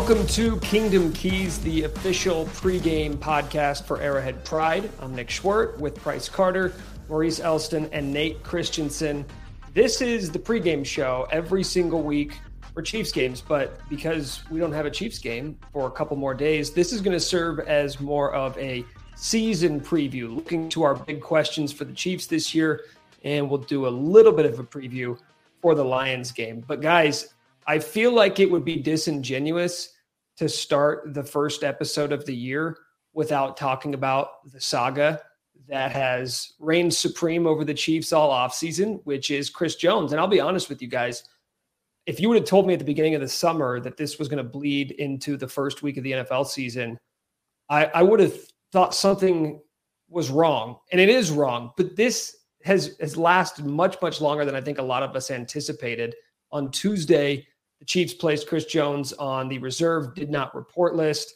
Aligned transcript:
Welcome 0.00 0.26
to 0.28 0.56
Kingdom 0.60 1.12
Keys, 1.12 1.58
the 1.58 1.82
official 1.82 2.46
pregame 2.46 3.16
podcast 3.16 3.84
for 3.84 4.00
Arrowhead 4.00 4.42
Pride. 4.46 4.90
I'm 4.98 5.14
Nick 5.14 5.28
Schwerdt 5.28 5.78
with 5.78 5.94
Price 5.94 6.26
Carter, 6.26 6.72
Maurice 7.06 7.38
Elston, 7.38 7.86
and 7.92 8.10
Nate 8.10 8.42
Christensen. 8.42 9.26
This 9.74 10.00
is 10.00 10.30
the 10.30 10.38
pregame 10.38 10.86
show 10.86 11.28
every 11.30 11.62
single 11.62 12.02
week 12.02 12.38
for 12.72 12.80
Chiefs 12.80 13.12
games, 13.12 13.42
but 13.42 13.78
because 13.90 14.42
we 14.50 14.58
don't 14.58 14.72
have 14.72 14.86
a 14.86 14.90
Chiefs 14.90 15.18
game 15.18 15.58
for 15.70 15.86
a 15.86 15.90
couple 15.90 16.16
more 16.16 16.32
days, 16.32 16.70
this 16.70 16.94
is 16.94 17.02
going 17.02 17.12
to 17.12 17.20
serve 17.20 17.60
as 17.60 18.00
more 18.00 18.32
of 18.32 18.56
a 18.56 18.86
season 19.16 19.78
preview, 19.78 20.34
looking 20.34 20.70
to 20.70 20.82
our 20.82 20.94
big 20.94 21.20
questions 21.20 21.72
for 21.72 21.84
the 21.84 21.92
Chiefs 21.92 22.26
this 22.26 22.54
year, 22.54 22.86
and 23.22 23.50
we'll 23.50 23.60
do 23.60 23.86
a 23.86 23.90
little 23.90 24.32
bit 24.32 24.46
of 24.46 24.58
a 24.58 24.64
preview 24.64 25.18
for 25.60 25.74
the 25.74 25.84
Lions 25.84 26.32
game. 26.32 26.64
But 26.66 26.80
guys, 26.80 27.34
I 27.70 27.78
feel 27.78 28.12
like 28.12 28.40
it 28.40 28.50
would 28.50 28.64
be 28.64 28.78
disingenuous 28.78 29.90
to 30.38 30.48
start 30.48 31.14
the 31.14 31.22
first 31.22 31.62
episode 31.62 32.10
of 32.10 32.26
the 32.26 32.34
year 32.34 32.76
without 33.12 33.56
talking 33.56 33.94
about 33.94 34.50
the 34.50 34.60
saga 34.60 35.20
that 35.68 35.92
has 35.92 36.54
reigned 36.58 36.92
supreme 36.92 37.46
over 37.46 37.64
the 37.64 37.72
Chiefs 37.72 38.12
all 38.12 38.32
offseason, 38.32 39.00
which 39.04 39.30
is 39.30 39.48
Chris 39.48 39.76
Jones. 39.76 40.10
And 40.10 40.20
I'll 40.20 40.26
be 40.26 40.40
honest 40.40 40.68
with 40.68 40.82
you 40.82 40.88
guys, 40.88 41.22
if 42.06 42.18
you 42.18 42.28
would 42.28 42.38
have 42.38 42.44
told 42.44 42.66
me 42.66 42.72
at 42.72 42.80
the 42.80 42.84
beginning 42.84 43.14
of 43.14 43.20
the 43.20 43.28
summer 43.28 43.78
that 43.78 43.96
this 43.96 44.18
was 44.18 44.26
going 44.26 44.44
to 44.44 44.50
bleed 44.50 44.90
into 44.90 45.36
the 45.36 45.46
first 45.46 45.80
week 45.80 45.96
of 45.96 46.02
the 46.02 46.10
NFL 46.10 46.48
season, 46.48 46.98
I, 47.68 47.84
I 47.84 48.02
would 48.02 48.18
have 48.18 48.34
thought 48.72 48.96
something 48.96 49.60
was 50.08 50.28
wrong. 50.28 50.80
And 50.90 51.00
it 51.00 51.08
is 51.08 51.30
wrong. 51.30 51.70
But 51.76 51.94
this 51.94 52.36
has 52.64 52.96
has 52.98 53.16
lasted 53.16 53.64
much, 53.64 53.96
much 54.02 54.20
longer 54.20 54.44
than 54.44 54.56
I 54.56 54.60
think 54.60 54.78
a 54.78 54.82
lot 54.82 55.04
of 55.04 55.14
us 55.14 55.30
anticipated. 55.30 56.16
On 56.50 56.68
Tuesday, 56.72 57.46
the 57.80 57.86
Chiefs 57.86 58.14
placed 58.14 58.46
Chris 58.46 58.66
Jones 58.66 59.12
on 59.14 59.48
the 59.48 59.58
reserve, 59.58 60.14
did 60.14 60.30
not 60.30 60.54
report 60.54 60.94
list. 60.94 61.34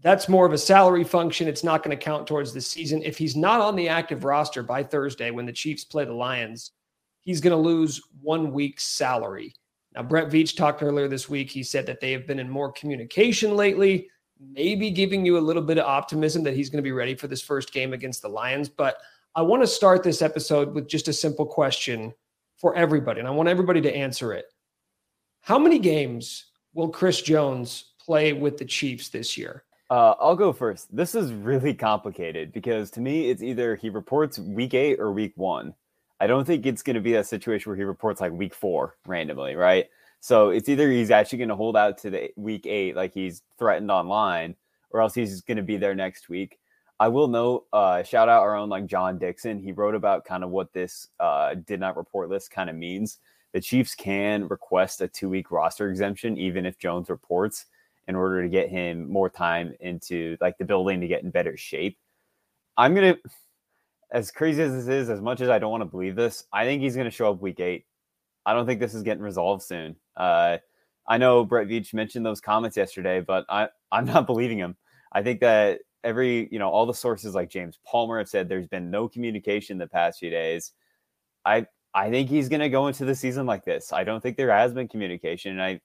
That's 0.00 0.28
more 0.28 0.46
of 0.46 0.52
a 0.52 0.58
salary 0.58 1.04
function. 1.04 1.46
It's 1.46 1.64
not 1.64 1.82
going 1.82 1.96
to 1.96 2.02
count 2.02 2.26
towards 2.26 2.52
the 2.52 2.60
season. 2.60 3.02
If 3.02 3.18
he's 3.18 3.36
not 3.36 3.60
on 3.60 3.76
the 3.76 3.88
active 3.88 4.24
roster 4.24 4.62
by 4.62 4.82
Thursday 4.82 5.30
when 5.30 5.46
the 5.46 5.52
Chiefs 5.52 5.84
play 5.84 6.04
the 6.04 6.12
Lions, 6.12 6.72
he's 7.20 7.40
going 7.40 7.52
to 7.52 7.56
lose 7.56 8.00
one 8.20 8.52
week's 8.52 8.84
salary. 8.84 9.54
Now, 9.94 10.02
Brett 10.02 10.30
Veach 10.30 10.56
talked 10.56 10.82
earlier 10.82 11.08
this 11.08 11.28
week. 11.28 11.50
He 11.50 11.62
said 11.62 11.86
that 11.86 12.00
they 12.00 12.12
have 12.12 12.26
been 12.26 12.38
in 12.38 12.48
more 12.48 12.72
communication 12.72 13.54
lately, 13.56 14.08
maybe 14.40 14.90
giving 14.90 15.24
you 15.26 15.36
a 15.36 15.40
little 15.40 15.62
bit 15.62 15.78
of 15.78 15.84
optimism 15.84 16.42
that 16.44 16.54
he's 16.54 16.70
going 16.70 16.82
to 16.82 16.82
be 16.82 16.92
ready 16.92 17.14
for 17.14 17.26
this 17.26 17.42
first 17.42 17.72
game 17.72 17.92
against 17.92 18.22
the 18.22 18.28
Lions. 18.28 18.68
But 18.68 18.96
I 19.34 19.42
want 19.42 19.62
to 19.62 19.66
start 19.66 20.02
this 20.02 20.22
episode 20.22 20.74
with 20.74 20.88
just 20.88 21.08
a 21.08 21.12
simple 21.12 21.46
question 21.46 22.12
for 22.56 22.74
everybody, 22.76 23.18
and 23.18 23.28
I 23.28 23.32
want 23.32 23.48
everybody 23.48 23.80
to 23.82 23.94
answer 23.94 24.32
it. 24.32 24.46
How 25.42 25.58
many 25.58 25.80
games 25.80 26.46
will 26.72 26.88
Chris 26.88 27.20
Jones 27.20 27.94
play 27.98 28.32
with 28.32 28.58
the 28.58 28.64
Chiefs 28.64 29.08
this 29.08 29.36
year? 29.36 29.64
Uh, 29.90 30.14
I'll 30.20 30.36
go 30.36 30.52
first. 30.52 30.94
This 30.94 31.16
is 31.16 31.32
really 31.32 31.74
complicated 31.74 32.52
because 32.52 32.92
to 32.92 33.00
me, 33.00 33.28
it's 33.28 33.42
either 33.42 33.74
he 33.74 33.90
reports 33.90 34.38
week 34.38 34.72
eight 34.72 35.00
or 35.00 35.10
week 35.10 35.32
one. 35.34 35.74
I 36.20 36.28
don't 36.28 36.44
think 36.44 36.64
it's 36.64 36.82
going 36.82 36.94
to 36.94 37.00
be 37.00 37.16
a 37.16 37.24
situation 37.24 37.70
where 37.70 37.76
he 37.76 37.82
reports 37.82 38.20
like 38.20 38.30
week 38.30 38.54
four 38.54 38.96
randomly, 39.04 39.56
right? 39.56 39.88
So 40.20 40.50
it's 40.50 40.68
either 40.68 40.88
he's 40.88 41.10
actually 41.10 41.38
going 41.38 41.48
to 41.48 41.56
hold 41.56 41.76
out 41.76 41.98
to 41.98 42.10
the 42.10 42.30
week 42.36 42.64
eight, 42.64 42.94
like 42.94 43.12
he's 43.12 43.42
threatened 43.58 43.90
online, 43.90 44.54
or 44.90 45.00
else 45.00 45.12
he's 45.12 45.40
going 45.40 45.56
to 45.56 45.64
be 45.64 45.76
there 45.76 45.96
next 45.96 46.28
week. 46.28 46.60
I 47.00 47.08
will 47.08 47.26
note, 47.26 47.66
uh, 47.72 48.04
shout 48.04 48.28
out 48.28 48.42
our 48.42 48.54
own 48.54 48.68
like 48.68 48.86
John 48.86 49.18
Dixon. 49.18 49.58
He 49.58 49.72
wrote 49.72 49.96
about 49.96 50.24
kind 50.24 50.44
of 50.44 50.50
what 50.50 50.72
this 50.72 51.08
uh, 51.18 51.54
did 51.54 51.80
not 51.80 51.96
report 51.96 52.28
list 52.28 52.52
kind 52.52 52.70
of 52.70 52.76
means 52.76 53.18
the 53.52 53.60
Chiefs 53.60 53.94
can 53.94 54.48
request 54.48 55.00
a 55.00 55.08
two 55.08 55.28
week 55.28 55.50
roster 55.50 55.90
exemption, 55.90 56.36
even 56.38 56.66
if 56.66 56.78
Jones 56.78 57.10
reports, 57.10 57.66
in 58.08 58.16
order 58.16 58.42
to 58.42 58.48
get 58.48 58.68
him 58.68 59.10
more 59.10 59.30
time 59.30 59.74
into 59.80 60.36
like 60.40 60.58
the 60.58 60.64
building 60.64 61.00
to 61.00 61.06
get 61.06 61.22
in 61.22 61.30
better 61.30 61.56
shape. 61.56 61.98
I'm 62.76 62.94
going 62.94 63.14
to, 63.14 63.20
as 64.10 64.30
crazy 64.30 64.62
as 64.62 64.72
this 64.72 64.88
is, 64.88 65.10
as 65.10 65.20
much 65.20 65.40
as 65.40 65.48
I 65.48 65.58
don't 65.58 65.70
want 65.70 65.82
to 65.82 65.86
believe 65.88 66.16
this, 66.16 66.44
I 66.52 66.64
think 66.64 66.82
he's 66.82 66.96
going 66.96 67.06
to 67.06 67.10
show 67.10 67.30
up 67.30 67.40
week 67.40 67.60
eight. 67.60 67.86
I 68.44 68.54
don't 68.54 68.66
think 68.66 68.80
this 68.80 68.94
is 68.94 69.02
getting 69.02 69.22
resolved 69.22 69.62
soon. 69.62 69.96
Uh, 70.16 70.58
I 71.06 71.18
know 71.18 71.44
Brett 71.44 71.68
Veach 71.68 71.94
mentioned 71.94 72.24
those 72.24 72.40
comments 72.40 72.76
yesterday, 72.76 73.20
but 73.20 73.44
I, 73.48 73.68
I'm 73.90 74.04
not 74.04 74.26
believing 74.26 74.58
him. 74.58 74.76
I 75.12 75.22
think 75.22 75.40
that 75.40 75.80
every, 76.02 76.48
you 76.50 76.58
know, 76.58 76.70
all 76.70 76.86
the 76.86 76.94
sources 76.94 77.34
like 77.34 77.50
James 77.50 77.78
Palmer 77.86 78.18
have 78.18 78.28
said 78.28 78.48
there's 78.48 78.66
been 78.66 78.90
no 78.90 79.08
communication 79.08 79.78
the 79.78 79.86
past 79.86 80.18
few 80.18 80.30
days. 80.30 80.72
I 81.44 81.66
I 81.94 82.10
think 82.10 82.28
he's 82.28 82.48
going 82.48 82.60
to 82.60 82.68
go 82.68 82.86
into 82.86 83.04
the 83.04 83.14
season 83.14 83.46
like 83.46 83.64
this. 83.64 83.92
I 83.92 84.04
don't 84.04 84.22
think 84.22 84.36
there 84.36 84.50
has 84.50 84.72
been 84.72 84.88
communication. 84.88 85.52
And 85.52 85.62
I, 85.62 85.80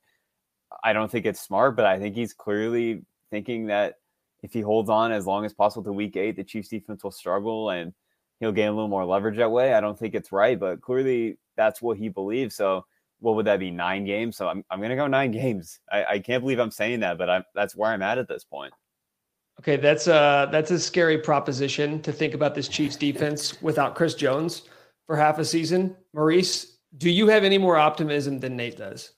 I 0.84 0.94
don't 0.94 1.12
think 1.12 1.26
it's 1.26 1.42
smart, 1.42 1.76
but 1.76 1.86
I 1.86 2.00
think 2.00 2.16
he's 2.16 2.34
clearly 2.34 3.02
thinking 3.30 3.68
that 3.68 3.96
if 4.42 4.54
he 4.54 4.62
holds 4.62 4.90
on 4.90 5.12
as 5.12 5.26
long 5.26 5.46
as 5.46 5.54
possible 5.54 5.84
to 5.84 5.92
week 5.92 6.16
eight, 6.16 6.38
the 6.38 6.44
Chiefs 6.44 6.70
defense 6.70 7.04
will 7.04 7.12
struggle 7.12 7.72
and 7.72 7.94
he'll 8.40 8.52
gain 8.52 8.70
a 8.70 8.72
little 8.72 8.88
more 8.88 9.06
leverage 9.06 9.38
that 9.38 9.52
way. 9.52 9.74
I 9.74 9.82
don't 9.82 9.98
think 9.98 10.16
it's 10.16 10.32
right, 10.32 10.58
but 10.58 10.82
clearly 10.82 11.38
that's 11.58 11.82
what 11.82 11.98
he 11.98 12.08
believes. 12.08 12.56
So 12.56 12.86
what 13.20 13.36
would 13.36 13.48
that 13.48 13.60
be? 13.60 13.72
Nine 13.72 14.06
games. 14.06 14.38
So 14.38 14.48
I'm, 14.48 14.64
I'm 14.70 14.80
going 14.80 14.92
to 14.92 14.96
go 14.96 15.08
nine 15.08 15.32
games. 15.32 15.80
I, 15.92 16.06
I 16.06 16.20
can't 16.20 16.42
believe 16.42 16.60
I'm 16.60 16.72
saying 16.72 17.02
that, 17.02 17.18
but 17.18 17.30
I'm, 17.30 17.44
that's 17.54 17.76
where 17.76 17.92
I'm 17.92 18.02
at 18.02 18.18
at 18.18 18.30
this 18.30 18.46
point. 18.46 18.74
Okay. 19.60 19.76
That's 19.76 20.08
a, 20.08 20.48
that's 20.52 20.72
a 20.72 20.80
scary 20.80 21.18
proposition 21.18 22.02
to 22.04 22.14
think 22.14 22.34
about 22.34 22.56
this 22.56 22.68
Chiefs 22.68 22.96
defense 22.96 23.62
without 23.62 23.96
Chris 23.96 24.14
Jones 24.14 24.64
for 25.08 25.16
half 25.16 25.40
a 25.40 25.46
season. 25.46 25.96
Maurice, 26.14 26.78
do 26.96 27.10
you 27.10 27.28
have 27.28 27.44
any 27.44 27.58
more 27.58 27.78
optimism 27.78 28.40
than 28.40 28.56
Nate 28.56 28.78
does? 28.78 29.12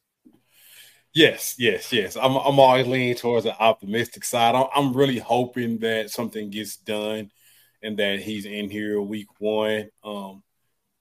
Yes, 1.14 1.56
yes, 1.58 1.92
yes. 1.92 2.16
I'm 2.16 2.36
I'm 2.38 2.60
always 2.60 2.88
leaning 2.88 3.16
towards 3.16 3.44
the 3.44 3.60
optimistic 3.60 4.24
side. 4.24 4.56
I'm, 4.56 4.68
I'm 4.76 4.94
really 4.94 5.18
hoping 5.18 5.80
that 5.80 6.12
something 6.12 6.52
gets 6.52 6.78
done 6.78 7.32
and 7.82 7.98
that 7.98 8.20
he's 8.20 8.46
in 8.46 8.70
here 8.70 9.02
week 9.02 9.28
one. 9.40 9.90
Um, 10.04 10.44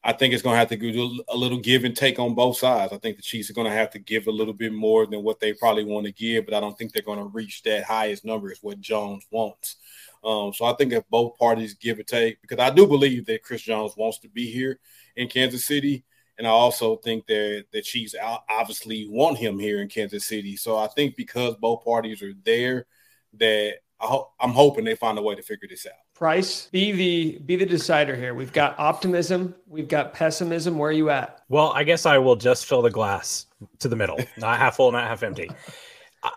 I 0.09 0.13
think 0.15 0.33
it's 0.33 0.43
going 0.43 0.55
to 0.55 0.59
have 0.59 0.71
to 0.71 0.77
do 0.79 1.23
a 1.29 1.37
little 1.37 1.59
give 1.59 1.85
and 1.85 1.95
take 1.95 2.19
on 2.19 2.35
both 2.35 2.57
sides. 2.57 2.95
I 2.95 2.97
think 2.97 3.19
the 3.19 3.23
Chiefs 3.23 3.51
are 3.51 3.53
going 3.53 3.67
to 3.67 3.77
have 3.77 3.91
to 3.91 3.99
give 3.99 4.27
a 4.27 4.31
little 4.31 4.55
bit 4.55 4.73
more 4.73 5.07
than 5.07 5.23
what 5.23 5.39
they 5.39 5.53
probably 5.53 5.85
want 5.85 6.07
to 6.07 6.13
give, 6.13 6.47
but 6.47 6.55
I 6.55 6.61
don't 6.61 6.79
think 6.79 6.93
they're 6.93 7.03
going 7.03 7.19
to 7.19 7.27
reach 7.27 7.63
that 7.65 7.85
highest 7.85 8.25
number 8.25 8.51
is 8.51 8.63
what 8.63 8.81
Jones 8.81 9.27
wants. 9.31 9.77
Um, 10.25 10.55
so 10.55 10.65
I 10.65 10.73
think 10.73 10.95
if 10.95 11.07
both 11.11 11.37
parties 11.37 11.75
give 11.75 11.99
or 11.99 12.05
take, 12.05 12.41
because 12.41 12.59
I 12.59 12.71
do 12.71 12.87
believe 12.87 13.27
that 13.27 13.43
Chris 13.43 13.61
Jones 13.61 13.99
wants 13.99 14.19
to 14.21 14.31
be 14.31 14.51
here 14.51 14.81
in 15.15 15.29
Kansas 15.29 15.67
City. 15.67 16.05
And 16.39 16.47
I 16.47 16.51
also 16.51 16.97
think 16.97 17.27
that 17.27 17.67
the 17.71 17.83
Chiefs 17.83 18.15
obviously 18.49 19.07
want 19.11 19.37
him 19.37 19.59
here 19.59 19.83
in 19.83 19.89
Kansas 19.89 20.27
City. 20.27 20.57
So 20.57 20.79
I 20.79 20.87
think 20.87 21.17
because 21.17 21.55
both 21.57 21.85
parties 21.85 22.23
are 22.23 22.33
there, 22.47 22.87
that 23.35 23.75
I 24.01 24.21
I'm 24.41 24.53
hoping 24.53 24.87
they 24.87 24.97
find 24.97 25.19
a 25.19 25.23
way 25.23 25.35
to 25.35 25.43
figure 25.43 25.69
this 25.69 25.87
out. 25.87 25.93
Price, 26.19 26.67
be 26.73 26.91
the 26.91 27.39
be 27.47 27.55
the 27.55 27.65
decider 27.65 28.17
here. 28.17 28.35
We've 28.35 28.53
got 28.53 28.77
optimism, 28.77 29.55
we've 29.69 29.87
got 29.87 30.13
pessimism. 30.13 30.77
Where 30.77 30.91
are 30.91 30.93
you 30.93 31.11
at? 31.11 31.45
Well, 31.49 31.71
I 31.77 31.85
guess 31.85 32.07
I 32.07 32.19
will 32.19 32.35
just 32.35 32.67
fill 32.67 32.83
the 32.83 32.91
glass 32.91 33.47
to 33.79 33.87
the 33.87 33.95
middle, 33.95 34.19
not 34.37 34.59
half 34.59 34.75
full, 34.75 34.91
not 34.91 35.07
half 35.07 35.23
empty. 35.23 35.49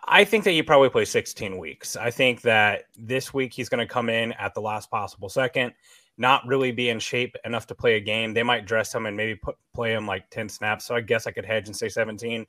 I 0.07 0.23
think 0.23 0.43
that 0.43 0.51
he 0.51 0.61
probably 0.61 0.89
plays 0.89 1.09
16 1.09 1.57
weeks. 1.57 1.95
I 1.95 2.11
think 2.11 2.41
that 2.41 2.83
this 2.95 3.33
week 3.33 3.53
he's 3.53 3.69
going 3.69 3.79
to 3.85 3.91
come 3.91 4.07
in 4.07 4.33
at 4.33 4.53
the 4.53 4.61
last 4.61 4.91
possible 4.91 5.29
second, 5.29 5.73
not 6.15 6.45
really 6.45 6.71
be 6.71 6.89
in 6.89 6.99
shape 6.99 7.35
enough 7.43 7.65
to 7.65 7.73
play 7.73 7.95
a 7.95 7.99
game. 7.99 8.35
They 8.35 8.43
might 8.43 8.67
dress 8.67 8.93
him 8.93 9.07
and 9.07 9.17
maybe 9.17 9.33
put, 9.33 9.55
play 9.73 9.93
him 9.93 10.05
like 10.05 10.29
10 10.29 10.47
snaps. 10.47 10.85
So 10.85 10.93
I 10.93 11.01
guess 11.01 11.25
I 11.25 11.31
could 11.31 11.45
hedge 11.45 11.65
and 11.65 11.75
say 11.75 11.89
17. 11.89 12.45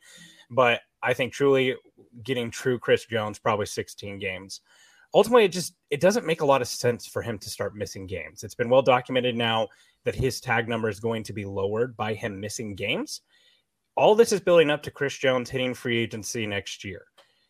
But 0.51 0.81
I 1.03 1.15
think 1.15 1.33
truly 1.33 1.77
getting 2.23 2.51
true 2.51 2.79
Chris 2.79 3.07
Jones, 3.07 3.39
probably 3.39 3.65
16 3.65 4.19
games. 4.19 4.61
Ultimately, 5.15 5.45
it 5.45 5.53
just 5.53 5.75
it 5.91 6.01
doesn't 6.01 6.27
make 6.27 6.41
a 6.41 6.47
lot 6.47 6.63
of 6.63 6.69
sense 6.69 7.07
for 7.07 7.23
him 7.23 7.39
to 7.39 7.51
start 7.51 7.77
missing 7.77 8.07
games. 8.07 8.45
It's 8.45 8.55
been 8.55 8.71
well 8.71 8.83
documented 8.83 9.37
now 9.37 9.69
that 10.05 10.15
his 10.15 10.41
tag 10.41 10.69
number 10.69 10.89
is 10.89 11.01
going 11.01 11.23
to 11.25 11.33
be 11.33 11.45
lowered 11.45 11.97
by 11.97 12.15
him 12.15 12.41
missing 12.41 12.75
games. 12.75 13.21
All 13.95 14.15
this 14.15 14.33
is 14.33 14.41
building 14.41 14.71
up 14.71 14.83
to 14.85 14.91
Chris 14.91 15.17
Jones 15.17 15.51
hitting 15.51 15.75
free 15.75 15.99
agency 15.99 16.47
next 16.47 16.83
year. 16.83 17.05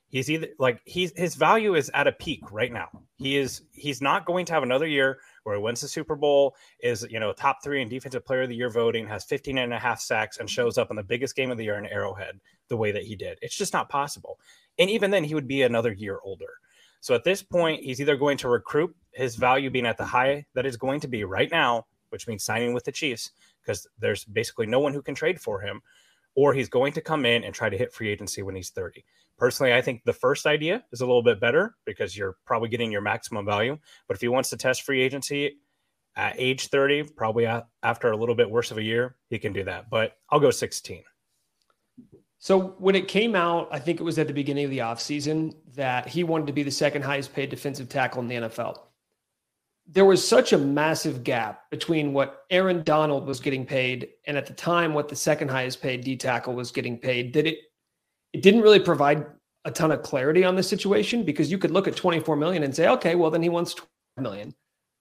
He's 0.08 0.28
either 0.28 0.48
like 0.58 0.82
he's 0.84 1.16
his 1.16 1.36
value 1.36 1.74
is 1.74 1.90
at 1.94 2.06
a 2.06 2.12
peak 2.12 2.42
right 2.52 2.70
now. 2.70 2.88
He 3.16 3.38
is 3.38 3.62
he's 3.72 4.02
not 4.02 4.26
going 4.26 4.44
to 4.46 4.52
have 4.52 4.62
another 4.62 4.86
year 4.86 5.20
where 5.44 5.56
he 5.56 5.62
wins 5.62 5.80
the 5.80 5.88
Super 5.88 6.16
Bowl, 6.16 6.54
is 6.80 7.06
you 7.08 7.18
know 7.18 7.32
top 7.32 7.62
three 7.64 7.80
in 7.80 7.88
defensive 7.88 8.26
player 8.26 8.42
of 8.42 8.50
the 8.50 8.54
year 8.56 8.68
voting, 8.68 9.06
has 9.06 9.24
15 9.24 9.56
and 9.56 9.72
a 9.72 9.78
half 9.78 10.00
sacks, 10.00 10.36
and 10.36 10.50
shows 10.50 10.76
up 10.76 10.90
in 10.90 10.96
the 10.96 11.02
biggest 11.02 11.34
game 11.34 11.50
of 11.50 11.56
the 11.56 11.64
year 11.64 11.78
in 11.78 11.86
Arrowhead 11.86 12.40
the 12.68 12.76
way 12.76 12.92
that 12.92 13.04
he 13.04 13.16
did. 13.16 13.38
It's 13.40 13.56
just 13.56 13.72
not 13.72 13.88
possible. 13.88 14.38
And 14.78 14.90
even 14.90 15.10
then, 15.10 15.24
he 15.24 15.34
would 15.34 15.48
be 15.48 15.62
another 15.62 15.92
year 15.92 16.18
older. 16.22 16.58
So 17.02 17.16
at 17.16 17.24
this 17.24 17.42
point, 17.42 17.82
he's 17.82 18.00
either 18.00 18.16
going 18.16 18.38
to 18.38 18.48
recruit 18.48 18.94
his 19.10 19.34
value 19.34 19.70
being 19.70 19.86
at 19.86 19.98
the 19.98 20.04
high 20.04 20.46
that 20.54 20.64
is 20.64 20.76
going 20.76 21.00
to 21.00 21.08
be 21.08 21.24
right 21.24 21.50
now, 21.50 21.86
which 22.10 22.28
means 22.28 22.44
signing 22.44 22.72
with 22.72 22.84
the 22.84 22.92
Chiefs, 22.92 23.32
because 23.60 23.88
there's 23.98 24.24
basically 24.24 24.66
no 24.66 24.78
one 24.78 24.92
who 24.92 25.02
can 25.02 25.16
trade 25.16 25.40
for 25.40 25.60
him, 25.60 25.82
or 26.36 26.54
he's 26.54 26.68
going 26.68 26.92
to 26.92 27.00
come 27.00 27.26
in 27.26 27.42
and 27.42 27.52
try 27.52 27.68
to 27.68 27.76
hit 27.76 27.92
free 27.92 28.08
agency 28.08 28.42
when 28.42 28.54
he's 28.54 28.70
30. 28.70 29.04
Personally, 29.36 29.74
I 29.74 29.82
think 29.82 30.04
the 30.04 30.12
first 30.12 30.46
idea 30.46 30.84
is 30.92 31.00
a 31.00 31.04
little 31.04 31.24
bit 31.24 31.40
better 31.40 31.74
because 31.84 32.16
you're 32.16 32.36
probably 32.46 32.68
getting 32.68 32.92
your 32.92 33.00
maximum 33.00 33.44
value. 33.44 33.76
But 34.06 34.14
if 34.14 34.20
he 34.20 34.28
wants 34.28 34.50
to 34.50 34.56
test 34.56 34.82
free 34.82 35.02
agency 35.02 35.58
at 36.14 36.36
age 36.38 36.68
30, 36.68 37.02
probably 37.16 37.46
after 37.82 38.12
a 38.12 38.16
little 38.16 38.36
bit 38.36 38.48
worse 38.48 38.70
of 38.70 38.78
a 38.78 38.82
year, 38.82 39.16
he 39.28 39.40
can 39.40 39.52
do 39.52 39.64
that. 39.64 39.90
But 39.90 40.12
I'll 40.30 40.38
go 40.38 40.52
16. 40.52 41.02
So 42.42 42.74
when 42.78 42.96
it 42.96 43.06
came 43.06 43.36
out, 43.36 43.68
I 43.70 43.78
think 43.78 44.00
it 44.00 44.02
was 44.02 44.18
at 44.18 44.26
the 44.26 44.32
beginning 44.32 44.64
of 44.64 44.72
the 44.72 44.78
offseason 44.78 45.54
that 45.76 46.08
he 46.08 46.24
wanted 46.24 46.48
to 46.48 46.52
be 46.52 46.64
the 46.64 46.72
second 46.72 47.02
highest 47.02 47.32
paid 47.32 47.50
defensive 47.50 47.88
tackle 47.88 48.20
in 48.20 48.26
the 48.26 48.34
NFL. 48.34 48.80
There 49.86 50.04
was 50.04 50.26
such 50.26 50.52
a 50.52 50.58
massive 50.58 51.22
gap 51.22 51.70
between 51.70 52.12
what 52.12 52.42
Aaron 52.50 52.82
Donald 52.82 53.28
was 53.28 53.38
getting 53.38 53.64
paid 53.64 54.08
and 54.26 54.36
at 54.36 54.46
the 54.46 54.54
time 54.54 54.92
what 54.92 55.08
the 55.08 55.14
second 55.14 55.52
highest 55.52 55.80
paid 55.80 56.02
D 56.02 56.16
tackle 56.16 56.52
was 56.52 56.72
getting 56.72 56.98
paid 56.98 57.32
that 57.34 57.46
it 57.46 57.58
it 58.32 58.42
didn't 58.42 58.62
really 58.62 58.80
provide 58.80 59.24
a 59.64 59.70
ton 59.70 59.92
of 59.92 60.02
clarity 60.02 60.42
on 60.42 60.56
the 60.56 60.64
situation 60.64 61.22
because 61.22 61.48
you 61.48 61.58
could 61.58 61.70
look 61.70 61.86
at 61.86 61.94
24 61.94 62.34
million 62.34 62.64
and 62.64 62.74
say, 62.74 62.88
okay, 62.88 63.14
well 63.14 63.30
then 63.30 63.44
he 63.44 63.50
wants 63.50 63.74
12 63.74 63.88
million. 64.18 64.54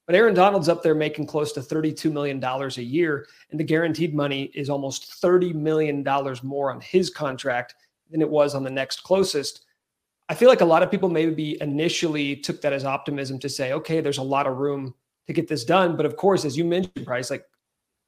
But 0.07 0.15
Aaron 0.15 0.33
Donald's 0.33 0.69
up 0.69 0.83
there 0.83 0.95
making 0.95 1.27
close 1.27 1.51
to 1.53 1.61
$32 1.61 2.11
million 2.11 2.43
a 2.43 2.81
year, 2.81 3.27
and 3.51 3.59
the 3.59 3.63
guaranteed 3.63 4.13
money 4.13 4.51
is 4.53 4.69
almost 4.69 5.21
$30 5.21 5.53
million 5.53 6.03
more 6.43 6.71
on 6.71 6.81
his 6.81 7.09
contract 7.09 7.75
than 8.09 8.21
it 8.21 8.29
was 8.29 8.55
on 8.55 8.63
the 8.63 8.69
next 8.69 9.03
closest. 9.03 9.61
I 10.27 10.33
feel 10.33 10.49
like 10.49 10.61
a 10.61 10.65
lot 10.65 10.83
of 10.83 10.91
people 10.91 11.09
maybe 11.09 11.61
initially 11.61 12.35
took 12.37 12.61
that 12.61 12.73
as 12.73 12.85
optimism 12.85 13.39
to 13.39 13.49
say, 13.49 13.73
okay, 13.73 14.01
there's 14.01 14.17
a 14.17 14.23
lot 14.23 14.47
of 14.47 14.57
room 14.57 14.93
to 15.27 15.33
get 15.33 15.47
this 15.47 15.63
done. 15.63 15.95
But 15.95 16.05
of 16.05 16.15
course, 16.15 16.45
as 16.45 16.57
you 16.57 16.65
mentioned, 16.65 17.05
Price, 17.05 17.29
like 17.29 17.45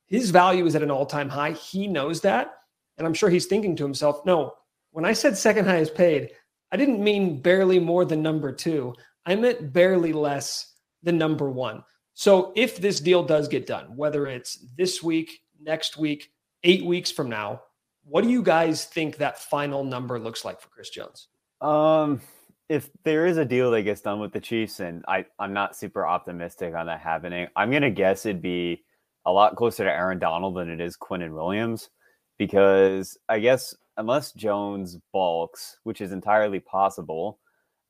his 0.07 0.29
value 0.29 0.65
is 0.65 0.75
at 0.75 0.83
an 0.83 0.91
all 0.91 1.05
time 1.05 1.29
high. 1.29 1.51
He 1.51 1.87
knows 1.87 2.21
that. 2.21 2.53
And 2.97 3.07
I'm 3.07 3.13
sure 3.13 3.29
he's 3.29 3.47
thinking 3.47 3.75
to 3.75 3.83
himself, 3.83 4.25
no, 4.25 4.53
when 4.91 5.05
I 5.05 5.13
said 5.13 5.37
second 5.37 5.65
highest 5.65 5.95
paid, 5.95 6.31
I 6.71 6.77
didn't 6.77 7.03
mean 7.03 7.41
barely 7.41 7.79
more 7.79 8.05
than 8.05 8.21
number 8.21 8.51
two. 8.51 8.93
I 9.25 9.35
meant 9.35 9.73
barely 9.73 10.13
less 10.13 10.72
than 11.03 11.17
number 11.17 11.50
one. 11.50 11.83
So 12.13 12.53
if 12.55 12.77
this 12.77 13.00
deal 13.00 13.23
does 13.23 13.47
get 13.47 13.65
done, 13.65 13.95
whether 13.95 14.27
it's 14.27 14.65
this 14.77 15.03
week, 15.03 15.41
next 15.61 15.97
week, 15.97 16.31
eight 16.63 16.85
weeks 16.85 17.11
from 17.11 17.29
now, 17.29 17.61
what 18.05 18.23
do 18.23 18.29
you 18.29 18.41
guys 18.41 18.85
think 18.85 19.17
that 19.17 19.39
final 19.39 19.83
number 19.83 20.19
looks 20.19 20.44
like 20.44 20.61
for 20.61 20.69
Chris 20.69 20.89
Jones? 20.89 21.27
Um, 21.61 22.21
if 22.69 22.89
there 23.03 23.25
is 23.25 23.38
a 23.38 23.45
deal 23.45 23.71
that 23.71 23.83
gets 23.83 24.01
done 24.01 24.19
with 24.19 24.33
the 24.33 24.39
Chiefs, 24.39 24.79
and 24.79 25.03
I, 25.07 25.25
I'm 25.39 25.53
not 25.53 25.75
super 25.75 26.05
optimistic 26.05 26.75
on 26.75 26.88
that 26.88 27.00
happening, 27.00 27.47
I'm 27.55 27.71
gonna 27.71 27.91
guess 27.91 28.25
it'd 28.25 28.41
be 28.41 28.83
a 29.25 29.31
lot 29.31 29.55
closer 29.55 29.83
to 29.85 29.91
Aaron 29.91 30.19
Donald 30.19 30.55
than 30.57 30.69
it 30.69 30.81
is 30.81 30.97
Quinnen 30.97 31.33
Williams, 31.33 31.89
because 32.38 33.17
I 33.29 33.39
guess 33.39 33.73
unless 33.97 34.33
Jones 34.33 34.97
balks, 35.13 35.77
which 35.83 36.01
is 36.01 36.11
entirely 36.11 36.59
possible, 36.59 37.39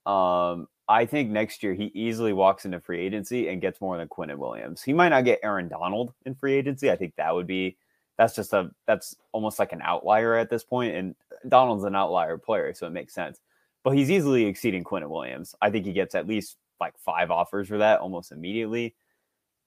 um, 0.06 0.68
I 0.88 1.06
think 1.06 1.30
next 1.30 1.64
year 1.64 1.74
he 1.74 1.92
easily 1.94 2.34
walks 2.34 2.66
into 2.66 2.80
free 2.80 3.00
agency 3.00 3.48
and 3.48 3.62
gets 3.62 3.80
more 3.80 3.98
than 3.98 4.10
Quinnen 4.10 4.38
Williams. 4.38 4.84
He 4.84 4.94
might 4.94 5.10
not 5.10 5.26
get 5.26 5.40
Aaron 5.44 5.70
Donald 5.70 6.14
in 6.26 6.36
free 6.36 6.54
agency. 6.54 6.92
I 6.92 6.96
think 6.96 7.16
that 7.16 7.34
would 7.34 7.48
be 7.48 7.78
that's 8.18 8.36
just 8.36 8.54
a 8.54 8.70
that's 8.86 9.16
almost 9.32 9.60
like 9.60 9.72
an 9.72 9.82
outlier 9.82 10.36
at 10.36 10.50
this 10.50 10.64
point. 10.64 10.96
And 10.96 11.16
Donald's 11.48 11.86
an 11.86 11.96
outlier 11.96 12.38
player, 12.38 12.74
so 12.74 12.86
it 12.86 12.92
makes 12.92 13.14
sense. 13.14 13.40
But 13.84 13.92
he's 13.92 14.12
easily 14.12 14.46
exceeding 14.46 14.84
Quinnen 14.84 15.10
Williams. 15.10 15.56
I 15.62 15.70
think 15.70 15.86
he 15.86 15.94
gets 15.94 16.16
at 16.16 16.28
least 16.28 16.58
like 16.80 16.98
five 17.00 17.32
offers 17.32 17.68
for 17.68 17.78
that 17.78 18.00
almost 18.00 18.32
immediately. 18.32 18.96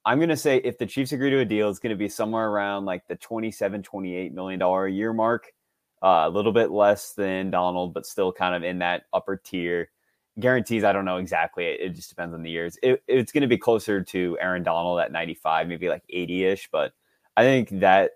I'm 0.04 0.18
going 0.18 0.28
to 0.28 0.36
say 0.36 0.58
if 0.58 0.78
the 0.78 0.86
Chiefs 0.86 1.12
agree 1.12 1.30
to 1.30 1.40
a 1.40 1.44
deal, 1.44 1.68
it's 1.68 1.80
going 1.80 1.90
to 1.90 1.96
be 1.96 2.08
somewhere 2.08 2.48
around 2.48 2.84
like 2.84 3.06
the 3.08 3.16
27, 3.16 3.82
28 3.82 4.32
million 4.32 4.60
dollar 4.60 4.86
a 4.86 4.92
year 4.92 5.12
mark. 5.12 5.52
Uh, 6.02 6.24
a 6.26 6.30
little 6.30 6.52
bit 6.52 6.70
less 6.70 7.14
than 7.14 7.50
Donald, 7.50 7.94
but 7.94 8.04
still 8.04 8.30
kind 8.30 8.54
of 8.54 8.62
in 8.62 8.78
that 8.78 9.04
upper 9.14 9.36
tier. 9.36 9.88
Guarantees, 10.38 10.84
I 10.84 10.92
don't 10.92 11.04
know 11.04 11.16
exactly. 11.16 11.66
It, 11.66 11.80
it 11.80 11.88
just 11.94 12.08
depends 12.08 12.34
on 12.34 12.42
the 12.42 12.50
years. 12.50 12.78
It, 12.82 13.02
it's 13.08 13.32
going 13.32 13.42
to 13.42 13.48
be 13.48 13.58
closer 13.58 14.02
to 14.02 14.36
Aaron 14.40 14.62
Donald 14.62 15.00
at 15.00 15.12
95, 15.12 15.68
maybe 15.68 15.88
like 15.88 16.02
80 16.08 16.44
ish. 16.44 16.68
But 16.70 16.92
I 17.36 17.42
think 17.42 17.70
that 17.80 18.12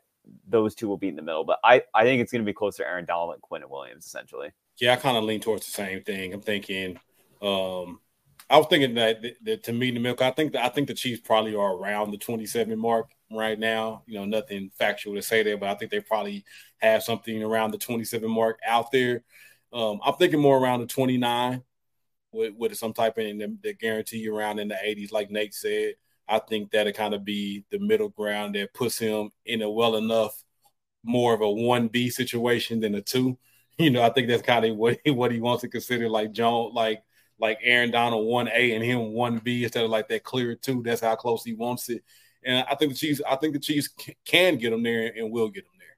those 0.46 0.74
two 0.74 0.88
will 0.88 0.98
be 0.98 1.08
in 1.08 1.16
the 1.16 1.22
middle. 1.22 1.44
But 1.44 1.58
I, 1.64 1.82
I 1.94 2.04
think 2.04 2.20
it's 2.20 2.32
going 2.32 2.42
to 2.42 2.46
be 2.46 2.52
closer 2.52 2.82
to 2.82 2.88
Aaron 2.88 3.04
Donald 3.04 3.34
and 3.34 3.42
Quinnen 3.42 3.70
Williams, 3.70 4.06
essentially. 4.06 4.50
Yeah, 4.78 4.94
I 4.94 4.96
kind 4.96 5.16
of 5.16 5.24
lean 5.24 5.40
towards 5.40 5.66
the 5.66 5.72
same 5.72 6.02
thing. 6.02 6.32
I'm 6.32 6.40
thinking, 6.40 6.98
um, 7.42 8.00
I 8.48 8.56
was 8.58 8.66
thinking 8.68 8.94
that, 8.94 9.22
that, 9.22 9.36
that 9.44 9.62
to 9.64 9.72
me, 9.72 9.90
the 9.90 10.00
milk, 10.00 10.22
I 10.22 10.30
think 10.30 10.52
that 10.52 10.64
I 10.64 10.68
think 10.68 10.88
the 10.88 10.94
Chiefs 10.94 11.20
probably 11.20 11.54
are 11.54 11.74
around 11.74 12.10
the 12.10 12.18
27 12.18 12.78
mark 12.78 13.10
right 13.30 13.58
now. 13.58 14.02
You 14.06 14.18
know, 14.18 14.24
nothing 14.24 14.70
factual 14.76 15.14
to 15.14 15.22
say 15.22 15.42
there, 15.42 15.56
but 15.56 15.68
I 15.68 15.74
think 15.74 15.90
they 15.90 16.00
probably 16.00 16.44
have 16.78 17.02
something 17.02 17.42
around 17.42 17.70
the 17.70 17.78
27 17.78 18.28
mark 18.28 18.58
out 18.66 18.90
there. 18.90 19.22
Um, 19.72 20.00
I'm 20.04 20.14
thinking 20.14 20.40
more 20.40 20.58
around 20.58 20.80
the 20.80 20.86
29 20.86 21.62
with, 22.32 22.54
with 22.56 22.76
some 22.76 22.92
type 22.92 23.18
of 23.18 23.24
the, 23.24 23.56
the 23.62 23.74
guarantee 23.74 24.28
around 24.28 24.58
in 24.58 24.68
the 24.68 24.74
80s, 24.74 25.12
like 25.12 25.30
Nate 25.30 25.54
said. 25.54 25.94
I 26.28 26.38
think 26.38 26.70
that'll 26.70 26.92
kind 26.92 27.12
of 27.12 27.24
be 27.24 27.64
the 27.70 27.80
middle 27.80 28.08
ground 28.08 28.54
that 28.54 28.72
puts 28.72 28.98
him 28.98 29.30
in 29.44 29.62
a 29.62 29.70
well 29.70 29.96
enough 29.96 30.40
more 31.02 31.34
of 31.34 31.40
a 31.40 31.44
1B 31.44 32.12
situation 32.12 32.80
than 32.80 32.94
a 32.94 33.02
two. 33.02 33.38
You 33.78 33.88
know, 33.88 34.02
I 34.02 34.10
think 34.10 34.28
that's 34.28 34.42
kind 34.42 34.66
of 34.66 34.76
what 34.76 34.98
he, 35.02 35.10
what 35.10 35.32
he 35.32 35.40
wants 35.40 35.62
to 35.62 35.68
consider 35.68 36.06
like 36.06 36.32
John, 36.32 36.74
like 36.74 37.02
like 37.38 37.58
Aaron 37.62 37.90
Donald 37.90 38.26
1A 38.26 38.74
and 38.74 38.84
him 38.84 38.98
1B 38.98 39.62
instead 39.62 39.84
of 39.84 39.90
like 39.90 40.08
that 40.08 40.22
clear 40.22 40.54
two. 40.54 40.82
That's 40.82 41.00
how 41.00 41.16
close 41.16 41.42
he 41.44 41.54
wants 41.54 41.88
it. 41.88 42.04
And 42.44 42.66
I 42.68 42.74
think 42.74 42.92
the 42.92 42.98
Chiefs, 42.98 43.22
I 43.26 43.36
think 43.36 43.54
the 43.54 43.58
Chiefs 43.58 43.88
can 44.26 44.58
get 44.58 44.74
him 44.74 44.82
there 44.82 45.12
and 45.16 45.32
will 45.32 45.48
get 45.48 45.64
him 45.64 45.70
there. 45.78 45.96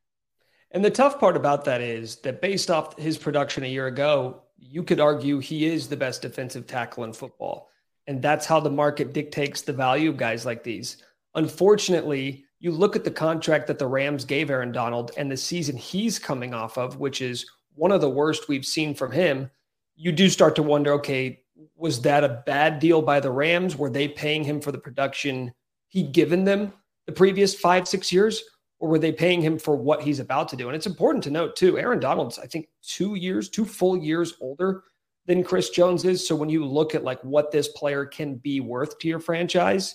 And 0.71 0.85
the 0.85 0.91
tough 0.91 1.21
part 1.21 1.37
about 1.37 1.65
that 1.65 1.81
is 1.81 2.17
that 2.21 2.41
based 2.41 2.71
off 2.71 2.97
his 2.99 3.19
production 3.19 3.65
a 3.65 3.69
year 3.69 3.89
ago, 3.89 4.43
you 4.65 4.83
could 4.83 5.01
argue 5.01 5.39
he 5.39 5.67
is 5.67 5.89
the 5.89 5.97
best 5.97 6.23
defensive 6.23 6.67
tackle 6.67 7.05
in 7.05 7.13
football. 7.13 7.69
And 8.07 8.23
that's 8.23 8.47
how 8.47 8.61
the 8.61 8.71
market 8.71 9.13
dictates 9.13 9.63
the 9.63 9.73
value 9.73 10.11
of 10.11 10.17
guys 10.17 10.47
like 10.47 10.63
these. 10.63 10.99
Unfortunately, 11.35 12.45
you 12.61 12.71
look 12.71 12.95
at 12.95 13.05
the 13.05 13.11
contract 13.11 13.67
that 13.67 13.79
the 13.79 13.87
Rams 13.87 14.25
gave 14.25 14.51
Aaron 14.51 14.71
Donald 14.71 15.11
and 15.17 15.31
the 15.31 15.37
season 15.37 15.77
he's 15.77 16.19
coming 16.19 16.55
off 16.55 16.79
of, 16.79 16.99
which 16.99 17.21
is 17.21 17.45
one 17.75 17.91
of 17.91 18.01
the 18.01 18.11
worst 18.11 18.49
we've 18.49 18.65
seen 18.65 18.95
from 18.95 19.11
him. 19.11 19.51
You 19.97 20.13
do 20.13 20.29
start 20.29 20.55
to 20.57 20.63
wonder 20.63 20.93
okay, 20.93 21.41
was 21.77 22.01
that 22.03 22.25
a 22.25 22.43
bad 22.47 22.79
deal 22.79 23.03
by 23.03 23.19
the 23.21 23.31
Rams? 23.31 23.77
Were 23.77 23.91
they 23.91 24.09
paying 24.09 24.45
him 24.45 24.61
for 24.61 24.73
the 24.73 24.79
production 24.79 25.53
he'd 25.89 26.13
given 26.13 26.45
them 26.45 26.73
the 27.07 27.13
previous 27.13 27.55
five, 27.55 27.89
six 27.89 28.13
years? 28.13 28.43
Or 28.83 28.89
were 28.89 28.99
they 28.99 29.13
paying 29.13 29.41
him 29.41 29.61
for 29.61 29.77
what 29.77 30.03
he's 30.03 30.19
about 30.19 30.49
to 30.49 30.57
do? 30.57 30.67
And 30.69 30.75
it's 30.75 30.89
important 30.89 31.23
to 31.23 31.31
note, 31.31 31.55
too, 31.55 31.79
Aaron 31.79 32.01
Donald's, 32.01 32.41
I 32.41 32.47
think, 32.47 32.69
two 32.83 33.15
years, 33.15 33.49
two 33.49 33.65
full 33.65 33.97
years 33.97 34.35
older 34.41 34.83
than 35.27 35.45
Chris 35.45 35.71
Jones 35.71 36.05
is. 36.05 36.27
So 36.27 36.35
when 36.35 36.49
you 36.49 36.65
look 36.65 36.97
at 36.97 37.05
like 37.05 37.23
what 37.23 37.53
this 37.53 37.69
player 37.69 38.05
can 38.05 38.35
be 38.35 38.59
worth 38.59 38.99
to 38.99 39.07
your 39.07 39.21
franchise, 39.21 39.95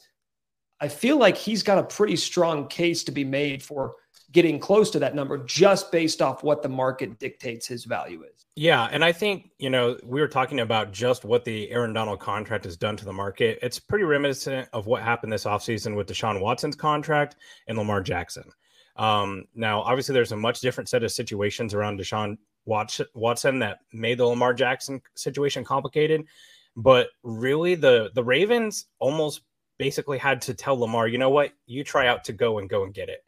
I 0.79 0.87
feel 0.87 1.17
like 1.17 1.35
he's 1.35 1.63
got 1.63 1.79
a 1.79 1.83
pretty 1.83 2.15
strong 2.15 2.69
case 2.69 3.03
to 3.03 3.11
be 3.11 3.25
made 3.25 3.61
for 3.61 3.95
getting 4.31 4.57
close 4.57 4.89
to 4.91 4.99
that 4.99 5.15
number 5.15 5.37
just 5.39 5.91
based 5.91 6.21
off 6.21 6.41
what 6.41 6.63
the 6.63 6.69
market 6.69 7.19
dictates 7.19 7.67
his 7.67 7.83
value 7.83 8.23
is. 8.23 8.45
Yeah, 8.55 8.87
and 8.89 9.03
I 9.03 9.11
think, 9.11 9.51
you 9.59 9.69
know, 9.69 9.97
we 10.01 10.21
were 10.21 10.29
talking 10.29 10.61
about 10.61 10.93
just 10.93 11.25
what 11.25 11.43
the 11.43 11.69
Aaron 11.71 11.91
Donald 11.91 12.21
contract 12.21 12.63
has 12.63 12.77
done 12.77 12.95
to 12.95 13.05
the 13.05 13.11
market. 13.11 13.59
It's 13.61 13.79
pretty 13.79 14.05
reminiscent 14.05 14.69
of 14.71 14.87
what 14.87 15.03
happened 15.03 15.33
this 15.33 15.43
offseason 15.43 15.93
with 15.93 16.07
Deshaun 16.07 16.39
Watson's 16.39 16.77
contract 16.77 17.35
and 17.67 17.77
Lamar 17.77 18.01
Jackson. 18.01 18.49
Um, 18.97 19.45
now, 19.53 19.81
obviously, 19.81 20.13
there's 20.13 20.31
a 20.31 20.37
much 20.37 20.59
different 20.59 20.89
set 20.89 21.03
of 21.03 21.11
situations 21.11 21.73
around 21.73 21.99
Deshaun 21.99 22.37
Watson 22.65 23.59
that 23.59 23.79
made 23.93 24.17
the 24.17 24.25
Lamar 24.25 24.53
Jackson 24.53 25.01
situation 25.15 25.63
complicated. 25.63 26.25
But 26.75 27.07
really, 27.23 27.75
the 27.75 28.11
the 28.13 28.23
Ravens 28.23 28.85
almost 28.99 29.41
basically 29.77 30.17
had 30.17 30.41
to 30.41 30.53
tell 30.53 30.79
Lamar, 30.79 31.07
you 31.07 31.17
know 31.17 31.29
what, 31.29 31.53
you 31.65 31.83
try 31.83 32.07
out 32.07 32.23
to 32.25 32.33
go 32.33 32.57
and 32.57 32.69
go 32.69 32.83
and 32.83 32.93
get 32.93 33.09
it. 33.09 33.23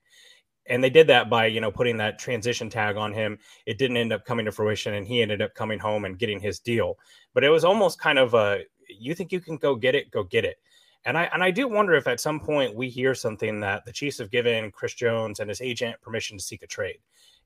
And 0.66 0.84
they 0.84 0.90
did 0.90 1.08
that 1.08 1.30
by 1.30 1.48
you 1.48 1.62
know 1.62 1.72
putting 1.72 1.98
that 1.98 2.20
transition 2.20 2.70
tag 2.70 2.98
on 2.98 3.14
him. 3.14 3.40
It 3.66 3.78
didn't 3.78 3.98
end 3.98 4.14
up 4.14 4.26
coming 4.26 4.46
to 4.46 4.52
fruition 4.52 4.96
and 4.96 5.08
he 5.08 5.22
ended 5.22 5.42
up 5.42 5.56
coming 5.56 5.80
home 5.80 6.06
and 6.06 6.20
getting 6.20 6.40
his 6.40 6.60
deal. 6.60 6.98
But 7.34 7.44
it 7.44 7.50
was 7.50 7.64
almost 7.64 8.00
kind 8.00 8.20
of 8.20 8.34
a 8.34 8.62
you 8.88 9.16
think 9.16 9.32
you 9.32 9.40
can 9.40 9.58
go 9.58 9.76
get 9.76 9.96
it? 9.96 10.12
Go 10.12 10.24
get 10.24 10.46
it 10.46 10.58
and 11.06 11.18
i 11.18 11.24
and 11.34 11.44
i 11.44 11.52
do 11.52 11.68
wonder 11.68 11.94
if 11.94 12.08
at 12.08 12.20
some 12.20 12.40
point 12.40 12.76
we 12.76 12.90
hear 12.90 13.16
something 13.16 13.60
that 13.60 13.86
the 13.86 13.92
chiefs 13.92 14.18
have 14.18 14.32
given 14.32 14.72
chris 14.72 14.94
jones 14.94 15.40
and 15.40 15.50
his 15.50 15.62
agent 15.62 16.00
permission 16.02 16.38
to 16.38 16.44
seek 16.44 16.64
a 16.64 16.68
trade 16.68 17.00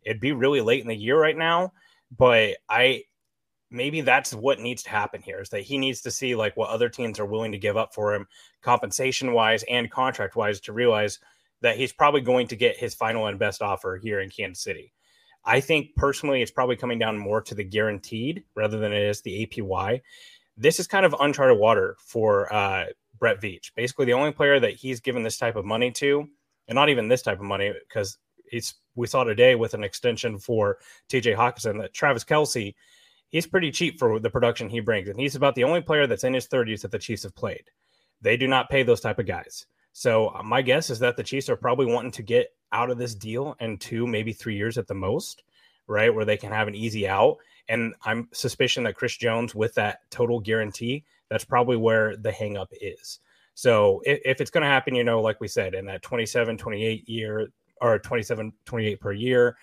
it'd 0.04 0.22
be 0.22 0.32
really 0.32 0.62
late 0.62 0.82
in 0.82 0.88
the 0.88 0.96
year 0.96 1.20
right 1.20 1.38
now 1.38 1.72
but 2.18 2.58
i 2.70 3.04
maybe 3.70 4.02
that's 4.02 4.34
what 4.34 4.60
needs 4.60 4.84
to 4.84 4.90
happen 4.90 5.22
here 5.22 5.42
is 5.42 5.50
that 5.50 5.62
he 5.62 5.78
needs 5.78 6.02
to 6.02 6.12
see 6.12 6.36
like 6.36 6.56
what 6.56 6.70
other 6.70 6.90
teams 6.90 7.20
are 7.20 7.26
willing 7.26 7.52
to 7.52 7.58
give 7.58 7.76
up 7.76 7.94
for 7.94 8.14
him 8.14 8.28
compensation 8.62 9.34
wise 9.34 9.64
and 9.70 9.90
contract 9.90 10.36
wise 10.36 10.60
to 10.60 10.74
realize 10.74 11.20
that 11.64 11.78
he's 11.78 11.94
probably 11.94 12.22
going 12.22 12.46
to 12.46 12.56
get 12.56 12.78
his 12.78 12.94
final 12.94 13.26
and 13.26 13.40
best 13.40 13.62
offer 13.62 13.98
here 13.98 14.20
in 14.20 14.30
Kansas 14.30 14.62
City. 14.62 14.94
I 15.46 15.62
think 15.62 15.96
personally, 15.96 16.42
it's 16.42 16.52
probably 16.52 16.76
coming 16.76 17.00
down 17.00 17.18
more 17.18 17.42
to 17.42 17.56
the 17.56 17.64
guaranteed 17.64 18.44
rather 18.54 18.78
than 18.78 18.94
it 18.94 19.02
is 19.02 19.22
the 19.22 19.48
APY. 19.48 20.02
This 20.58 20.80
is 20.80 20.88
kind 20.88 21.06
of 21.06 21.16
uncharted 21.20 21.58
water 21.58 21.96
for 22.06 22.54
uh, 22.54 22.86
Brett 23.24 23.40
Veach. 23.40 23.74
Basically, 23.74 24.04
the 24.04 24.12
only 24.12 24.34
player 24.34 24.60
that 24.60 24.74
he's 24.74 25.00
given 25.00 25.24
this 25.24 25.38
type 25.38 25.56
of 25.56 25.64
money 25.64 25.92
to, 25.92 26.28
and 26.68 26.76
not 26.76 26.90
even 26.90 27.08
this 27.08 27.22
type 27.22 27.40
of 27.40 27.46
money, 27.46 27.72
because 27.88 28.18
he's 28.50 28.74
we 28.96 29.08
saw 29.08 29.24
today 29.24 29.56
with 29.56 29.74
an 29.74 29.82
extension 29.82 30.38
for 30.38 30.80
TJ 31.08 31.38
Hockenson 31.38 31.80
that 31.80 31.94
Travis 31.94 32.26
Kelce, 32.26 32.76
he's 33.30 33.48
pretty 33.48 33.72
cheap 33.72 33.98
for 33.98 34.20
the 34.20 34.30
production 34.30 34.68
he 34.68 34.82
brings, 34.82 35.08
and 35.08 35.18
he's 35.18 35.38
about 35.38 35.56
the 35.56 35.64
only 35.64 35.80
player 35.80 36.06
that's 36.06 36.26
in 36.26 36.34
his 36.34 36.50
30s 36.50 36.82
that 36.82 36.92
the 36.92 37.00
Chiefs 37.00 37.24
have 37.24 37.34
played. 37.34 37.64
They 38.20 38.36
do 38.36 38.46
not 38.46 38.70
pay 38.70 38.84
those 38.84 39.00
type 39.00 39.20
of 39.20 39.26
guys. 39.26 39.68
So 39.94 40.28
uh, 40.36 40.44
my 40.44 40.62
guess 40.62 40.90
is 40.90 41.00
that 41.00 41.16
the 41.16 41.24
Chiefs 41.24 41.48
are 41.48 41.56
probably 41.56 41.86
wanting 41.86 42.12
to 42.12 42.24
get 42.24 42.50
out 42.74 42.90
of 42.90 42.98
this 42.98 43.16
deal 43.16 43.56
in 43.62 43.78
two, 43.78 44.06
maybe 44.06 44.34
three 44.34 44.58
years 44.58 44.78
at 44.78 44.88
the 44.88 44.96
most, 44.96 45.44
right? 45.88 46.14
Where 46.14 46.26
they 46.26 46.36
can 46.36 46.52
have 46.52 46.68
an 46.68 46.76
easy 46.76 47.08
out. 47.08 47.38
And 47.70 47.96
I'm 48.04 48.28
suspicion 48.34 48.84
that 48.84 48.98
Chris 48.98 49.16
Jones, 49.16 49.56
with 49.56 49.76
that 49.76 50.02
total 50.12 50.42
guarantee, 50.42 51.06
that's 51.34 51.44
probably 51.44 51.78
where 51.78 52.16
the 52.16 52.32
hangup 52.32 52.68
is. 52.80 53.20
So 53.56 54.02
if, 54.06 54.20
if 54.24 54.42
it's 54.42 54.52
going 54.52 54.62
to 54.62 54.68
happen, 54.68 54.94
you 54.94 55.04
know, 55.04 55.20
like 55.20 55.42
we 55.42 55.48
said, 55.48 55.74
in 55.74 55.86
that 55.88 56.04
27, 56.04 56.58
28 56.58 57.10
year 57.10 57.50
or 57.82 57.98
27, 57.98 58.54
28 58.66 59.00
per 59.02 59.12
year, 59.14 59.58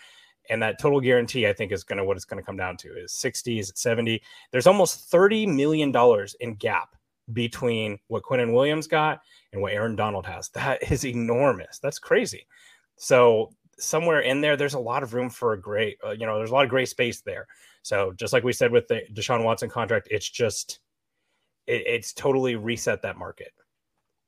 and 0.48 0.60
that 0.62 0.80
total 0.80 1.00
guarantee, 1.00 1.46
I 1.46 1.52
think, 1.52 1.70
is 1.70 1.84
going 1.84 1.98
to 1.98 2.04
what 2.04 2.16
it's 2.16 2.24
going 2.24 2.42
to 2.42 2.44
come 2.44 2.56
down 2.56 2.76
to 2.78 2.88
is 2.88 3.12
60, 3.12 3.60
is 3.60 3.70
it 3.70 3.78
70? 3.78 4.20
There's 4.50 4.66
almost 4.66 5.12
$30 5.12 5.46
million 5.54 5.94
in 6.40 6.54
gap 6.56 6.96
between 7.32 8.00
what 8.08 8.24
Quinnen 8.24 8.52
Williams 8.52 8.88
got 8.88 9.20
and 9.52 9.62
what 9.62 9.72
Aaron 9.72 9.94
Donald 9.94 10.26
has. 10.26 10.48
That 10.48 10.82
is 10.90 11.06
enormous. 11.06 11.78
That's 11.78 12.00
crazy. 12.00 12.48
So 12.96 13.52
somewhere 13.78 14.20
in 14.20 14.40
there, 14.40 14.56
there's 14.56 14.74
a 14.74 14.80
lot 14.80 15.04
of 15.04 15.14
room 15.14 15.30
for 15.30 15.52
a 15.52 15.60
great, 15.60 15.98
uh, 16.04 16.10
you 16.10 16.26
know, 16.26 16.36
there's 16.36 16.50
a 16.50 16.54
lot 16.54 16.64
of 16.64 16.70
great 16.70 16.88
space 16.88 17.20
there. 17.20 17.46
So 17.82 18.12
just 18.16 18.32
like 18.32 18.42
we 18.42 18.52
said 18.52 18.72
with 18.72 18.88
the 18.88 19.02
Deshaun 19.14 19.44
Watson 19.44 19.70
contract, 19.70 20.08
it's 20.10 20.28
just, 20.28 20.80
it, 21.70 21.86
it's 21.86 22.12
totally 22.12 22.56
reset 22.56 23.02
that 23.02 23.16
market. 23.16 23.52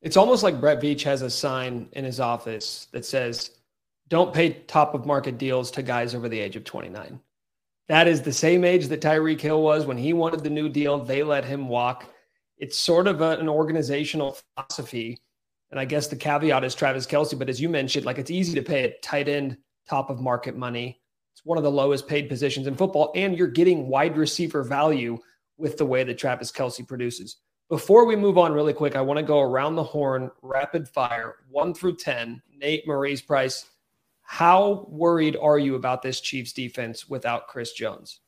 It's 0.01 0.17
almost 0.17 0.43
like 0.43 0.59
Brett 0.59 0.81
Veach 0.81 1.03
has 1.03 1.21
a 1.21 1.29
sign 1.29 1.87
in 1.93 2.03
his 2.03 2.19
office 2.19 2.87
that 2.91 3.05
says, 3.05 3.51
don't 4.09 4.33
pay 4.33 4.53
top 4.67 4.93
of 4.93 5.05
market 5.05 5.37
deals 5.37 5.71
to 5.71 5.81
guys 5.81 6.13
over 6.13 6.27
the 6.27 6.39
age 6.39 6.55
of 6.55 6.63
29. 6.63 7.19
That 7.87 8.07
is 8.07 8.21
the 8.21 8.33
same 8.33 8.63
age 8.63 8.87
that 8.87 9.01
Tyreek 9.01 9.39
Hill 9.39 9.61
was 9.61 9.85
when 9.85 9.97
he 9.97 10.13
wanted 10.13 10.43
the 10.43 10.49
new 10.49 10.69
deal. 10.69 10.99
They 10.99 11.23
let 11.23 11.45
him 11.45 11.67
walk. 11.67 12.05
It's 12.57 12.77
sort 12.77 13.07
of 13.07 13.21
a, 13.21 13.37
an 13.37 13.49
organizational 13.49 14.37
philosophy. 14.55 15.21
And 15.71 15.79
I 15.79 15.85
guess 15.85 16.07
the 16.07 16.15
caveat 16.15 16.63
is 16.63 16.75
Travis 16.75 17.07
Kelce, 17.07 17.37
But 17.37 17.49
as 17.49 17.59
you 17.59 17.69
mentioned, 17.69 18.05
like 18.05 18.17
it's 18.17 18.31
easy 18.31 18.53
to 18.55 18.61
pay 18.61 18.83
a 18.83 18.97
tight 18.99 19.27
end 19.27 19.57
top 19.87 20.09
of 20.09 20.19
market 20.21 20.55
money. 20.55 21.01
It's 21.33 21.43
one 21.45 21.57
of 21.57 21.63
the 21.63 21.71
lowest 21.71 22.07
paid 22.07 22.29
positions 22.29 22.67
in 22.67 22.75
football. 22.75 23.11
And 23.15 23.37
you're 23.37 23.47
getting 23.47 23.87
wide 23.87 24.17
receiver 24.17 24.63
value 24.63 25.17
with 25.57 25.77
the 25.77 25.85
way 25.85 26.03
that 26.03 26.17
Travis 26.17 26.51
Kelce 26.51 26.87
produces. 26.87 27.37
Before 27.69 28.05
we 28.05 28.15
move 28.15 28.37
on 28.37 28.53
really 28.53 28.73
quick, 28.73 28.95
I 28.95 29.01
want 29.01 29.17
to 29.17 29.23
go 29.23 29.39
around 29.39 29.75
the 29.75 29.83
horn, 29.83 30.29
rapid 30.41 30.87
fire, 30.87 31.37
one 31.49 31.73
through 31.73 31.95
10. 31.95 32.41
Nate, 32.57 32.85
Maurice 32.85 33.21
Price, 33.21 33.65
how 34.21 34.85
worried 34.89 35.37
are 35.39 35.59
you 35.59 35.75
about 35.75 36.01
this 36.01 36.19
Chiefs 36.21 36.53
defense 36.53 37.07
without 37.09 37.47
Chris 37.47 37.73
Jones? 37.73 38.19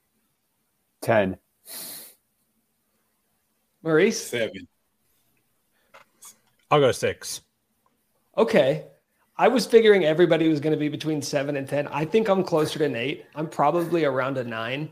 10. 1.02 1.38
Maurice? 3.84 4.28
Seven. 4.28 4.68
I'll 6.72 6.80
go 6.80 6.92
six. 6.92 7.42
Okay. 8.38 8.86
I 9.38 9.48
was 9.48 9.66
figuring 9.66 10.06
everybody 10.06 10.48
was 10.48 10.60
going 10.60 10.74
to 10.74 10.80
be 10.80 10.90
between 10.90 11.22
seven 11.22 11.58
and 11.58 11.68
10. 11.68 11.88
I 11.88 12.06
think 12.06 12.30
I'm 12.30 12.44
closer 12.44 12.80
to 12.80 12.86
an 12.86 12.96
eight. 12.96 13.26
I'm 13.36 13.48
probably 13.48 14.06
around 14.06 14.38
a 14.38 14.44
nine. 14.44 14.90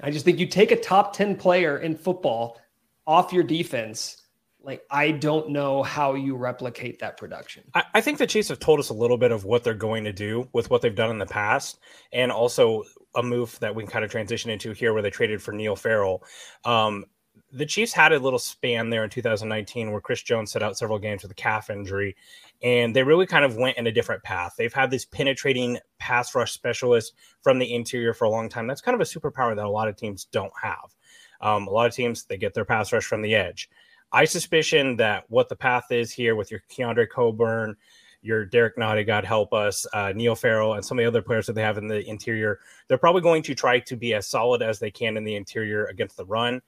I 0.00 0.10
just 0.10 0.24
think 0.24 0.38
you 0.38 0.46
take 0.46 0.70
a 0.70 0.76
top 0.76 1.14
10 1.14 1.36
player 1.36 1.78
in 1.78 1.96
football 1.96 2.60
off 3.06 3.32
your 3.32 3.44
defense. 3.44 4.22
Like, 4.62 4.82
I 4.90 5.10
don't 5.12 5.50
know 5.50 5.82
how 5.82 6.14
you 6.14 6.36
replicate 6.36 6.98
that 7.00 7.16
production. 7.16 7.64
I, 7.74 7.84
I 7.94 8.00
think 8.00 8.18
the 8.18 8.26
Chiefs 8.26 8.48
have 8.48 8.58
told 8.58 8.78
us 8.78 8.90
a 8.90 8.94
little 8.94 9.16
bit 9.16 9.32
of 9.32 9.44
what 9.44 9.64
they're 9.64 9.74
going 9.74 10.04
to 10.04 10.12
do 10.12 10.48
with 10.52 10.70
what 10.70 10.82
they've 10.82 10.94
done 10.94 11.10
in 11.10 11.18
the 11.18 11.26
past, 11.26 11.78
and 12.12 12.30
also 12.30 12.84
a 13.14 13.22
move 13.22 13.58
that 13.60 13.74
we 13.74 13.82
can 13.82 13.90
kind 13.90 14.04
of 14.04 14.10
transition 14.10 14.50
into 14.50 14.72
here 14.72 14.92
where 14.92 15.02
they 15.02 15.10
traded 15.10 15.42
for 15.42 15.52
Neil 15.52 15.76
Farrell. 15.76 16.22
Um, 16.64 17.06
the 17.52 17.66
Chiefs 17.66 17.92
had 17.92 18.12
a 18.12 18.18
little 18.18 18.38
span 18.38 18.90
there 18.90 19.04
in 19.04 19.10
2019 19.10 19.90
where 19.90 20.00
Chris 20.00 20.22
Jones 20.22 20.52
set 20.52 20.62
out 20.62 20.78
several 20.78 20.98
games 20.98 21.22
with 21.22 21.32
a 21.32 21.34
calf 21.34 21.70
injury, 21.70 22.16
and 22.62 22.94
they 22.94 23.02
really 23.02 23.26
kind 23.26 23.44
of 23.44 23.56
went 23.56 23.76
in 23.76 23.86
a 23.86 23.92
different 23.92 24.22
path. 24.22 24.54
They've 24.56 24.72
had 24.72 24.90
this 24.90 25.04
penetrating 25.04 25.78
pass 25.98 26.34
rush 26.34 26.52
specialist 26.52 27.14
from 27.42 27.58
the 27.58 27.74
interior 27.74 28.14
for 28.14 28.24
a 28.24 28.30
long 28.30 28.48
time. 28.48 28.66
That's 28.66 28.80
kind 28.80 28.94
of 28.94 29.00
a 29.00 29.04
superpower 29.04 29.56
that 29.56 29.64
a 29.64 29.70
lot 29.70 29.88
of 29.88 29.96
teams 29.96 30.26
don't 30.26 30.52
have. 30.60 30.94
Um, 31.40 31.66
a 31.66 31.70
lot 31.70 31.86
of 31.86 31.94
teams 31.94 32.24
they 32.24 32.36
get 32.36 32.54
their 32.54 32.64
pass 32.64 32.92
rush 32.92 33.04
from 33.04 33.22
the 33.22 33.34
edge. 33.34 33.68
I 34.12 34.24
suspicion 34.24 34.96
that 34.96 35.24
what 35.28 35.48
the 35.48 35.56
path 35.56 35.90
is 35.90 36.12
here 36.12 36.36
with 36.36 36.50
your 36.50 36.62
Keondre 36.70 37.08
Coburn, 37.08 37.76
your 38.22 38.44
Derrick 38.44 38.76
Nnadi, 38.76 39.06
God 39.06 39.24
help 39.24 39.54
us, 39.54 39.86
uh, 39.92 40.12
Neil 40.14 40.34
Farrell, 40.34 40.74
and 40.74 40.84
some 40.84 40.98
of 40.98 41.02
the 41.02 41.08
other 41.08 41.22
players 41.22 41.46
that 41.46 41.54
they 41.54 41.62
have 41.62 41.78
in 41.78 41.88
the 41.88 42.06
interior, 42.06 42.60
they're 42.86 42.98
probably 42.98 43.22
going 43.22 43.42
to 43.44 43.54
try 43.54 43.78
to 43.80 43.96
be 43.96 44.14
as 44.14 44.26
solid 44.26 44.62
as 44.62 44.78
they 44.78 44.90
can 44.90 45.16
in 45.16 45.24
the 45.24 45.36
interior 45.36 45.86
against 45.86 46.16
the 46.16 46.26
run 46.26 46.60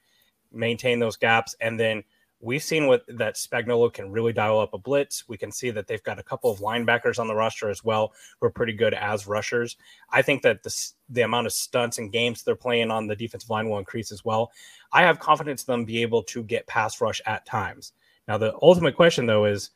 maintain 0.53 0.99
those 0.99 1.17
gaps. 1.17 1.55
And 1.61 1.79
then 1.79 2.05
we've 2.41 2.63
seen 2.63 2.87
what 2.87 3.05
that 3.09 3.37
Spagnuolo 3.37 3.93
can 3.93 4.11
really 4.11 4.33
dial 4.33 4.59
up 4.59 4.75
a 4.75 4.79
blitz. 4.79 5.29
We 5.29 5.37
can 5.37 5.53
see 5.53 5.71
that 5.71 5.87
they've 5.87 6.03
got 6.03 6.19
a 6.19 6.25
couple 6.25 6.51
of 6.51 6.59
linebackers 6.59 7.19
on 7.19 7.29
the 7.29 7.35
roster 7.35 7.71
as 7.71 7.85
well 7.85 8.13
who 8.41 8.47
are 8.47 8.51
pretty 8.51 8.73
good 8.73 8.95
as 8.95 9.27
rushers. 9.27 9.77
I 10.11 10.23
think 10.23 10.43
that 10.43 10.63
the, 10.63 10.93
the 11.09 11.23
amount 11.23 11.47
of 11.47 11.53
stunts 11.53 11.99
and 11.99 12.13
games 12.13 12.43
they're 12.43 12.57
playing 12.57 12.91
on 12.91 13.07
the 13.07 13.17
defensive 13.17 13.49
line 13.49 13.69
will 13.69 13.79
increase 13.79 14.13
as 14.13 14.25
well. 14.25 14.51
I 14.93 15.03
have 15.03 15.21
confidence 15.21 15.65
them 15.65 15.85
be 15.85 16.03
able 16.03 16.25
to 16.25 16.43
get 16.43 16.67
pass 16.67 17.01
rush 17.01 17.21
at 17.27 17.47
times. 17.47 17.93
Now, 18.29 18.39
the 18.39 18.55
ultimate 18.61 18.97
question 18.97 19.27
though 19.27 19.45
is 19.45 19.71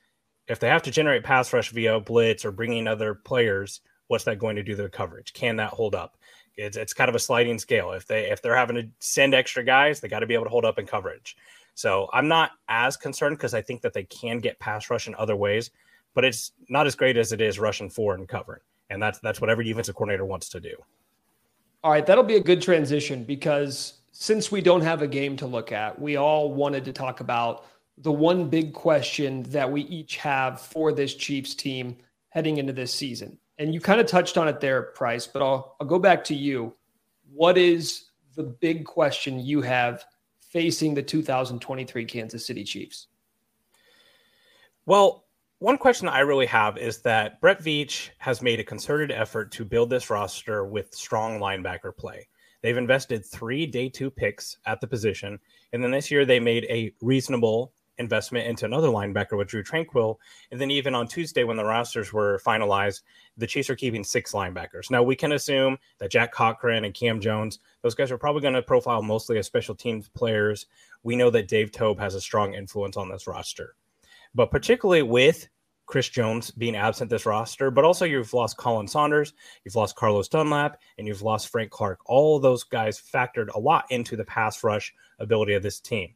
if 0.48 0.58
they 0.60 0.68
have 0.68 0.82
to 0.82 0.90
generate 0.90 1.24
pass 1.24 1.52
rush 1.52 1.70
via 1.70 2.00
blitz 2.00 2.44
or 2.44 2.52
bringing 2.52 2.86
other 2.86 3.14
players, 3.14 3.80
what's 4.08 4.24
that 4.24 4.38
going 4.38 4.56
to 4.56 4.62
do 4.62 4.76
to 4.76 4.82
the 4.82 4.88
coverage? 4.88 5.32
Can 5.32 5.56
that 5.56 5.70
hold 5.70 5.94
up? 5.94 6.16
It's, 6.56 6.76
it's 6.76 6.94
kind 6.94 7.08
of 7.08 7.14
a 7.14 7.18
sliding 7.18 7.58
scale. 7.58 7.92
If 7.92 8.06
they 8.06 8.30
if 8.30 8.40
they're 8.40 8.56
having 8.56 8.76
to 8.76 8.88
send 8.98 9.34
extra 9.34 9.62
guys, 9.62 10.00
they 10.00 10.08
got 10.08 10.20
to 10.20 10.26
be 10.26 10.34
able 10.34 10.44
to 10.44 10.50
hold 10.50 10.64
up 10.64 10.78
in 10.78 10.86
coverage. 10.86 11.36
So 11.74 12.08
I'm 12.12 12.28
not 12.28 12.52
as 12.68 12.96
concerned 12.96 13.36
because 13.36 13.52
I 13.52 13.60
think 13.60 13.82
that 13.82 13.92
they 13.92 14.04
can 14.04 14.38
get 14.38 14.58
pass 14.58 14.88
rush 14.88 15.06
in 15.08 15.14
other 15.16 15.36
ways, 15.36 15.70
but 16.14 16.24
it's 16.24 16.52
not 16.70 16.86
as 16.86 16.94
great 16.94 17.18
as 17.18 17.32
it 17.32 17.40
is 17.42 17.58
rushing 17.58 17.90
forward 17.90 18.18
and 18.18 18.28
covering. 18.28 18.60
And 18.88 19.02
that's 19.02 19.18
that's 19.18 19.40
what 19.40 19.50
every 19.50 19.64
defensive 19.64 19.94
coordinator 19.94 20.24
wants 20.24 20.48
to 20.50 20.60
do. 20.60 20.74
All 21.84 21.90
right, 21.90 22.04
that'll 22.04 22.24
be 22.24 22.36
a 22.36 22.42
good 22.42 22.62
transition 22.62 23.24
because 23.24 24.00
since 24.12 24.50
we 24.50 24.62
don't 24.62 24.80
have 24.80 25.02
a 25.02 25.06
game 25.06 25.36
to 25.36 25.46
look 25.46 25.72
at, 25.72 26.00
we 26.00 26.16
all 26.16 26.52
wanted 26.52 26.84
to 26.86 26.92
talk 26.92 27.20
about 27.20 27.66
the 27.98 28.12
one 28.12 28.48
big 28.48 28.72
question 28.72 29.42
that 29.44 29.70
we 29.70 29.82
each 29.82 30.16
have 30.16 30.60
for 30.60 30.92
this 30.92 31.14
Chiefs 31.14 31.54
team 31.54 31.96
heading 32.30 32.56
into 32.56 32.72
this 32.72 32.92
season 32.92 33.38
and 33.58 33.72
you 33.72 33.80
kind 33.80 34.00
of 34.00 34.06
touched 34.06 34.36
on 34.36 34.48
it 34.48 34.60
there, 34.60 34.82
Price, 34.82 35.26
but 35.26 35.42
I'll, 35.42 35.76
I'll 35.80 35.86
go 35.86 35.98
back 35.98 36.22
to 36.24 36.34
you. 36.34 36.74
What 37.32 37.56
is 37.56 38.10
the 38.34 38.42
big 38.42 38.84
question 38.84 39.38
you 39.38 39.62
have 39.62 40.04
facing 40.40 40.94
the 40.94 41.02
2023 41.02 42.04
Kansas 42.04 42.46
City 42.46 42.64
Chiefs? 42.64 43.08
Well, 44.84 45.24
one 45.58 45.78
question 45.78 46.06
I 46.06 46.20
really 46.20 46.46
have 46.46 46.76
is 46.76 47.00
that 47.02 47.40
Brett 47.40 47.60
Veach 47.62 48.10
has 48.18 48.42
made 48.42 48.60
a 48.60 48.64
concerted 48.64 49.10
effort 49.10 49.50
to 49.52 49.64
build 49.64 49.88
this 49.88 50.10
roster 50.10 50.66
with 50.66 50.94
strong 50.94 51.40
linebacker 51.40 51.96
play. 51.96 52.28
They've 52.62 52.76
invested 52.76 53.24
three 53.24 53.66
day 53.66 53.88
two 53.88 54.10
picks 54.10 54.58
at 54.66 54.80
the 54.80 54.86
position. 54.86 55.38
And 55.72 55.82
then 55.82 55.90
this 55.90 56.10
year 56.10 56.24
they 56.24 56.40
made 56.40 56.64
a 56.64 56.92
reasonable 57.00 57.72
investment 57.98 58.46
into 58.46 58.64
another 58.64 58.88
linebacker 58.88 59.36
with 59.36 59.48
Drew 59.48 59.62
Tranquill. 59.62 60.16
And 60.50 60.60
then 60.60 60.70
even 60.70 60.94
on 60.94 61.08
Tuesday, 61.08 61.44
when 61.44 61.56
the 61.56 61.64
rosters 61.64 62.12
were 62.12 62.40
finalized, 62.44 63.02
the 63.36 63.46
Chiefs 63.46 63.70
are 63.70 63.76
keeping 63.76 64.04
six 64.04 64.32
linebackers. 64.32 64.90
Now 64.90 65.02
we 65.02 65.16
can 65.16 65.32
assume 65.32 65.78
that 65.98 66.10
Jack 66.10 66.32
Cochrane 66.32 66.84
and 66.84 66.94
Cam 66.94 67.20
Jones, 67.20 67.58
those 67.82 67.94
guys 67.94 68.10
are 68.10 68.18
probably 68.18 68.42
going 68.42 68.54
to 68.54 68.62
profile 68.62 69.02
mostly 69.02 69.38
as 69.38 69.46
special 69.46 69.74
teams 69.74 70.08
players. 70.08 70.66
We 71.02 71.16
know 71.16 71.30
that 71.30 71.48
Dave 71.48 71.72
Toub 71.72 71.98
has 71.98 72.14
a 72.14 72.20
strong 72.20 72.54
influence 72.54 72.96
on 72.96 73.08
this 73.08 73.26
roster. 73.26 73.74
But 74.34 74.50
particularly 74.50 75.02
with 75.02 75.48
Chris 75.86 76.08
Jones 76.08 76.50
being 76.50 76.74
absent 76.74 77.10
this 77.10 77.26
roster, 77.26 77.70
but 77.70 77.84
also 77.84 78.04
you've 78.04 78.34
lost 78.34 78.58
Khalen 78.58 78.90
Saunders, 78.90 79.32
you've 79.64 79.76
lost 79.76 79.94
Carlos 79.94 80.28
Dunlap, 80.28 80.80
and 80.98 81.06
you've 81.06 81.22
lost 81.22 81.48
Frank 81.48 81.70
Clark. 81.70 82.00
All 82.06 82.40
those 82.40 82.64
guys 82.64 83.00
factored 83.00 83.54
a 83.54 83.58
lot 83.60 83.84
into 83.90 84.16
the 84.16 84.24
pass 84.24 84.64
rush 84.64 84.92
ability 85.20 85.54
of 85.54 85.62
this 85.62 85.80
team 85.80 86.14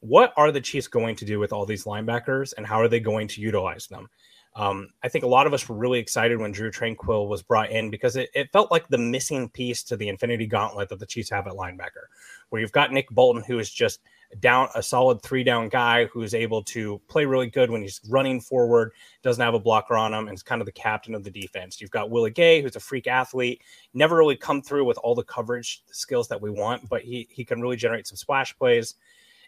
what 0.00 0.32
are 0.36 0.52
the 0.52 0.60
Chiefs 0.60 0.88
going 0.88 1.16
to 1.16 1.24
do 1.24 1.38
with 1.38 1.52
all 1.52 1.66
these 1.66 1.84
linebackers 1.84 2.54
and 2.56 2.66
how 2.66 2.80
are 2.80 2.88
they 2.88 3.00
going 3.00 3.28
to 3.28 3.40
utilize 3.40 3.86
them? 3.86 4.08
Um, 4.56 4.88
I 5.04 5.08
think 5.08 5.24
a 5.24 5.28
lot 5.28 5.46
of 5.46 5.54
us 5.54 5.68
were 5.68 5.76
really 5.76 6.00
excited 6.00 6.38
when 6.38 6.50
Drew 6.50 6.70
Tranquill 6.70 7.28
was 7.28 7.42
brought 7.42 7.70
in 7.70 7.90
because 7.90 8.16
it, 8.16 8.28
it, 8.34 8.50
felt 8.52 8.72
like 8.72 8.88
the 8.88 8.98
missing 8.98 9.48
piece 9.48 9.84
to 9.84 9.96
the 9.96 10.08
Infinity 10.08 10.46
Gauntlet 10.46 10.88
that 10.88 10.98
the 10.98 11.06
Chiefs 11.06 11.30
have 11.30 11.46
at 11.46 11.52
linebacker, 11.52 12.06
where 12.48 12.60
you've 12.60 12.72
got 12.72 12.92
Nick 12.92 13.08
Bolton, 13.10 13.42
who 13.44 13.60
is 13.60 13.70
just 13.70 14.00
down 14.40 14.68
a 14.74 14.82
solid 14.82 15.22
three 15.22 15.44
down 15.44 15.68
guy 15.68 16.06
who's 16.06 16.34
able 16.34 16.62
to 16.62 17.00
play 17.08 17.24
really 17.24 17.46
good 17.46 17.70
when 17.70 17.82
he's 17.82 18.00
running 18.08 18.40
forward, 18.40 18.92
doesn't 19.22 19.42
have 19.42 19.54
a 19.54 19.60
blocker 19.60 19.96
on 19.96 20.12
him, 20.12 20.26
and 20.26 20.34
is 20.34 20.42
kind 20.42 20.60
of 20.60 20.66
the 20.66 20.72
captain 20.72 21.14
of 21.14 21.22
the 21.22 21.30
defense. 21.30 21.80
You've 21.80 21.90
got 21.90 22.10
Willie 22.10 22.30
Gay, 22.30 22.60
who's 22.60 22.76
a 22.76 22.80
freak 22.80 23.06
athlete, 23.06 23.62
never 23.94 24.16
really 24.16 24.36
come 24.36 24.60
through 24.60 24.84
with 24.84 24.98
all 24.98 25.14
the 25.14 25.22
coverage 25.22 25.84
skills 25.92 26.26
that 26.28 26.40
we 26.40 26.50
want, 26.50 26.88
but 26.88 27.02
he 27.02 27.28
he 27.30 27.44
can 27.44 27.60
really 27.60 27.76
generate 27.76 28.06
some 28.06 28.16
splash 28.16 28.56
plays. 28.58 28.96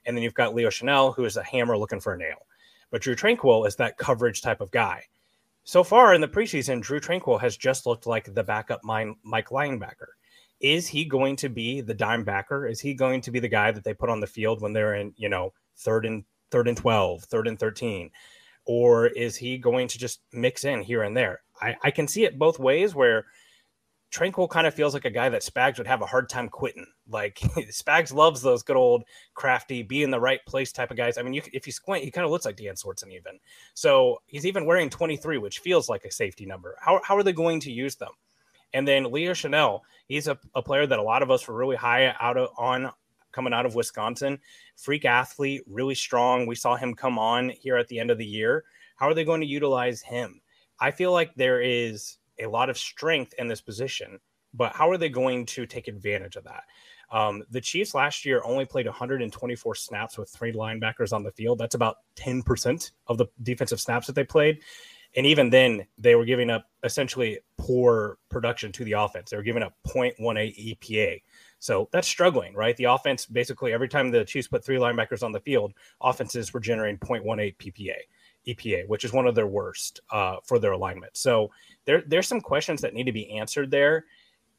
And 0.07 0.17
then 0.17 0.23
you've 0.23 0.35
got 0.35 0.55
Leo 0.55 0.69
Chenal, 0.69 1.15
who 1.15 1.25
is 1.25 1.37
a 1.37 1.43
hammer 1.43 1.77
looking 1.77 2.01
for 2.01 2.15
a 2.15 2.19
nail. 2.19 2.47
But 2.91 3.03
Drew 3.03 3.15
Tranquill 3.15 3.67
is 3.67 3.77
that 3.77 3.99
coverage 3.99 4.43
type 4.43 4.61
of 4.61 4.71
guy. 4.71 5.05
So 5.65 5.85
far 5.85 6.15
in 6.15 6.21
the 6.21 6.29
preseason, 6.29 6.81
Drew 6.81 7.01
Tranquill 7.01 7.41
has 7.41 7.57
just 7.57 7.87
looked 7.87 8.07
like 8.07 8.35
the 8.35 8.43
backup 8.43 8.83
Mike 8.83 9.49
linebacker. 9.51 10.13
Is 10.61 10.89
he 10.89 11.05
going 11.05 11.37
to 11.37 11.49
be 11.49 11.81
the 11.81 11.95
dime 11.95 12.25
backer? 12.25 12.67
Is 12.67 12.81
he 12.81 12.95
going 12.95 13.21
to 13.23 13.31
be 13.31 13.39
the 13.39 13.49
guy 13.49 13.71
that 13.71 13.85
they 13.85 13.95
put 13.95 14.11
on 14.11 14.21
the 14.21 14.27
field 14.27 14.61
when 14.61 14.73
they're 14.73 14.95
in, 14.95 15.15
you 15.17 15.29
know, 15.29 15.53
third 15.77 16.05
and 16.05 16.25
third 16.51 16.69
and 16.69 16.77
12, 16.77 17.25
third 17.25 17.47
and 17.47 17.59
13? 17.59 18.11
Or 18.67 19.07
is 19.07 19.37
he 19.37 19.59
going 19.59 19.89
to 19.89 19.99
just 19.99 20.21
mix 20.33 20.65
in 20.65 20.83
here 20.83 21.03
and 21.03 21.17
there? 21.17 21.41
I, 21.61 21.77
I 21.83 21.91
can 21.91 22.09
see 22.09 22.25
it 22.25 22.39
both 22.39 22.59
ways 22.59 22.95
where– 22.95 23.27
Tranquill 24.13 24.51
kind 24.51 24.67
of 24.67 24.75
feels 24.75 24.93
like 24.93 25.05
a 25.05 25.11
guy 25.11 25.29
that 25.29 25.43
Spags 25.43 25.79
would 25.79 25.87
have 25.87 26.03
a 26.03 26.07
hard 26.07 26.29
time 26.29 26.49
quitting. 26.49 26.87
Like 27.09 27.39
Spags 27.71 28.13
loves 28.13 28.43
those 28.43 28.63
good 28.63 28.77
old 28.77 29.05
crafty, 29.35 29.83
be 29.83 30.03
in 30.03 30.11
the 30.11 30.21
right 30.21 30.41
place 30.47 30.73
type 30.73 30.91
of 30.91 30.97
guys. 30.97 31.17
I 31.17 31.23
mean, 31.23 31.35
you, 31.35 31.43
if 31.53 31.67
you 31.67 31.73
squint, 31.73 32.05
he 32.05 32.11
kind 32.11 32.25
of 32.25 32.31
looks 32.31 32.45
like 32.45 32.57
Dan 32.57 32.75
Sorensen 32.75 33.13
even. 33.13 33.39
So 33.75 34.21
he's 34.27 34.47
even 34.47 34.67
wearing 34.67 34.91
23, 34.91 35.39
which 35.39 35.61
feels 35.61 35.89
like 35.89 36.05
a 36.05 36.11
safety 36.11 36.45
number. 36.45 36.77
How, 36.81 37.01
how 37.05 37.17
are 37.17 37.23
they 37.23 37.33
going 37.33 37.61
to 37.61 37.73
use 37.73 37.95
them? 37.95 38.11
And 38.73 38.87
then 38.87 39.11
Leo 39.11 39.33
Chenal, 39.33 39.81
he's 40.07 40.27
a, 40.27 40.39
a 40.55 40.63
player 40.63 40.87
that 40.87 40.99
a 40.99 41.03
lot 41.03 41.23
of 41.23 41.31
us 41.31 41.47
were 41.47 41.55
really 41.55 41.77
high 41.77 42.15
out 42.21 42.37
of, 42.37 42.51
on 42.57 42.91
coming 43.33 43.53
out 43.53 43.67
of 43.67 43.75
Wisconsin. 43.75 44.39
Freak 44.77 45.05
athlete, 45.05 45.63
really 45.69 45.95
strong. 45.95 46.47
We 46.47 46.55
saw 46.55 46.77
him 46.77 46.95
come 46.95 47.19
on 47.19 47.51
here 47.51 47.77
at 47.77 47.89
the 47.89 48.01
end 48.01 48.11
of 48.11 48.19
the 48.19 48.27
year. 48.27 48.65
How 48.97 49.09
are 49.09 49.15
they 49.15 49.25
going 49.25 49.41
to 49.41 49.47
utilize 49.47 50.03
him? 50.03 50.41
I 50.81 50.91
feel 50.91 51.13
like 51.13 51.35
there 51.35 51.61
is 51.61 52.17
a 52.41 52.49
lot 52.49 52.71
of 52.71 52.79
strength 52.79 53.35
in 53.39 53.49
this 53.49 53.61
position, 53.61 54.19
but 54.55 54.73
how 54.75 54.91
are 54.91 54.99
they 54.99 55.09
going 55.09 55.47
to 55.47 55.67
take 55.67 55.89
advantage 55.89 56.37
of 56.37 56.45
that? 56.45 56.65
Um, 57.13 57.43
the 57.51 57.61
Chiefs 57.61 57.95
last 57.95 58.25
year 58.25 58.41
only 58.45 58.65
played 58.65 58.87
124 58.87 59.75
snaps 59.75 60.17
with 60.17 60.31
three 60.31 60.53
linebackers 60.53 61.13
on 61.13 61.23
the 61.23 61.33
field. 61.33 61.59
That's 61.59 61.75
about 61.75 61.97
10% 62.17 62.91
of 63.09 63.19
the 63.19 63.27
defensive 63.43 63.81
snaps 63.81 64.07
that 64.07 64.15
they 64.15 64.25
played. 64.25 64.61
And 65.17 65.27
even 65.27 65.51
then, 65.51 65.87
they 65.99 66.15
were 66.15 66.25
giving 66.25 66.51
up 66.51 66.67
essentially 66.85 67.41
poor 67.59 68.19
production 68.29 68.71
to 68.73 68.85
the 68.85 68.93
offense. 68.93 69.31
They 69.31 69.37
were 69.37 69.43
giving 69.43 69.63
up 69.63 69.75
0.18 69.89 70.79
EPA. 70.79 71.23
So 71.59 71.89
that's 71.93 72.07
struggling, 72.07 72.55
right? 72.55 72.77
The 72.77 72.85
offense 72.85 73.27
basically 73.27 73.73
every 73.73 73.89
time 73.89 74.11
the 74.11 74.25
Chiefs 74.25 74.47
put 74.47 74.65
three 74.65 74.79
linebackers 74.79 75.25
on 75.25 75.33
the 75.33 75.41
field, 75.41 75.75
offenses 76.01 76.55
were 76.55 76.61
generating 76.61 76.99
0.18 76.99 77.57
PPA. 77.57 77.97
EPA, 78.55 78.89
which 78.89 79.05
is 79.05 79.13
one 79.13 79.27
of 79.27 79.35
their 79.35 79.47
worst 79.47 80.01
uh, 80.11 80.37
for 80.45 80.59
their 80.59 80.73
alignment. 80.73 81.17
So 81.17 81.51
there, 81.85 82.03
there's 82.07 82.29
some 82.29 82.41
questions 82.41 82.81
that 82.83 82.95
need 82.95 83.05
to 83.05 83.13
be 83.13 83.31
answered 83.31 83.71
there. 83.71 84.05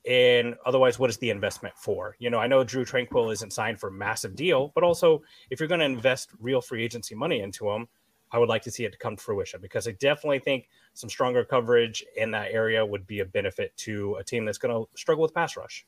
And 0.07 0.55
otherwise, 0.65 0.97
what 0.97 1.11
is 1.11 1.17
the 1.17 1.29
investment 1.29 1.75
for? 1.77 2.15
You 2.17 2.31
know, 2.31 2.39
I 2.39 2.47
know 2.47 2.63
Drew 2.63 2.83
Tranquill 2.83 3.31
isn't 3.33 3.53
signed 3.53 3.79
for 3.79 3.89
a 3.89 3.91
massive 3.91 4.35
deal, 4.35 4.71
but 4.73 4.83
also 4.83 5.21
if 5.51 5.59
you're 5.59 5.69
going 5.69 5.79
to 5.79 5.85
invest 5.85 6.31
real 6.39 6.59
free 6.59 6.83
agency 6.83 7.13
money 7.13 7.41
into 7.41 7.69
him, 7.69 7.87
I 8.31 8.39
would 8.39 8.49
like 8.49 8.63
to 8.63 8.71
see 8.71 8.85
it 8.85 8.97
come 8.97 9.15
to 9.15 9.21
fruition 9.21 9.59
because 9.61 9.87
I 9.87 9.91
definitely 9.91 10.39
think 10.39 10.69
some 10.93 11.09
stronger 11.09 11.43
coverage 11.43 12.03
in 12.15 12.31
that 12.31 12.51
area 12.51 12.83
would 12.85 13.05
be 13.05 13.19
a 13.19 13.25
benefit 13.25 13.75
to 13.77 14.15
a 14.15 14.23
team 14.23 14.45
that's 14.45 14.57
going 14.57 14.73
to 14.73 14.89
struggle 14.97 15.21
with 15.21 15.33
pass 15.33 15.57
rush. 15.57 15.85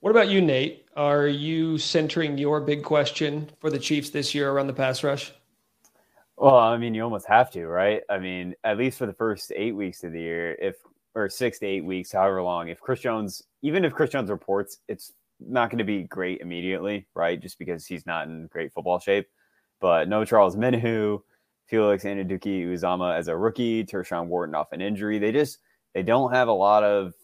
What 0.00 0.10
about 0.10 0.28
you, 0.28 0.40
Nate? 0.40 0.86
Are 0.96 1.26
you 1.26 1.78
centering 1.78 2.36
your 2.36 2.60
big 2.60 2.82
question 2.82 3.48
for 3.60 3.70
the 3.70 3.78
Chiefs 3.78 4.10
this 4.10 4.34
year 4.34 4.50
around 4.50 4.66
the 4.66 4.72
pass 4.72 5.02
rush? 5.02 5.32
Well, 6.36 6.56
I 6.56 6.76
mean, 6.76 6.94
you 6.94 7.02
almost 7.02 7.26
have 7.26 7.50
to, 7.52 7.66
right? 7.66 8.02
I 8.10 8.18
mean, 8.18 8.54
at 8.64 8.76
least 8.76 8.98
for 8.98 9.06
the 9.06 9.12
first 9.12 9.52
eight 9.56 9.72
weeks 9.72 10.04
of 10.04 10.12
the 10.12 10.20
year, 10.20 10.54
if 10.60 10.76
or 11.14 11.30
six 11.30 11.58
to 11.60 11.66
eight 11.66 11.84
weeks, 11.84 12.12
however 12.12 12.42
long, 12.42 12.68
if 12.68 12.78
Chris 12.80 13.00
Jones, 13.00 13.42
even 13.62 13.84
if 13.86 13.94
Chris 13.94 14.10
Jones 14.10 14.28
reports, 14.30 14.78
it's 14.86 15.12
not 15.40 15.70
going 15.70 15.78
to 15.78 15.84
be 15.84 16.02
great 16.02 16.40
immediately, 16.40 17.06
right? 17.14 17.40
Just 17.40 17.58
because 17.58 17.86
he's 17.86 18.04
not 18.04 18.26
in 18.28 18.48
great 18.48 18.72
football 18.72 18.98
shape. 18.98 19.26
But 19.80 20.08
no 20.08 20.24
Charles 20.26 20.56
Omenihu, 20.56 21.20
Felix 21.66 22.04
Anudike-Uzomah 22.04 23.16
as 23.16 23.28
a 23.28 23.36
rookie, 23.36 23.84
Tershawn 23.84 24.26
Wharton 24.26 24.54
off 24.54 24.72
an 24.72 24.82
injury. 24.82 25.18
They 25.18 25.32
just 25.32 25.58
they 25.94 26.02
don't 26.02 26.32
have 26.32 26.48
a 26.48 26.52
lot 26.52 26.84
of 26.84 27.14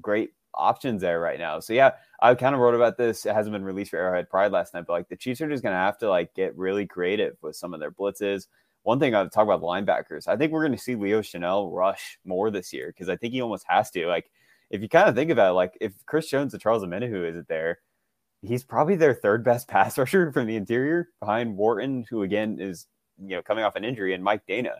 great 0.00 0.30
options 0.54 1.02
there 1.02 1.20
right 1.20 1.38
now. 1.38 1.60
So 1.60 1.74
yeah, 1.74 1.92
I 2.20 2.34
kind 2.34 2.54
of 2.54 2.60
wrote 2.60 2.74
about 2.74 2.96
this. 2.96 3.26
It 3.26 3.34
hasn't 3.34 3.52
been 3.52 3.64
released 3.64 3.90
for 3.90 3.98
Arrowhead 3.98 4.28
Pride 4.28 4.50
last 4.50 4.74
night, 4.74 4.84
but 4.86 4.94
like 4.94 5.08
the 5.08 5.16
Chiefs 5.16 5.40
are 5.40 5.48
just 5.48 5.62
going 5.62 5.72
to 5.74 5.78
have 5.78 5.98
to 5.98 6.08
like 6.08 6.34
get 6.34 6.56
really 6.56 6.86
creative 6.86 7.36
with 7.42 7.54
some 7.56 7.74
of 7.74 7.80
their 7.80 7.92
blitzes. 7.92 8.46
One 8.82 8.98
thing 8.98 9.14
I've 9.14 9.30
talked 9.30 9.48
about 9.48 9.62
linebackers. 9.62 10.26
I 10.26 10.36
think 10.36 10.52
we're 10.52 10.64
going 10.64 10.76
to 10.76 10.82
see 10.82 10.96
Leo 10.96 11.20
Chenal 11.20 11.72
rush 11.72 12.18
more 12.24 12.50
this 12.50 12.72
year 12.72 12.88
because 12.88 13.08
I 13.08 13.16
think 13.16 13.34
he 13.34 13.40
almost 13.40 13.66
has 13.68 13.90
to. 13.92 14.06
Like, 14.06 14.30
if 14.70 14.82
you 14.82 14.88
kind 14.88 15.08
of 15.08 15.14
think 15.14 15.30
about 15.30 15.50
it, 15.50 15.54
like 15.54 15.78
if 15.80 15.92
Chris 16.06 16.28
Jones 16.28 16.54
and 16.54 16.62
Charles 16.62 16.82
Omenihu 16.82 17.28
isn't 17.28 17.48
there, 17.48 17.80
he's 18.42 18.64
probably 18.64 18.96
their 18.96 19.14
third 19.14 19.44
best 19.44 19.68
pass 19.68 19.96
rusher 19.96 20.32
from 20.32 20.46
the 20.46 20.56
interior 20.56 21.10
behind 21.20 21.56
Wharton, 21.56 22.04
who 22.10 22.22
again 22.22 22.58
is 22.60 22.86
you 23.20 23.36
know 23.36 23.42
coming 23.42 23.64
off 23.64 23.76
an 23.76 23.84
injury, 23.84 24.14
and 24.14 24.24
Mike 24.24 24.42
Danna. 24.48 24.78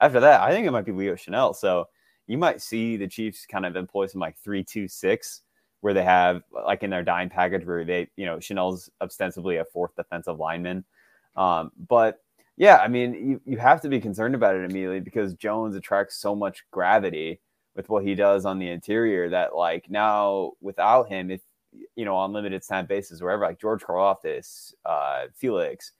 After 0.00 0.20
that, 0.20 0.40
I 0.40 0.50
think 0.50 0.66
it 0.66 0.70
might 0.70 0.86
be 0.86 0.92
Leo 0.92 1.14
Chenal. 1.14 1.54
So 1.54 1.86
you 2.26 2.38
might 2.38 2.62
see 2.62 2.96
the 2.96 3.08
Chiefs 3.08 3.46
kind 3.46 3.66
of 3.66 3.76
employ 3.76 4.06
some 4.06 4.20
like 4.20 4.38
three 4.38 4.64
two 4.64 4.88
six 4.88 5.42
where 5.80 5.94
they 5.94 6.04
have 6.04 6.42
like 6.66 6.82
in 6.82 6.90
their 6.90 7.02
dime 7.02 7.30
package 7.30 7.64
where 7.64 7.84
they, 7.84 8.08
you 8.16 8.26
know, 8.26 8.36
Chenal's 8.36 8.90
ostensibly 9.00 9.56
a 9.56 9.64
fourth 9.64 9.94
defensive 9.96 10.38
lineman. 10.38 10.84
Um, 11.36 11.72
but 11.88 12.20
yeah, 12.56 12.76
I 12.76 12.88
mean, 12.88 13.14
you, 13.14 13.40
you 13.46 13.58
have 13.58 13.80
to 13.82 13.88
be 13.88 14.00
concerned 14.00 14.34
about 14.34 14.56
it 14.56 14.70
immediately 14.70 15.00
because 15.00 15.34
Jones 15.34 15.74
attracts 15.74 16.16
so 16.16 16.34
much 16.34 16.64
gravity 16.70 17.40
with 17.74 17.88
what 17.88 18.04
he 18.04 18.14
does 18.14 18.44
on 18.44 18.58
the 18.58 18.68
interior 18.68 19.30
that 19.30 19.54
like 19.54 19.88
now 19.88 20.52
without 20.60 21.08
him, 21.08 21.30
if 21.30 21.40
you 21.94 22.04
know, 22.04 22.16
on 22.16 22.32
limited 22.32 22.64
snap 22.64 22.88
basis, 22.88 23.22
wherever 23.22 23.44
like 23.44 23.60
George 23.60 23.82
Karlaftis, 23.82 24.74
uh, 24.84 25.26
Felix, 25.34 25.92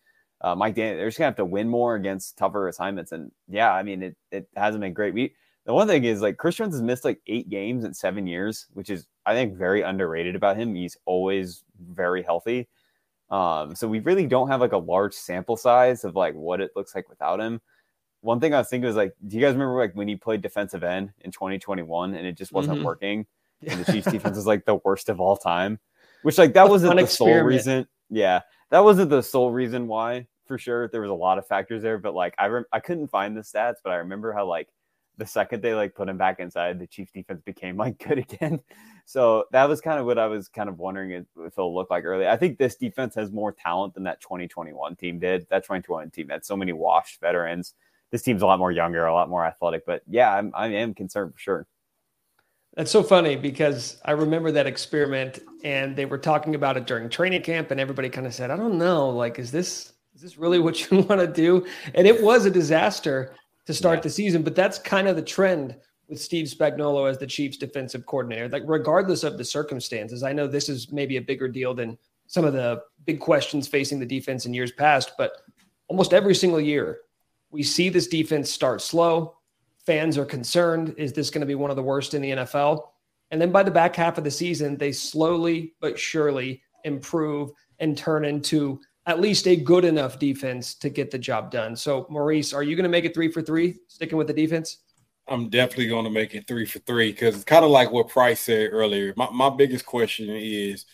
uh, 0.43 0.55
Mike 0.55 0.75
Dan, 0.75 0.97
they're 0.97 1.09
just 1.09 1.19
gonna 1.19 1.29
have 1.29 1.37
to 1.37 1.45
win 1.45 1.69
more 1.69 1.95
against 1.95 2.37
tougher 2.37 2.69
assignments. 2.69 3.13
And 3.13 3.31
yeah, 3.49 3.73
I 3.73 3.83
mean, 3.83 4.03
it, 4.03 4.17
it 4.31 4.49
hasn't 4.57 4.83
been 4.83 4.93
great. 4.93 5.15
We 5.15 5.35
the 5.67 5.75
one 5.75 5.87
thing 5.87 6.05
is 6.05 6.23
like 6.23 6.39
Chris 6.39 6.57
Jones 6.57 6.75
has 6.75 6.83
missed 6.83 7.05
like 7.05 7.21
eight 7.27 7.49
games 7.49 7.85
in 7.85 7.95
seven 7.95 8.27
years, 8.27 8.67
which 8.73 8.91
is 8.91 9.07
I 9.31 9.35
think 9.35 9.55
very 9.55 9.83
underrated 9.83 10.35
about 10.35 10.57
him. 10.57 10.75
He's 10.75 10.97
always 11.05 11.65
very 11.79 12.23
healthy. 12.23 12.69
Um, 13.31 13.77
so 13.77 13.87
we 13.87 14.01
really 14.01 14.27
don't 14.27 14.49
have 14.49 14.61
like 14.61 14.73
a 14.73 14.79
large 14.79 15.15
sample 15.15 15.57
size 15.57 16.03
of 16.03 16.17
like 16.17 16.35
what 16.35 16.61
it 16.61 16.73
looks 16.75 16.97
like 16.97 17.09
without 17.09 17.39
him. 17.39 17.61
One 18.23 18.41
thing 18.41 18.53
I 18.53 18.59
was 18.59 18.69
thinking 18.69 18.89
was 18.89 18.97
like, 18.97 19.15
do 19.29 19.37
you 19.37 19.43
guys 19.43 19.53
remember 19.53 19.79
like 19.79 19.95
when 19.95 20.09
he 20.09 20.17
played 20.17 20.43
defensive 20.43 20.83
end 20.83 21.13
in 21.21 21.31
2021 21.31 22.15
and 22.15 22.27
it 22.27 22.37
just 22.37 22.53
wasn't 22.53 22.79
mm-hmm. 22.79 22.87
working? 22.87 23.27
And 23.65 23.85
the 23.85 23.93
Chiefs 23.93 24.11
defense 24.13 24.37
was 24.37 24.49
like 24.49 24.65
the 24.65 24.81
worst 24.85 25.09
of 25.09 25.21
all 25.21 25.37
time. 25.37 25.79
Which 26.23 26.37
like 26.37 26.53
that 26.55 26.69
wasn't 26.69 26.99
the 26.99 27.07
sole 27.07 27.41
reason. 27.41 27.87
Yeah, 28.11 28.41
that 28.71 28.83
wasn't 28.83 29.11
the 29.11 29.23
sole 29.23 29.53
reason 29.53 29.87
why 29.87 30.27
for 30.47 30.59
sure. 30.59 30.89
There 30.89 31.01
was 31.01 31.11
a 31.11 31.15
lot 31.15 31.39
of 31.39 31.47
factors 31.47 31.83
there, 31.83 31.99
but 31.99 32.15
like 32.15 32.35
I 32.37 32.49
rem- 32.49 32.67
I 32.73 32.81
couldn't 32.81 33.09
find 33.09 33.37
the 33.37 33.43
stats, 33.43 33.77
but 33.85 33.91
I 33.93 33.97
remember 33.97 34.33
how 34.33 34.45
like 34.45 34.69
the 35.21 35.27
second 35.27 35.63
they 35.63 35.75
like 35.75 35.95
put 35.95 36.09
him 36.09 36.17
back 36.17 36.41
inside, 36.41 36.81
the 36.81 36.87
Chiefs 36.87 37.13
defense 37.13 37.43
became 37.45 37.77
like 37.77 37.99
good 37.99 38.19
again. 38.19 38.61
So 39.07 39.47
that 39.51 39.69
was 39.69 39.81
kind 39.81 39.99
of 39.99 40.07
what 40.07 40.21
I 40.21 40.29
was 40.29 40.47
kind 40.47 40.69
of 40.69 40.79
wondering 40.79 41.11
if, 41.11 41.25
it'll 41.45 41.75
look 41.75 41.91
like 41.91 42.05
early. 42.05 42.29
I 42.29 42.37
think 42.37 42.59
this 42.59 42.77
defense 42.77 43.17
has 43.17 43.33
more 43.33 43.51
talent 43.51 43.95
than 43.95 44.05
that 44.05 44.21
2021 44.21 44.95
team 44.95 45.19
did. 45.19 45.49
That 45.51 45.65
2021 45.65 46.11
team 46.11 46.29
had 46.29 46.45
so 46.45 46.57
many 46.57 46.73
washed 46.73 47.21
veterans. 47.21 47.75
This 48.13 48.23
team's 48.23 48.43
a 48.43 48.47
lot 48.47 48.61
more 48.61 48.71
younger, 48.71 49.05
a 49.07 49.13
lot 49.13 49.29
more 49.29 49.45
athletic. 49.45 49.85
But 49.85 50.03
yeah, 50.07 50.33
I'm, 50.33 50.53
I 50.55 50.69
am 50.69 50.95
concerned 50.95 51.33
for 51.33 51.41
sure. 51.41 51.67
That's 52.75 52.93
so 52.93 53.03
funny 53.03 53.35
because 53.35 54.01
I 54.05 54.13
remember 54.13 54.53
that 54.53 54.69
experiment 54.69 55.41
and 55.65 55.97
they 55.97 56.05
were 56.05 56.19
talking 56.19 56.55
about 56.55 56.77
it 56.77 56.87
during 56.87 57.09
training 57.09 57.43
camp 57.43 57.73
and 57.73 57.81
everybody 57.81 58.11
kind 58.11 58.29
of 58.29 58.35
said, 58.35 58.53
I 58.53 58.57
don't 58.57 58.79
know, 58.79 59.09
like, 59.09 59.41
is 59.41 59.51
this, 59.51 59.93
is 60.15 60.23
this 60.23 60.39
really 60.39 60.61
what 60.61 60.89
you 60.91 60.99
want 60.99 61.21
to 61.21 61.27
do? 61.27 61.67
And 61.97 62.07
it 62.07 62.23
was 62.23 62.47
a 62.47 62.51
disaster 62.51 63.35
to 63.71 63.75
start 63.77 63.99
yeah. 63.99 64.03
the 64.03 64.11
season. 64.11 64.43
But 64.43 64.55
that's 64.55 64.79
kind 64.79 65.09
of 65.09 65.17
the 65.17 65.23
trend 65.23 65.77
with 66.09 66.21
Steve 66.21 66.47
Spagnuolo 66.47 67.09
as 67.09 67.19
the 67.19 67.27
Chiefs 67.27 67.57
defensive 67.57 68.05
coordinator. 68.05 68.49
Like, 68.49 68.65
regardless 68.67 69.23
of 69.23 69.39
the 69.39 69.45
circumstances, 69.45 70.23
I 70.23 70.33
know 70.33 70.47
this 70.47 70.69
is 70.69 70.91
maybe 70.91 71.17
a 71.17 71.23
bigger 71.23 71.49
deal 71.49 71.73
than 71.73 71.97
some 72.27 72.45
of 72.45 72.53
the 72.53 72.83
big 73.07 73.21
questions 73.21 73.69
facing 73.69 73.99
the 73.99 74.07
defense 74.07 74.47
in 74.47 74.55
years 74.55 74.73
past, 74.73 75.13
but 75.17 75.33
almost 75.89 76.13
every 76.13 76.35
single 76.35 76.61
year, 76.61 77.01
we 77.51 77.63
see 77.63 77.89
this 77.89 78.07
defense 78.07 78.51
start 78.51 78.81
slow. 78.81 79.37
Fans 79.87 80.19
are 80.19 80.25
concerned. 80.25 80.95
Is 80.97 81.13
this 81.13 81.31
going 81.31 81.41
to 81.41 81.47
be 81.47 81.55
one 81.55 81.71
of 81.71 81.77
the 81.77 81.83
worst 81.83 82.15
in 82.15 82.23
the 82.23 82.31
NFL? 82.31 82.89
And 83.31 83.41
then 83.41 83.51
by 83.51 83.63
the 83.63 83.71
back 83.71 83.97
half 83.97 84.19
of 84.19 84.25
the 84.25 84.31
season, 84.31 84.77
they 84.77 84.93
slowly 84.93 85.75
but 85.81 85.99
surely 85.99 86.63
improve 86.85 87.51
and 87.79 87.97
turn 87.97 88.25
into 88.25 88.81
at 89.11 89.21
least 89.21 89.49
a 89.49 89.57
good 89.57 89.85
enough 89.85 90.21
defense 90.21 90.75
to 90.77 90.89
get 90.89 91.11
the 91.11 91.19
job 91.19 91.51
done. 91.51 91.75
So, 91.75 92.07
Maurice, 92.09 92.53
are 92.53 92.63
you 92.63 92.77
going 92.77 92.85
to 92.85 92.91
make 92.91 93.05
it 93.05 93.13
three 93.13 93.31
for 93.31 93.43
three, 93.43 93.77
sticking 93.89 94.17
with 94.17 94.29
the 94.29 94.33
defense? 94.33 94.79
I'm 95.27 95.49
definitely 95.49 95.89
going 95.89 96.05
to 96.05 96.11
make 96.11 96.35
it 96.35 96.47
three 96.47 96.65
for 96.65 96.79
three 96.81 97.11
because 97.11 97.35
it's 97.35 97.45
kind 97.45 97.65
of 97.65 97.73
like 97.73 97.91
what 97.91 98.09
Price 98.09 98.41
said 98.41 98.71
earlier. 98.73 99.13
My, 99.17 99.29
my 99.31 99.51
biggest 99.51 99.85
question 99.85 100.29
is 100.31 100.87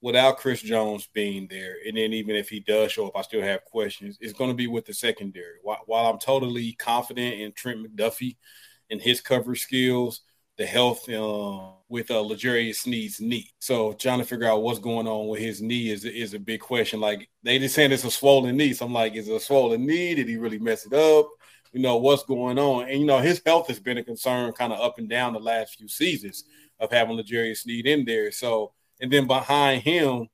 without 0.00 0.38
Chris 0.38 0.62
Jones 0.62 1.08
being 1.12 1.46
there, 1.50 1.76
and 1.86 1.96
then 1.96 2.14
even 2.14 2.34
if 2.34 2.48
he 2.48 2.60
does 2.60 2.92
show 2.92 3.06
up, 3.06 3.16
I 3.16 3.22
still 3.22 3.42
have 3.42 3.64
questions. 3.66 4.16
It's 4.20 4.32
going 4.32 4.50
to 4.50 4.56
be 4.56 4.66
with 4.66 4.86
the 4.86 4.94
secondary. 4.94 5.58
While, 5.62 5.80
while 5.84 6.10
I'm 6.10 6.18
totally 6.18 6.72
confident 6.72 7.40
in 7.40 7.52
Trent 7.52 7.84
McDuffie 7.84 8.36
and 8.90 9.00
his 9.02 9.20
cover 9.20 9.54
skills, 9.54 10.22
the 10.60 10.66
health 10.66 11.08
uh, 11.08 11.70
with 11.88 12.10
uh, 12.10 12.20
L'Jarius 12.20 12.76
Sneed's 12.76 13.18
knee. 13.18 13.50
So 13.60 13.94
trying 13.94 14.18
to 14.18 14.26
figure 14.26 14.46
out 14.46 14.62
what's 14.62 14.78
going 14.78 15.08
on 15.08 15.26
with 15.26 15.40
his 15.40 15.62
knee 15.62 15.90
is 15.90 16.04
is 16.04 16.34
a 16.34 16.38
big 16.38 16.60
question. 16.60 17.00
Like 17.00 17.30
they 17.42 17.58
just 17.58 17.74
saying 17.74 17.92
it's 17.92 18.04
a 18.04 18.10
swollen 18.10 18.58
knee. 18.58 18.74
So 18.74 18.84
I'm 18.84 18.92
like, 18.92 19.14
is 19.14 19.26
it 19.26 19.34
a 19.34 19.40
swollen 19.40 19.86
knee? 19.86 20.14
Did 20.14 20.28
he 20.28 20.36
really 20.36 20.58
mess 20.58 20.84
it 20.84 20.92
up? 20.92 21.30
You 21.72 21.80
know 21.80 21.96
what's 21.96 22.24
going 22.24 22.58
on? 22.58 22.90
And 22.90 23.00
you 23.00 23.06
know 23.06 23.20
his 23.20 23.40
health 23.46 23.68
has 23.68 23.80
been 23.80 23.96
a 23.96 24.04
concern, 24.04 24.52
kind 24.52 24.70
of 24.70 24.80
up 24.80 24.98
and 24.98 25.08
down 25.08 25.32
the 25.32 25.40
last 25.40 25.76
few 25.76 25.88
seasons 25.88 26.44
of 26.78 26.92
having 26.92 27.16
L'Jarius 27.16 27.60
Sneed 27.60 27.86
in 27.86 28.04
there. 28.04 28.30
So 28.30 28.74
and 29.00 29.10
then 29.10 29.26
behind 29.26 29.80
him, 29.80 30.28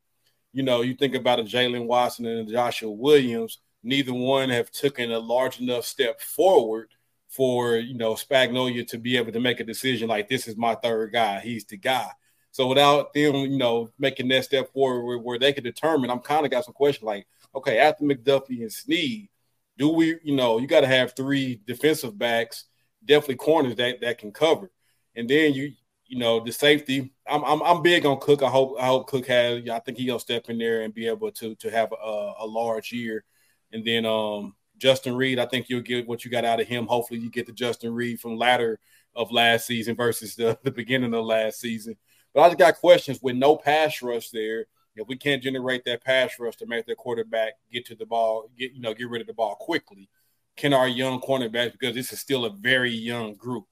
you 0.52 0.64
know, 0.64 0.80
you 0.80 0.94
think 0.94 1.14
about 1.14 1.38
a 1.38 1.44
Jaylen 1.44 1.86
Watson 1.86 2.26
and 2.26 2.48
a 2.48 2.52
Joshua 2.52 2.90
Williams. 2.90 3.60
Neither 3.84 4.12
one 4.12 4.48
have 4.48 4.72
taken 4.72 5.12
a 5.12 5.20
large 5.20 5.60
enough 5.60 5.84
step 5.84 6.20
forward 6.20 6.88
for 7.28 7.76
you 7.76 7.94
know 7.94 8.14
Spagnuolo 8.14 8.86
to 8.88 8.98
be 8.98 9.16
able 9.16 9.32
to 9.32 9.40
make 9.40 9.60
a 9.60 9.64
decision 9.64 10.08
like 10.08 10.28
this 10.28 10.48
is 10.48 10.56
my 10.56 10.74
third 10.76 11.12
guy. 11.12 11.40
He's 11.40 11.64
the 11.64 11.76
guy. 11.76 12.10
So 12.52 12.66
without 12.68 13.12
them, 13.12 13.34
you 13.34 13.58
know, 13.58 13.90
making 13.98 14.28
that 14.28 14.44
step 14.44 14.72
forward 14.72 15.04
where, 15.04 15.18
where 15.18 15.38
they 15.38 15.52
can 15.52 15.62
determine, 15.62 16.10
I'm 16.10 16.20
kind 16.20 16.46
of 16.46 16.50
got 16.50 16.64
some 16.64 16.72
questions 16.72 17.04
like, 17.04 17.26
okay, 17.54 17.78
after 17.78 18.02
McDuffie 18.02 18.62
and 18.62 18.72
Sneed, 18.72 19.28
do 19.76 19.90
we, 19.90 20.16
you 20.24 20.34
know, 20.34 20.58
you 20.58 20.66
got 20.66 20.80
to 20.80 20.86
have 20.86 21.14
three 21.14 21.60
defensive 21.66 22.16
backs, 22.16 22.64
definitely 23.04 23.36
corners 23.36 23.76
that 23.76 24.00
that 24.00 24.18
can 24.18 24.32
cover, 24.32 24.70
and 25.14 25.28
then 25.28 25.52
you 25.52 25.72
you 26.08 26.18
know, 26.18 26.40
the 26.40 26.52
safety. 26.52 27.12
I'm, 27.28 27.44
I'm 27.44 27.62
I'm 27.62 27.82
big 27.82 28.06
on 28.06 28.20
Cook. 28.20 28.42
I 28.42 28.48
hope 28.48 28.76
I 28.80 28.86
hope 28.86 29.08
Cook 29.08 29.26
has. 29.26 29.68
I 29.68 29.78
think 29.80 29.98
he'll 29.98 30.18
step 30.18 30.48
in 30.48 30.58
there 30.58 30.82
and 30.82 30.94
be 30.94 31.08
able 31.08 31.30
to 31.32 31.54
to 31.56 31.70
have 31.70 31.92
a, 31.92 32.32
a 32.40 32.46
large 32.46 32.92
year. 32.92 33.24
And 33.72 33.84
then 33.84 34.06
um, 34.06 34.54
Justin 34.78 35.16
Reid, 35.16 35.38
I 35.38 35.46
think 35.46 35.68
you'll 35.68 35.80
get 35.80 36.06
what 36.06 36.24
you 36.24 36.30
got 36.30 36.44
out 36.44 36.60
of 36.60 36.66
him. 36.66 36.86
Hopefully, 36.86 37.20
you 37.20 37.30
get 37.30 37.46
the 37.46 37.52
Justin 37.52 37.94
Reid 37.94 38.20
from 38.20 38.36
latter 38.36 38.78
of 39.14 39.32
last 39.32 39.66
season 39.66 39.96
versus 39.96 40.34
the, 40.34 40.58
the 40.64 40.70
beginning 40.70 41.14
of 41.14 41.24
last 41.24 41.60
season. 41.60 41.96
But 42.34 42.42
I 42.42 42.48
just 42.48 42.58
got 42.58 42.76
questions 42.76 43.20
with 43.22 43.36
no 43.36 43.56
pass 43.56 44.02
rush 44.02 44.30
there. 44.30 44.66
If 44.94 45.08
we 45.08 45.16
can't 45.16 45.42
generate 45.42 45.84
that 45.84 46.04
pass 46.04 46.38
rush 46.38 46.56
to 46.56 46.66
make 46.66 46.86
their 46.86 46.94
quarterback 46.94 47.54
get 47.70 47.86
to 47.86 47.94
the 47.94 48.06
ball, 48.06 48.50
get 48.58 48.72
you 48.72 48.80
know, 48.80 48.94
get 48.94 49.08
rid 49.08 49.20
of 49.20 49.26
the 49.26 49.34
ball 49.34 49.54
quickly, 49.54 50.08
can 50.56 50.72
our 50.72 50.88
young 50.88 51.20
cornerbacks, 51.20 51.72
because 51.72 51.94
this 51.94 52.12
is 52.12 52.20
still 52.20 52.44
a 52.44 52.50
very 52.50 52.92
young 52.92 53.34
group, 53.34 53.64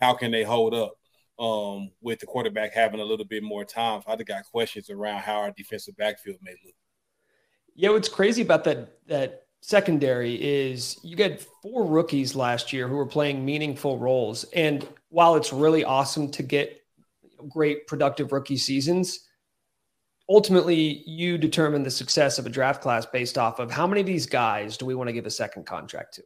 how 0.00 0.14
can 0.14 0.30
they 0.30 0.42
hold 0.42 0.74
up? 0.74 0.98
um, 1.38 1.90
with 2.00 2.18
the 2.18 2.26
quarterback 2.26 2.72
having 2.72 3.00
a 3.00 3.04
little 3.04 3.24
bit 3.24 3.42
more 3.42 3.64
time. 3.64 4.02
So 4.04 4.12
I 4.12 4.16
just 4.16 4.26
got 4.26 4.44
questions 4.44 4.90
around 4.90 5.20
how 5.20 5.36
our 5.36 5.50
defensive 5.52 5.96
backfield 5.96 6.38
may 6.42 6.54
look. 6.64 6.74
Yeah, 7.74 7.90
what's 7.90 8.08
crazy 8.08 8.42
about 8.42 8.64
that 8.64 9.06
that 9.06 9.44
secondary 9.60 10.34
is 10.34 10.98
you 11.02 11.16
get 11.16 11.46
four 11.62 11.84
rookies 11.84 12.34
last 12.34 12.72
year 12.72 12.88
who 12.88 12.96
were 12.96 13.06
playing 13.06 13.44
meaningful 13.44 13.98
roles. 13.98 14.44
And 14.54 14.86
while 15.10 15.34
it's 15.34 15.52
really 15.52 15.84
awesome 15.84 16.30
to 16.32 16.42
get 16.42 16.80
great 17.48 17.86
productive 17.86 18.32
rookie 18.32 18.56
seasons, 18.56 19.28
ultimately 20.28 21.02
you 21.06 21.38
determine 21.38 21.82
the 21.82 21.90
success 21.90 22.38
of 22.38 22.46
a 22.46 22.50
draft 22.50 22.82
class 22.82 23.06
based 23.06 23.38
off 23.38 23.58
of 23.58 23.70
how 23.70 23.86
many 23.86 24.00
of 24.00 24.06
these 24.06 24.26
guys 24.26 24.76
do 24.76 24.86
we 24.86 24.94
want 24.94 25.08
to 25.08 25.12
give 25.12 25.26
a 25.26 25.30
second 25.30 25.66
contract 25.66 26.14
to. 26.14 26.22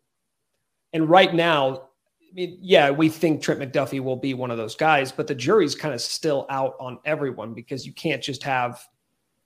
And 0.93 1.09
right 1.09 1.33
now, 1.33 1.89
I 2.31 2.35
mean, 2.35 2.59
yeah, 2.61 2.91
we 2.91 3.09
think 3.09 3.43
Trent 3.43 3.61
McDuffie 3.61 4.01
will 4.01 4.17
be 4.17 4.35
one 4.35 4.51
of 4.51 4.57
those 4.57 4.75
guys, 4.75 5.13
but 5.13 5.27
the 5.27 5.35
jury's 5.35 5.75
kind 5.75 5.95
of 5.95 6.01
still 6.01 6.47
out 6.49 6.75
on 6.81 6.99
everyone 7.05 7.55
because 7.55 7.87
you 7.87 7.93
can't 7.93 8.23
just 8.23 8.43
have 8.43 8.83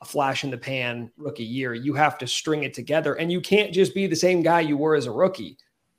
a 0.01 0.05
flash 0.05 0.45
in 0.45 0.51
the 0.51 0.59
pan 0.59 1.11
rookie 1.17 1.45
year. 1.45 1.75
You 1.75 1.95
have 1.95 2.19
to 2.19 2.27
string 2.27 2.65
it 2.65 2.75
together, 2.75 3.15
and 3.15 3.33
you 3.33 3.41
can't 3.41 3.73
just 3.73 3.95
be 3.95 4.07
the 4.07 4.17
same 4.17 4.43
guy 4.43 4.61
you 4.61 4.77
were 4.77 4.95
as 4.95 5.07
a 5.07 5.13
rookie. 5.13 5.57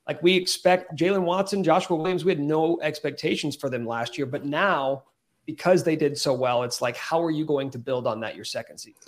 Like 0.08 0.24
we 0.24 0.36
expect 0.36 0.96
Jaylen 0.98 1.24
Watson, 1.24 1.64
Joshua 1.64 1.98
Williams, 1.98 2.24
we 2.24 2.32
had 2.32 2.40
no 2.40 2.80
expectations 2.82 3.56
for 3.56 3.70
them 3.70 3.86
last 3.86 4.18
year, 4.18 4.26
but 4.26 4.46
now 4.46 5.04
because 5.46 5.84
they 5.84 5.96
did 5.96 6.18
so 6.18 6.34
well, 6.34 6.64
it's 6.64 6.82
like, 6.82 6.96
how 6.98 7.24
are 7.24 7.32
you 7.32 7.46
going 7.46 7.72
to 7.72 7.80
build 7.80 8.06
on 8.06 8.20
that 8.20 8.36
your 8.36 8.46
second 8.46 8.78
season? 8.78 9.02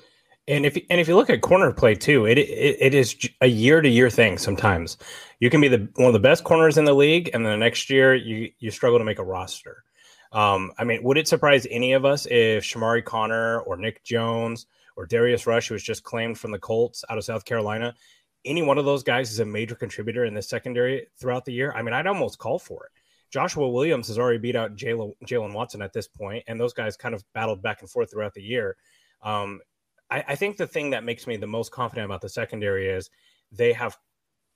And 0.47 0.65
if 0.65 0.75
and 0.89 0.99
if 0.99 1.07
you 1.07 1.15
look 1.15 1.29
at 1.29 1.41
corner 1.41 1.71
play 1.71 1.93
too, 1.93 2.25
it 2.25 2.39
it, 2.39 2.77
it 2.79 2.93
is 2.95 3.15
a 3.41 3.47
year 3.47 3.81
to 3.81 3.87
year 3.87 4.09
thing. 4.09 4.39
Sometimes 4.39 4.97
you 5.39 5.51
can 5.51 5.61
be 5.61 5.67
the 5.67 5.87
one 5.95 6.07
of 6.07 6.13
the 6.13 6.19
best 6.19 6.43
corners 6.43 6.79
in 6.79 6.85
the 6.85 6.93
league, 6.93 7.29
and 7.33 7.45
then 7.45 7.51
the 7.51 7.57
next 7.57 7.87
year 7.89 8.15
you 8.15 8.49
you 8.57 8.71
struggle 8.71 8.97
to 8.97 9.05
make 9.05 9.19
a 9.19 9.23
roster. 9.23 9.83
Um, 10.31 10.71
I 10.79 10.85
mean, 10.85 11.03
would 11.03 11.17
it 11.17 11.27
surprise 11.27 11.67
any 11.69 11.93
of 11.93 12.03
us 12.03 12.25
if 12.25 12.63
Chamarri 12.63 13.05
Connor 13.05 13.59
or 13.59 13.77
Nick 13.77 14.03
Jones 14.03 14.65
or 14.99 15.05
Darius 15.05 15.47
Rush, 15.47 15.69
who 15.69 15.75
was 15.75 15.83
just 15.83 16.03
claimed 16.03 16.37
from 16.37 16.51
the 16.51 16.59
Colts 16.59 17.05
out 17.09 17.17
of 17.17 17.23
South 17.23 17.45
Carolina, 17.45 17.95
any 18.43 18.61
one 18.61 18.77
of 18.77 18.83
those 18.83 19.01
guys 19.01 19.31
is 19.31 19.39
a 19.39 19.45
major 19.45 19.73
contributor 19.73 20.25
in 20.25 20.33
the 20.33 20.41
secondary 20.41 21.07
throughout 21.17 21.45
the 21.45 21.53
year? 21.53 21.71
I 21.73 21.81
mean, 21.81 21.93
I'd 21.93 22.05
almost 22.05 22.37
call 22.37 22.59
for 22.59 22.83
it. 22.83 22.91
Joshua 23.31 23.69
Williams 23.69 24.09
has 24.09 24.19
already 24.19 24.39
beat 24.39 24.57
out 24.57 24.75
Jaylen 24.75 25.53
Watson 25.53 25.81
at 25.81 25.93
this 25.93 26.09
point, 26.09 26.43
and 26.47 26.59
those 26.59 26.73
guys 26.73 26.97
kind 26.97 27.15
of 27.15 27.23
battled 27.33 27.61
back 27.61 27.79
and 27.79 27.89
forth 27.89 28.11
throughout 28.11 28.33
the 28.33 28.41
year. 28.41 28.75
Um, 29.21 29.61
I, 30.09 30.25
I 30.27 30.35
think 30.35 30.57
the 30.57 30.67
thing 30.67 30.89
that 30.89 31.05
makes 31.05 31.27
me 31.27 31.37
the 31.37 31.47
most 31.47 31.71
confident 31.71 32.03
about 32.03 32.19
the 32.19 32.27
secondary 32.27 32.89
is 32.89 33.09
they 33.53 33.71
have 33.71 33.97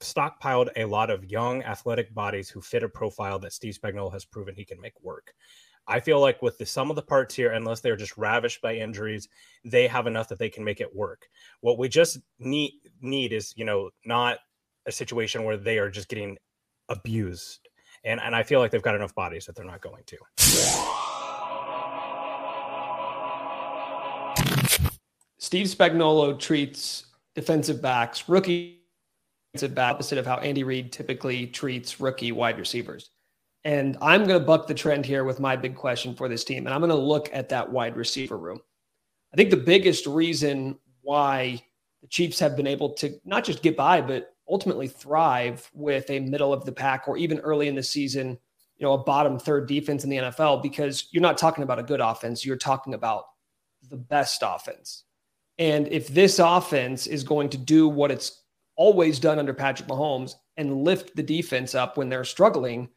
stockpiled 0.02 0.68
a 0.76 0.84
lot 0.84 1.08
of 1.08 1.24
young 1.24 1.62
athletic 1.62 2.12
bodies 2.12 2.50
who 2.50 2.60
fit 2.60 2.82
a 2.82 2.88
profile 2.90 3.38
that 3.38 3.54
Steve 3.54 3.78
Spagnuolo 3.82 4.12
has 4.12 4.26
proven 4.26 4.54
he 4.54 4.66
can 4.66 4.78
make 4.78 5.00
work. 5.00 5.32
I 5.86 6.00
feel 6.00 6.20
like 6.20 6.40
with 6.40 6.56
the 6.56 6.64
sum 6.64 6.88
of 6.90 6.96
the 6.96 7.02
parts 7.02 7.34
here, 7.34 7.52
unless 7.52 7.80
they're 7.80 7.96
just 7.96 8.16
ravished 8.16 8.62
by 8.62 8.76
injuries, 8.76 9.28
they 9.64 9.86
have 9.86 10.06
enough 10.06 10.28
that 10.28 10.38
they 10.38 10.48
can 10.48 10.64
make 10.64 10.80
it 10.80 10.94
work. 10.94 11.26
What 11.60 11.78
we 11.78 11.88
just 11.88 12.18
need 12.38 12.72
need 13.00 13.32
is, 13.32 13.52
you 13.56 13.64
know, 13.64 13.90
not 14.04 14.38
a 14.86 14.92
situation 14.92 15.44
where 15.44 15.56
they 15.56 15.78
are 15.78 15.90
just 15.90 16.08
getting 16.08 16.38
abused. 16.88 17.68
And 18.04 18.20
and 18.20 18.34
I 18.34 18.42
feel 18.42 18.60
like 18.60 18.70
they've 18.70 18.82
got 18.82 18.94
enough 18.94 19.14
bodies 19.14 19.44
that 19.46 19.56
they're 19.56 19.64
not 19.64 19.82
going 19.82 20.04
to. 20.06 20.16
Steve 25.38 25.66
Spagnuolo 25.66 26.38
treats 26.38 27.06
defensive 27.34 27.82
backs, 27.82 28.28
rookie 28.28 28.80
defensive 29.52 29.74
back, 29.74 29.94
opposite 29.94 30.18
of 30.18 30.26
how 30.26 30.36
Andy 30.36 30.64
Reid 30.64 30.90
typically 30.92 31.46
treats 31.46 32.00
rookie 32.00 32.32
wide 32.32 32.58
receivers. 32.58 33.10
And 33.64 33.96
I'm 34.02 34.26
going 34.26 34.38
to 34.38 34.44
buck 34.44 34.66
the 34.66 34.74
trend 34.74 35.06
here 35.06 35.24
with 35.24 35.40
my 35.40 35.56
big 35.56 35.74
question 35.74 36.14
for 36.14 36.28
this 36.28 36.44
team. 36.44 36.66
And 36.66 36.74
I'm 36.74 36.80
going 36.80 36.90
to 36.90 36.96
look 36.96 37.30
at 37.32 37.48
that 37.48 37.70
wide 37.70 37.96
receiver 37.96 38.36
room. 38.36 38.60
I 39.32 39.36
think 39.36 39.50
the 39.50 39.56
biggest 39.56 40.06
reason 40.06 40.78
why 41.00 41.62
the 42.02 42.08
Chiefs 42.08 42.38
have 42.40 42.56
been 42.56 42.66
able 42.66 42.90
to 42.94 43.18
not 43.24 43.44
just 43.44 43.62
get 43.62 43.76
by, 43.76 44.00
but 44.02 44.34
ultimately 44.48 44.86
thrive 44.86 45.70
with 45.72 46.08
a 46.10 46.20
middle 46.20 46.52
of 46.52 46.64
the 46.66 46.72
pack 46.72 47.08
or 47.08 47.16
even 47.16 47.40
early 47.40 47.66
in 47.66 47.74
the 47.74 47.82
season, 47.82 48.38
you 48.76 48.86
know, 48.86 48.92
a 48.92 49.02
bottom 49.02 49.38
third 49.38 49.66
defense 49.66 50.04
in 50.04 50.10
the 50.10 50.18
NFL, 50.18 50.62
because 50.62 51.08
you're 51.10 51.22
not 51.22 51.38
talking 51.38 51.64
about 51.64 51.78
a 51.78 51.84
good 51.84 52.00
offense. 52.00 52.44
You're 52.44 52.56
talking 52.56 52.92
about 52.92 53.24
the 53.88 53.96
best 53.96 54.42
offense. 54.44 55.04
And 55.58 55.88
if 55.88 56.08
this 56.08 56.38
offense 56.38 57.06
is 57.06 57.24
going 57.24 57.48
to 57.50 57.58
do 57.58 57.88
what 57.88 58.10
it's 58.10 58.42
always 58.76 59.18
done 59.18 59.38
under 59.38 59.54
Patrick 59.54 59.88
Mahomes 59.88 60.34
and 60.56 60.82
lift 60.82 61.16
the 61.16 61.22
defense 61.22 61.74
up 61.74 61.96
when 61.96 62.08
they're 62.08 62.24
struggling, 62.24 62.88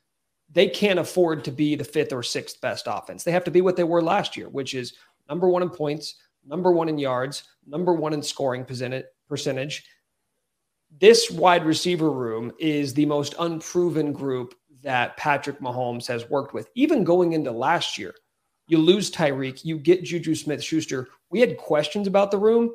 they 0.50 0.68
can't 0.68 1.00
afford 1.00 1.44
to 1.44 1.52
be 1.52 1.76
the 1.76 1.84
fifth 1.84 2.14
or 2.14 2.24
sixth 2.24 2.62
best 2.62 2.86
offense. 2.88 3.24
They 3.24 3.32
have 3.32 3.44
to 3.44 3.52
be 3.52 3.62
what 3.62 3.76
they 3.76 3.84
were 3.84 4.02
last 4.02 4.38
year, 4.38 4.50
which 4.50 4.74
is 4.74 4.94
number 5.30 5.50
one 5.50 5.62
in 5.62 5.70
points, 5.70 6.16
number 6.46 6.72
one 6.72 6.90
in 6.90 6.98
yards, 6.98 7.44
number 7.66 7.94
one 7.94 8.14
in 8.14 8.24
scoring 8.24 8.66
percentage. 8.66 9.86
This 11.00 11.30
wide 11.30 11.66
receiver 11.66 12.12
room 12.12 12.54
is 12.60 12.94
the 12.94 13.06
most 13.06 13.36
unproven 13.40 14.14
group 14.14 14.56
that 14.82 15.18
Patrick 15.18 15.60
Mahomes 15.60 16.08
has 16.08 16.30
worked 16.30 16.54
with, 16.54 16.70
even 16.76 17.04
going 17.04 17.34
into 17.34 17.52
last 17.52 17.98
year. 17.98 18.16
You 18.70 18.78
lose 18.78 19.12
Tyreek, 19.12 19.66
you 19.66 19.78
get 19.78 20.04
Juju 20.04 20.34
Smith 20.36 20.64
Schuster. 20.64 21.10
We 21.30 21.42
had 21.42 21.58
questions 21.58 22.08
about 22.08 22.32
the 22.32 22.38
room, 22.38 22.72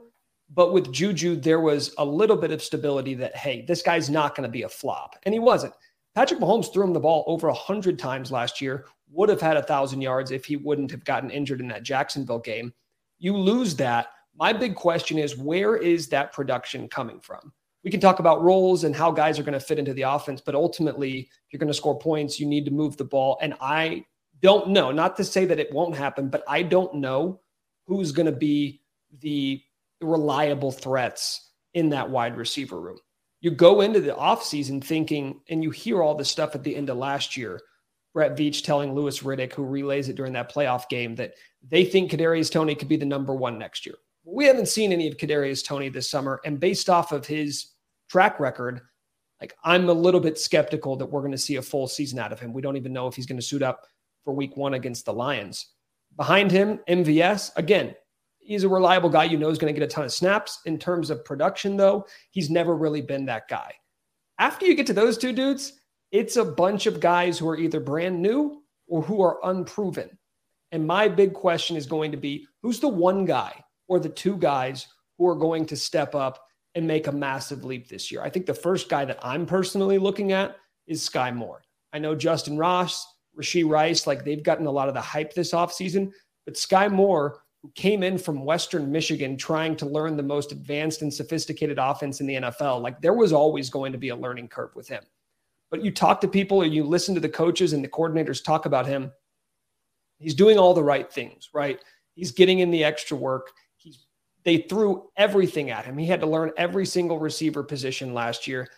but 0.51 0.73
with 0.73 0.93
Juju, 0.93 1.37
there 1.37 1.61
was 1.61 1.95
a 1.97 2.05
little 2.05 2.37
bit 2.37 2.51
of 2.51 2.63
stability 2.63 3.15
that, 3.15 3.35
hey, 3.35 3.65
this 3.67 3.81
guy's 3.81 4.11
not 4.11 4.35
going 4.35 4.47
to 4.47 4.53
be 4.53 4.63
a 4.63 4.69
flop. 4.69 5.17
And 5.23 5.33
he 5.33 5.39
wasn't. 5.39 5.73
Patrick 6.15 6.41
Mahomes 6.41 6.73
threw 6.73 6.85
him 6.85 6.93
the 6.93 7.01
ball 7.01 7.25
over 7.27 7.49
100 7.49 7.99
times 7.99 8.31
last 8.31 8.61
year, 8.61 8.87
would 9.11 9.29
have 9.29 9.41
had 9.41 9.57
a 9.57 9.61
1,000 9.61 10.01
yards 10.01 10.31
if 10.31 10.45
he 10.45 10.57
wouldn't 10.57 10.91
have 10.91 11.05
gotten 11.05 11.31
injured 11.31 11.61
in 11.61 11.69
that 11.69 11.83
Jacksonville 11.83 12.39
game. 12.39 12.73
You 13.19 13.37
lose 13.37 13.77
that. 13.77 14.09
My 14.37 14.53
big 14.53 14.75
question 14.75 15.19
is 15.19 15.37
where 15.37 15.77
is 15.77 16.09
that 16.09 16.33
production 16.33 16.89
coming 16.89 17.21
from? 17.21 17.53
We 17.85 17.91
can 17.91 18.01
talk 18.01 18.21
about 18.21 18.43
roles 18.43 18.85
and 18.85 18.95
how 18.95 19.11
guys 19.11 19.39
are 19.39 19.43
going 19.43 19.59
to 19.59 19.61
fit 19.61 19.79
into 19.79 19.93
the 19.93 20.03
offense, 20.03 20.41
but 20.41 20.55
ultimately, 20.55 21.21
if 21.21 21.53
you're 21.53 21.59
going 21.59 21.69
to 21.69 21.75
score 21.75 21.99
points, 21.99 22.39
you 22.39 22.47
need 22.47 22.65
to 22.67 22.71
move 22.71 22.97
the 22.97 23.05
ball. 23.05 23.39
And 23.43 23.55
I 23.61 24.05
don't 24.41 24.69
know, 24.69 24.91
not 24.93 25.17
to 25.17 25.25
say 25.25 25.45
that 25.47 25.59
it 25.59 25.73
won't 25.73 25.97
happen, 25.97 26.29
but 26.29 26.45
I 26.47 26.63
don't 26.63 26.95
know 26.95 27.41
who's 27.87 28.13
going 28.13 28.27
to 28.27 28.33
be 28.33 28.83
the 29.21 29.63
reliable 30.01 30.73
threats 30.73 31.51
in 31.75 31.89
that 31.91 32.09
wide 32.09 32.37
receiver 32.37 32.81
room. 32.81 32.99
You 33.43 33.51
go 33.51 33.81
into 33.81 34.01
the 34.01 34.15
offseason 34.15 34.83
thinking, 34.83 35.41
and 35.51 35.63
you 35.63 35.71
hear 35.71 36.01
all 36.01 36.15
this 36.15 36.31
stuff 36.31 36.55
at 36.55 36.63
the 36.63 36.75
end 36.75 36.89
of 36.89 36.97
last 36.97 37.37
year. 37.37 37.61
Brett 38.15 38.37
Veach 38.37 38.63
telling 38.63 38.95
Louis 38.95 39.19
Riddick, 39.21 39.53
who 39.53 39.65
relays 39.65 40.09
it 40.09 40.17
during 40.17 40.33
that 40.35 40.53
playoff 40.53 40.89
game, 40.89 41.17
that 41.17 41.35
they 41.69 41.85
think 41.85 42.11
Kadarius 42.11 42.51
Toney 42.51 42.75
could 42.75 42.89
be 42.89 42.97
the 42.97 43.05
number 43.05 43.35
one 43.35 43.59
next 43.59 43.85
year. 43.85 43.97
We 44.25 44.45
haven't 44.45 44.69
seen 44.69 44.93
any 44.93 45.09
of 45.09 45.17
Kadarius 45.17 45.67
Toney 45.67 45.89
this 45.89 46.09
summer, 46.09 46.41
and 46.45 46.61
based 46.61 46.89
off 46.89 47.11
of 47.11 47.27
his 47.27 47.73
track 48.09 48.39
record, 48.39 48.81
like 49.41 49.57
I'm 49.65 49.89
a 49.89 49.93
little 49.93 50.21
bit 50.21 50.39
skeptical 50.39 50.95
that 50.97 51.07
we're 51.07 51.23
going 51.23 51.33
to 51.33 51.39
see 51.39 51.57
a 51.57 51.63
full 51.63 51.89
season 51.89 52.21
out 52.21 52.33
of 52.33 52.39
him. 52.39 52.53
We 52.53 52.63
don't 52.63 52.77
even 52.77 52.93
know 52.93 53.09
if 53.09 53.17
he's 53.17 53.27
going 53.27 53.41
to 53.41 53.47
suit 53.47 53.63
up 53.63 53.87
for 54.25 54.33
Week 54.33 54.57
One 54.57 54.75
against 54.75 55.05
the 55.05 55.13
Lions. 55.13 55.67
Behind 56.17 56.51
him, 56.51 56.79
MVS 56.89 57.51
again. 57.57 57.97
He's 58.45 58.65
a 58.65 58.69
reliable 58.69 59.09
guy 59.09 59.25
you 59.25 59.39
know 59.39 59.51
is 59.51 59.59
going 59.59 59.73
to 59.73 59.79
get 59.79 59.87
a 59.87 59.91
ton 59.91 60.05
of 60.05 60.13
snaps. 60.13 60.61
In 60.67 60.79
terms 60.79 61.11
of 61.11 61.25
production, 61.25 61.77
though, 61.77 62.07
he's 62.31 62.51
never 62.51 62.77
really 62.77 63.01
been 63.01 63.25
that 63.27 63.49
guy. 63.49 63.73
After 64.39 64.67
you 64.67 64.75
get 64.75 64.87
to 64.89 64.93
those 64.93 65.17
two 65.17 65.33
dudes, 65.33 65.75
it's 66.11 66.37
a 66.37 66.45
bunch 66.45 66.87
of 66.87 67.01
guys 67.01 67.39
who 67.39 67.49
are 67.49 67.57
either 67.57 67.81
brand 67.81 68.21
new 68.21 68.63
or 68.89 69.03
who 69.03 69.23
are 69.23 69.39
unproven. 69.45 70.19
And 70.73 70.87
my 70.87 71.09
big 71.09 71.35
question 71.35 71.77
is 71.77 71.87
going 71.87 72.11
to 72.11 72.17
be 72.17 72.47
who's 72.63 72.81
the 72.81 72.89
one 72.89 73.25
guy 73.25 73.63
or 73.89 73.99
the 73.99 74.09
two 74.09 74.37
guys 74.37 74.87
who 75.19 75.29
are 75.29 75.35
going 75.35 75.67
to 75.67 75.77
step 75.77 76.15
up 76.15 76.45
and 76.75 76.87
make 76.87 77.07
a 77.07 77.13
massive 77.13 77.65
leap 77.65 77.89
this 77.89 78.11
year? 78.11 78.23
I 78.23 78.31
think 78.31 78.47
the 78.47 78.55
first 78.55 78.89
guy 78.89 79.05
that 79.05 79.19
I'm 79.23 79.47
personally 79.47 79.99
looking 79.99 80.33
at 80.33 80.57
is 80.87 81.09
Skyy 81.09 81.35
Moore. 81.35 81.63
I 81.93 81.99
know 81.99 82.17
Justyn 82.17 82.59
Ross, 82.59 83.07
Rashee 83.39 83.69
Rice, 83.69 84.07
like 84.07 84.25
they've 84.25 84.43
gotten 84.43 84.67
a 84.67 84.71
lot 84.71 84.89
of 84.89 84.95
the 84.95 85.01
hype 85.01 85.35
this 85.35 85.53
offseason, 85.53 86.13
but 86.45 86.55
Skyy 86.55 86.91
Moore, 86.91 87.42
who 87.63 87.71
came 87.75 88.03
in 88.03 88.19
from 88.19 88.45
Western 88.45 88.91
Michigan 88.91 89.37
trying 89.37 89.77
to 89.77 89.87
learn 89.87 90.17
the 90.17 90.23
most 90.23 90.51
advanced 90.51 91.03
and 91.03 91.13
sophisticated 91.13 91.79
offense 91.79 92.21
in 92.21 92.27
the 92.27 92.35
NFL, 92.35 92.83
like 92.83 93.01
there 93.01 93.15
was 93.15 93.33
always 93.33 93.71
going 93.71 93.93
to 93.93 93.99
be 93.99 94.09
a 94.09 94.17
learning 94.17 94.49
curve 94.49 94.75
with 94.75 94.89
him. 94.89 95.05
But 95.71 95.85
you 95.85 95.91
talk 95.91 96.21
to 96.21 96.29
people 96.29 96.59
or 96.59 96.67
you 96.67 96.85
listen 96.85 97.15
to 97.15 97.21
the 97.21 97.29
coaches 97.29 97.73
and 97.73 97.83
the 97.83 97.89
coordinators 97.89 98.45
talk 98.45 98.67
about 98.67 98.87
him. 98.87 99.13
He's 100.19 100.35
doing 100.35 100.59
all 100.59 100.75
the 100.75 100.83
right 100.83 101.11
things, 101.11 101.51
right? 101.55 101.81
He's 102.15 102.33
getting 102.33 102.59
in 102.59 102.71
the 102.71 102.85
extra 102.85 103.17
work. 103.17 103.51
He's 103.77 104.07
they 104.45 104.59
threw 104.59 105.09
everything 105.17 105.71
at 105.71 105.85
him. 105.85 105.97
He 105.97 106.07
had 106.07 106.21
to 106.21 106.27
learn 106.27 106.51
every 106.57 106.85
single 106.85 107.19
receiver 107.19 107.63
position 107.63 108.13
last 108.13 108.47
year. 108.47 108.69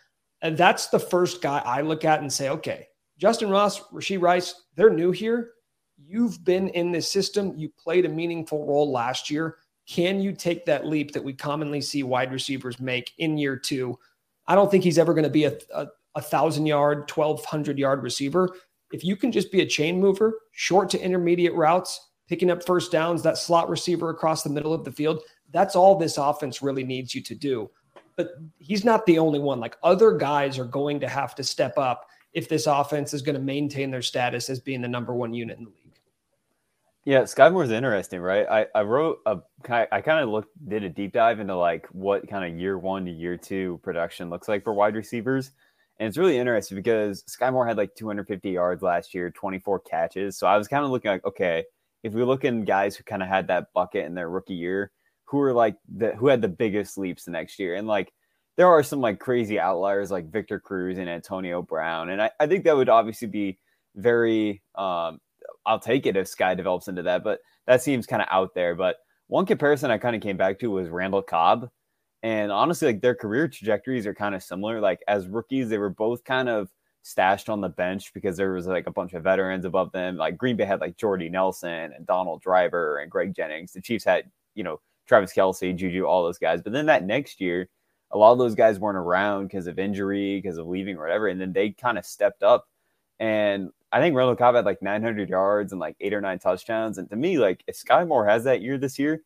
And 0.43 0.57
that's 0.57 0.89
the 0.89 0.99
first 0.99 1.41
guy 1.41 1.63
I 1.65 1.81
look 1.81 2.05
at 2.05 2.21
and 2.21 2.33
say, 2.33 2.51
okay, 2.51 2.89
Justyn 3.21 3.51
Ross, 3.51 3.81
Rashee 3.89 4.21
Rice, 4.21 4.63
they're 4.77 4.91
new 4.91 5.11
here. 5.11 5.53
You've 5.97 6.45
been 6.45 6.69
in 6.71 6.93
this 6.93 7.11
system. 7.11 7.55
You 7.57 7.71
played 7.79 8.05
a 8.05 8.09
meaningful 8.09 8.67
role 8.67 8.91
last 8.91 9.31
year. 9.31 9.57
Can 9.87 10.21
you 10.21 10.33
take 10.33 10.65
that 10.67 10.87
leap 10.87 11.13
that 11.13 11.23
we 11.23 11.33
commonly 11.33 11.81
see 11.81 12.03
wide 12.03 12.33
receivers 12.33 12.81
make 12.81 13.13
in 13.19 13.39
year 13.39 13.57
two? 13.57 13.99
I 14.47 14.55
don't 14.55 14.71
think 14.71 14.85
he's 14.85 14.99
ever 14.99 15.15
going 15.15 15.25
to 15.25 15.31
be 15.31 15.45
a, 15.45 15.57
a, 15.75 15.87
a 16.15 16.23
thousand 16.23 16.67
yard, 16.67 17.11
1200 17.11 17.79
yard 17.79 18.03
receiver. 18.03 18.55
If 18.93 19.05
you 19.05 19.17
can 19.17 19.33
just 19.33 19.53
be 19.53 19.61
a 19.61 19.67
chain 19.67 20.01
mover, 20.01 20.39
short 20.53 20.91
to 20.91 21.01
intermediate 21.01 21.55
routes, 21.55 22.11
picking 22.29 22.51
up 22.51 22.65
first 22.65 22.93
downs, 22.93 23.23
that 23.23 23.39
slot 23.39 23.69
receiver 23.69 24.11
across 24.11 24.43
the 24.43 24.51
middle 24.51 24.73
of 24.73 24.85
the 24.85 24.93
field, 24.93 25.23
that's 25.51 25.77
all 25.77 25.97
this 25.97 26.17
offense 26.17 26.63
really 26.63 26.85
needs 26.85 27.15
you 27.15 27.23
to 27.23 27.35
do. 27.35 27.71
But 28.17 28.31
he's 28.59 28.85
not 28.85 29.07
the 29.07 29.19
only 29.19 29.41
one. 29.41 29.61
Like 29.61 29.77
other 29.83 30.13
guys 30.13 30.59
are 30.59 30.65
going 30.65 31.01
to 31.01 31.09
have 31.09 31.35
to 31.37 31.45
step 31.45 31.77
up 31.77 32.07
if 32.33 32.49
this 32.49 32.67
offense 32.67 33.15
is 33.15 33.23
going 33.23 33.37
to 33.37 33.41
maintain 33.41 33.91
their 33.91 34.03
status 34.03 34.51
as 34.51 34.61
being 34.61 34.81
the 34.81 34.89
number 34.89 35.15
one 35.15 35.35
unit 35.35 35.59
in 35.59 35.65
the 35.65 35.71
league. 35.71 35.84
Yeah, 37.05 37.23
Skyy 37.23 37.53
Moore's 37.53 37.71
interesting, 37.71 38.21
right? 38.21 38.47
I, 38.49 38.67
I 38.75 38.83
wrote 38.83 39.19
a 39.27 39.39
I 39.69 40.01
kind 40.01 40.21
of 40.23 40.31
looked 40.31 40.51
did 40.69 40.85
a 40.85 40.89
deep 40.89 41.13
dive 41.13 41.39
into 41.39 41.55
like 41.55 41.87
what 41.93 42.27
kind 42.29 42.51
of 42.51 42.59
year 42.59 42.79
one 42.79 43.05
to 43.05 43.11
year 43.11 43.37
two 43.37 43.79
production 43.83 44.31
looks 44.31 44.49
like 44.49 44.65
for 44.65 44.73
wide 44.73 44.95
receivers. 44.95 45.51
And 45.99 46.09
it's 46.09 46.17
really 46.17 46.39
interesting 46.39 46.77
because 46.77 47.23
Skyy 47.25 47.53
Moore 47.53 47.67
had 47.67 47.77
like 47.77 47.95
250 47.95 48.51
yards 48.51 48.83
last 48.83 49.15
year, 49.15 49.31
24 49.31 49.81
catches. 49.81 50.39
So 50.39 50.47
I 50.47 50.57
was 50.57 50.67
kind 50.67 50.85
of 50.85 50.91
looking 50.91 51.11
like, 51.11 51.25
okay, 51.27 51.65
if 52.03 52.15
we 52.15 52.25
look 52.25 52.45
in 52.45 52.65
guys 52.65 52.97
who 52.97 53.05
kind 53.05 53.23
of 53.23 53.29
had 53.29 53.49
that 53.49 53.73
bucket 53.75 54.07
in 54.07 54.15
their 54.15 54.31
rookie 54.31 54.55
year, 54.55 54.91
who 55.27 55.39
were 55.39 55.53
like 55.53 55.77
the 55.95 56.13
who 56.17 56.29
had 56.29 56.41
the 56.41 56.49
biggest 56.49 56.97
leaps 56.97 57.25
the 57.25 57.31
next 57.31 57.59
year. 57.59 57.75
And 57.75 57.87
like 57.87 58.13
there 58.57 58.69
are 58.69 58.83
some 58.83 59.01
like 59.03 59.19
crazy 59.19 59.59
outliers 59.61 60.11
like 60.11 60.31
Victor 60.31 60.59
Cruz 60.59 60.97
and 60.97 61.09
Antonio 61.11 61.61
Brown. 61.61 62.09
And 62.11 62.23
I, 62.23 62.31
I 62.41 62.47
think 62.47 62.65
that 62.65 62.77
would 62.77 62.89
obviously 62.89 63.29
be 63.29 63.59
very 63.95 64.63
um, 64.75 65.21
I'll 65.67 65.79
take 65.79 66.07
it 66.07 66.17
if 66.17 66.27
Skyy 66.27 66.57
develops 66.57 66.89
into 66.89 67.03
that, 67.03 67.25
but 67.25 67.41
that 67.67 67.83
seems 67.83 68.07
kind 68.07 68.23
of 68.23 68.29
out 68.31 68.55
there. 68.55 68.75
But 68.75 68.97
one 69.29 69.47
comparison 69.47 69.91
I 69.91 69.99
kind 69.99 70.17
of 70.17 70.23
came 70.23 70.37
back 70.37 70.59
to 70.61 70.71
was 70.71 70.89
Randall 70.89 71.23
Cobb. 71.23 71.71
And 72.23 72.51
honestly, 72.51 72.89
like 72.89 73.03
their 73.03 73.15
career 73.15 73.49
trajectories 73.49 74.07
are 74.07 74.15
kind 74.15 74.35
of 74.35 74.43
similar. 74.43 74.81
Like 74.81 75.03
as 75.09 75.29
rookies, 75.29 75.69
they 75.69 75.79
were 75.79 75.91
both 75.91 76.25
kind 76.25 76.49
of 76.49 76.71
stashed 77.03 77.51
on 77.51 77.61
the 77.61 77.69
bench 77.69 78.15
because 78.15 78.37
there 78.37 78.53
was 78.53 78.67
like 78.67 78.87
a 78.87 78.91
bunch 78.91 79.13
of 79.13 79.23
veterans 79.23 79.67
above 79.67 79.93
them. 79.93 80.17
Like 80.17 80.39
Green 80.39 80.57
Bay 80.57 80.65
had 80.65 80.81
like 80.81 80.97
Jordy 80.97 81.29
Nelson 81.29 81.93
and 81.93 82.07
Donald 82.07 82.41
Driver 82.41 82.99
and 82.99 83.11
Greg 83.11 83.35
Jennings. 83.35 83.73
The 83.73 83.81
Chiefs 83.81 84.05
had, 84.05 84.31
you 84.55 84.65
know, 84.65 84.81
Travis 85.07 85.35
Kelce, 85.35 85.77
Juju, 85.77 86.05
all 86.05 86.25
those 86.25 86.39
guys. 86.39 86.63
But 86.63 86.73
then 86.73 86.87
that 86.87 87.05
next 87.05 87.41
year, 87.41 87.69
a 88.11 88.17
lot 88.17 88.33
of 88.33 88.39
those 88.39 88.55
guys 88.55 88.79
weren't 88.79 88.97
around 88.97 89.49
because 89.49 89.67
of 89.67 89.79
injury, 89.79 90.41
because 90.41 90.57
of 90.57 90.67
leaving 90.67 90.97
or 90.97 91.03
whatever. 91.03 91.29
And 91.29 91.39
then 91.39 91.53
they 91.53 91.71
kind 91.71 91.99
of 91.99 92.07
stepped 92.07 92.43
up. 92.43 92.67
And 93.21 93.71
I 93.95 94.01
think 94.01 94.17
Randall 94.17 94.35
Cobb 94.35 94.57
had 94.57 94.65
like 94.65 94.83
900 94.83 95.29
yards 95.29 95.71
and 95.71 95.81
like 95.81 95.95
eight 96.01 96.13
or 96.13 96.21
nine 96.21 96.41
touchdowns. 96.41 96.99
And 96.99 97.09
to 97.11 97.17
me, 97.17 97.39
like 97.39 97.63
if 97.69 97.77
Skyy 97.81 98.07
Moore 98.09 98.27
has 98.27 98.43
that 98.43 98.61
year 98.61 98.77
this 98.77 98.99
year, 98.99 99.23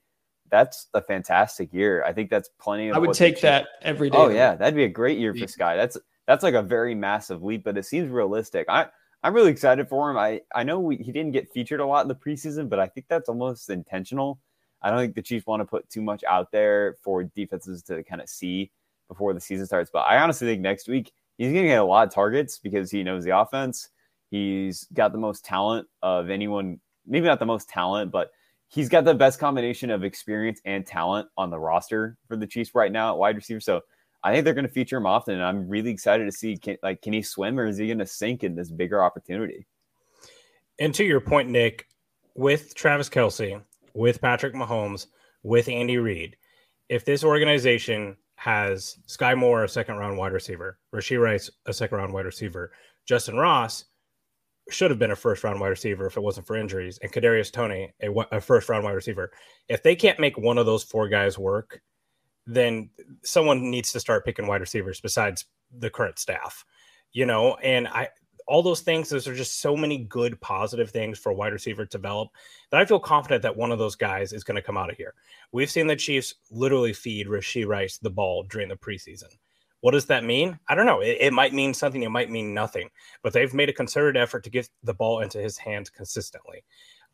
that's 0.51 0.89
a 0.93 1.01
fantastic 1.01 1.73
year. 1.73 2.05
I 2.05 2.13
think 2.13 2.29
that's 2.29 2.51
plenty. 2.61 2.93
I 2.93 2.99
would 2.99 3.15
take 3.15 3.41
that 3.41 3.69
every 3.81 4.11
oh, 4.11 4.13
day. 4.13 4.19
Oh 4.19 4.29
yeah, 4.29 4.55
that'd 4.57 4.75
be 4.75 4.85
a 4.85 4.89
great 4.89 5.19
year 5.19 5.33
for 5.33 5.47
Skyy. 5.47 5.75
That's 5.75 5.97
that's 6.27 6.43
like 6.43 6.53
a 6.53 6.61
very 6.61 6.95
massive 6.95 7.43
leap, 7.43 7.65
but 7.65 7.79
it 7.79 7.87
seems 7.87 8.11
realistic. 8.11 8.67
I 8.69 8.89
I'm 9.23 9.33
really 9.33 9.51
excited 9.51 9.89
for 9.89 10.11
him. 10.11 10.19
I 10.19 10.43
I 10.55 10.65
know 10.65 10.79
we, 10.81 10.97
he 10.97 11.13
didn't 11.13 11.33
get 11.33 11.51
featured 11.51 11.81
a 11.81 11.87
lot 11.87 12.03
in 12.03 12.09
the 12.09 12.15
preseason, 12.15 12.69
but 12.69 12.79
I 12.79 12.89
think 12.89 13.07
that's 13.09 13.31
almost 13.31 13.71
intentional. 13.71 14.39
I 14.83 14.91
don't 14.91 14.99
think 14.99 15.15
the 15.15 15.23
Chiefs 15.23 15.47
want 15.47 15.61
to 15.61 15.65
put 15.65 15.89
too 15.89 16.03
much 16.03 16.23
out 16.25 16.53
there 16.53 16.97
for 17.03 17.25
defenses 17.25 17.83
to 17.85 18.05
kind 18.05 18.21
of 18.21 18.29
see 18.29 18.71
before 19.09 19.33
the 19.33 19.41
season 19.41 19.65
starts. 19.65 19.91
But 19.91 20.01
I 20.01 20.19
honestly 20.19 20.47
think 20.47 20.61
next 20.61 20.89
week 20.89 21.11
he's 21.39 21.53
going 21.53 21.65
to 21.65 21.69
get 21.69 21.81
a 21.81 21.85
lot 21.85 22.07
of 22.07 22.13
targets 22.13 22.59
because 22.59 22.91
he 22.91 23.03
knows 23.03 23.25
the 23.25 23.37
offense. 23.37 23.89
He's 24.31 24.85
got 24.93 25.13
the 25.13 25.19
most 25.19 25.45
talent 25.45 25.89
of 26.03 26.31
anyone, 26.31 26.81
maybe 27.07 27.27
not 27.27 27.39
the 27.39 27.47
most 27.47 27.69
talent, 27.69 28.11
but 28.11 28.31
he's 28.69 28.89
got 28.89 29.05
the 29.05 29.15
best 29.15 29.41
combination 29.41 29.91
of 29.91 30.05
experience 30.05 30.61
and 30.65 30.87
talent 30.87 31.29
on 31.37 31.51
the 31.51 31.59
roster 31.59 32.17
for 32.29 32.37
the 32.37 32.47
Chiefs 32.47 32.75
right 32.75 32.93
now 32.93 33.13
at 33.13 33.19
wide 33.19 33.37
receiver. 33.37 33.61
So 33.61 33.81
I 34.23 34.33
think 34.33 34.45
they're 34.45 34.55
going 34.55 34.67
to 34.67 34.73
feature 34.73 34.99
him 34.99 35.07
often, 35.07 35.35
and 35.35 35.43
I'm 35.43 35.69
really 35.69 35.91
excited 35.91 36.25
to 36.27 36.33
see 36.33 36.57
can, 36.57 36.77
like 36.83 37.03
can 37.03 37.13
he 37.13 37.23
swim 37.23 37.59
or 37.59 37.67
is 37.67 37.79
he 37.79 37.87
going 37.87 37.99
to 37.99 38.07
sink 38.07 38.45
in 38.45 38.55
this 38.55 38.71
bigger 38.71 39.03
opportunity? 39.03 39.67
And 40.79 40.95
to 40.95 41.05
your 41.05 41.21
point, 41.21 41.49
Nick, 41.49 41.87
with 42.35 42.75
Travis 42.75 43.09
Kelce, 43.09 43.61
with 43.95 44.21
Patrick 44.21 44.55
Mahomes, 44.55 45.07
with 45.43 45.69
Andy 45.69 45.99
Reid, 45.99 46.37
if 46.89 47.05
this 47.05 47.25
organization 47.25 48.17
has 48.37 48.99
Skyy 49.07 49.37
Moore, 49.37 49.65
a 49.65 49.69
second 49.69 49.97
round 49.97 50.17
wide 50.17 50.33
receiver, 50.33 50.79
Rashee 50.95 51.21
Rice, 51.21 51.51
a 51.67 51.73
second 51.73 51.99
round 51.99 52.13
wide 52.13 52.27
receiver, 52.27 52.73
Justyn 53.09 53.39
Ross, 53.39 53.87
should 54.71 54.91
have 54.91 54.99
been 54.99 55.11
a 55.11 55.17
first 55.17 55.45
round 55.45 55.61
wide 55.61 55.69
receiver 55.69 56.07
if 56.07 56.17
it 56.17 56.23
wasn't 56.23 56.47
for 56.47 56.57
injuries, 56.57 56.99
and 57.03 57.13
Kadarius 57.13 57.53
Toney, 57.53 57.93
a, 58.03 58.11
a 58.33 58.41
first 58.41 58.69
round 58.69 58.85
wide 58.85 58.93
receiver. 58.93 59.31
If 59.69 59.83
they 59.83 59.97
can't 59.97 60.21
make 60.21 60.37
one 60.39 60.59
of 60.59 60.67
those 60.67 60.85
four 60.85 61.09
guys 61.09 61.39
work, 61.39 61.81
then 62.47 62.91
someone 63.23 63.71
needs 63.71 63.93
to 63.93 64.01
start 64.01 64.25
picking 64.25 64.47
wide 64.47 64.61
receivers 64.61 65.01
besides 65.01 65.45
the 65.77 65.91
current 65.91 66.19
staff, 66.19 66.65
you 67.13 67.27
know. 67.27 67.57
And 67.57 67.87
I, 67.89 68.09
all 68.47 68.63
those 68.63 68.81
things, 68.81 69.11
those 69.11 69.29
are 69.29 69.35
just 69.35 69.61
so 69.61 69.77
many 69.77 69.99
good 69.99 70.41
positive 70.41 70.91
things 70.91 71.19
for 71.19 71.33
wide 71.33 71.53
receiver 71.53 71.85
to 71.85 71.91
develop 71.91 72.31
that 72.71 72.81
I 72.81 72.87
feel 72.87 72.99
confident 72.99 73.43
that 73.43 73.57
one 73.57 73.71
of 73.71 73.79
those 73.79 73.95
guys 73.95 74.33
is 74.33 74.45
going 74.45 74.57
to 74.57 74.63
come 74.63 74.79
out 74.79 74.91
of 74.91 74.97
here. 74.97 75.15
We've 75.53 75.71
seen 75.71 75.87
the 75.87 75.97
Chiefs 75.97 76.35
literally 76.51 76.95
feed 76.95 77.27
Rashee 77.27 77.67
Rice 77.67 77.99
the 77.99 78.11
ball 78.11 78.45
during 78.45 78.69
the 78.69 78.77
preseason. 78.77 79.37
What 79.81 79.93
does 79.93 80.07
that 80.07 80.25
mean? 80.25 80.59
I 80.69 80.75
don't 80.75 80.87
know. 80.87 81.01
It, 81.01 81.19
it, 81.21 81.33
might 81.33 81.55
mean 81.55 81.73
something, 81.73 82.03
it 82.03 82.11
might 82.11 82.31
mean 82.31 82.53
nothing, 82.53 82.91
but 83.23 83.33
they've 83.33 83.55
made 83.55 83.69
a 83.69 83.73
concerted 83.73 84.21
effort 84.21 84.45
to 84.45 84.51
get 84.51 84.69
the 84.83 84.95
ball 84.95 85.21
into 85.21 85.39
his 85.39 85.57
hands 85.57 85.89
consistently. 85.89 86.65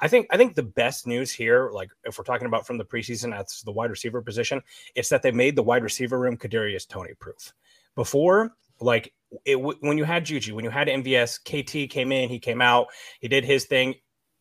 I 0.00 0.08
think 0.08 0.26
I 0.30 0.36
think 0.36 0.54
the 0.54 0.62
best 0.62 1.06
news 1.06 1.30
here, 1.30 1.70
like 1.72 1.88
if 2.04 2.18
we're 2.18 2.24
talking 2.24 2.48
about 2.48 2.66
from 2.66 2.78
the 2.78 2.84
preseason 2.84 3.30
that's 3.30 3.62
the 3.62 3.70
wide 3.70 3.90
receiver 3.90 4.20
position, 4.22 4.60
it's 4.96 5.08
that 5.10 5.22
they 5.22 5.30
made 5.30 5.54
the 5.54 5.62
wide 5.62 5.84
receiver 5.84 6.18
room 6.18 6.36
Kadarius 6.36 6.88
Toney 6.88 7.14
proof. 7.20 7.52
Before, 7.94 8.56
like 8.80 9.12
it, 9.44 9.56
when 9.56 9.96
you 9.96 10.04
had 10.04 10.24
Juju, 10.24 10.56
when 10.56 10.64
you 10.64 10.70
had 10.70 10.88
MVS, 10.88 11.38
KT 11.44 11.90
came 11.92 12.10
in, 12.10 12.28
he 12.28 12.40
came 12.40 12.60
out, 12.60 12.88
he 13.20 13.28
did 13.28 13.44
his 13.44 13.66
thing 13.66 13.94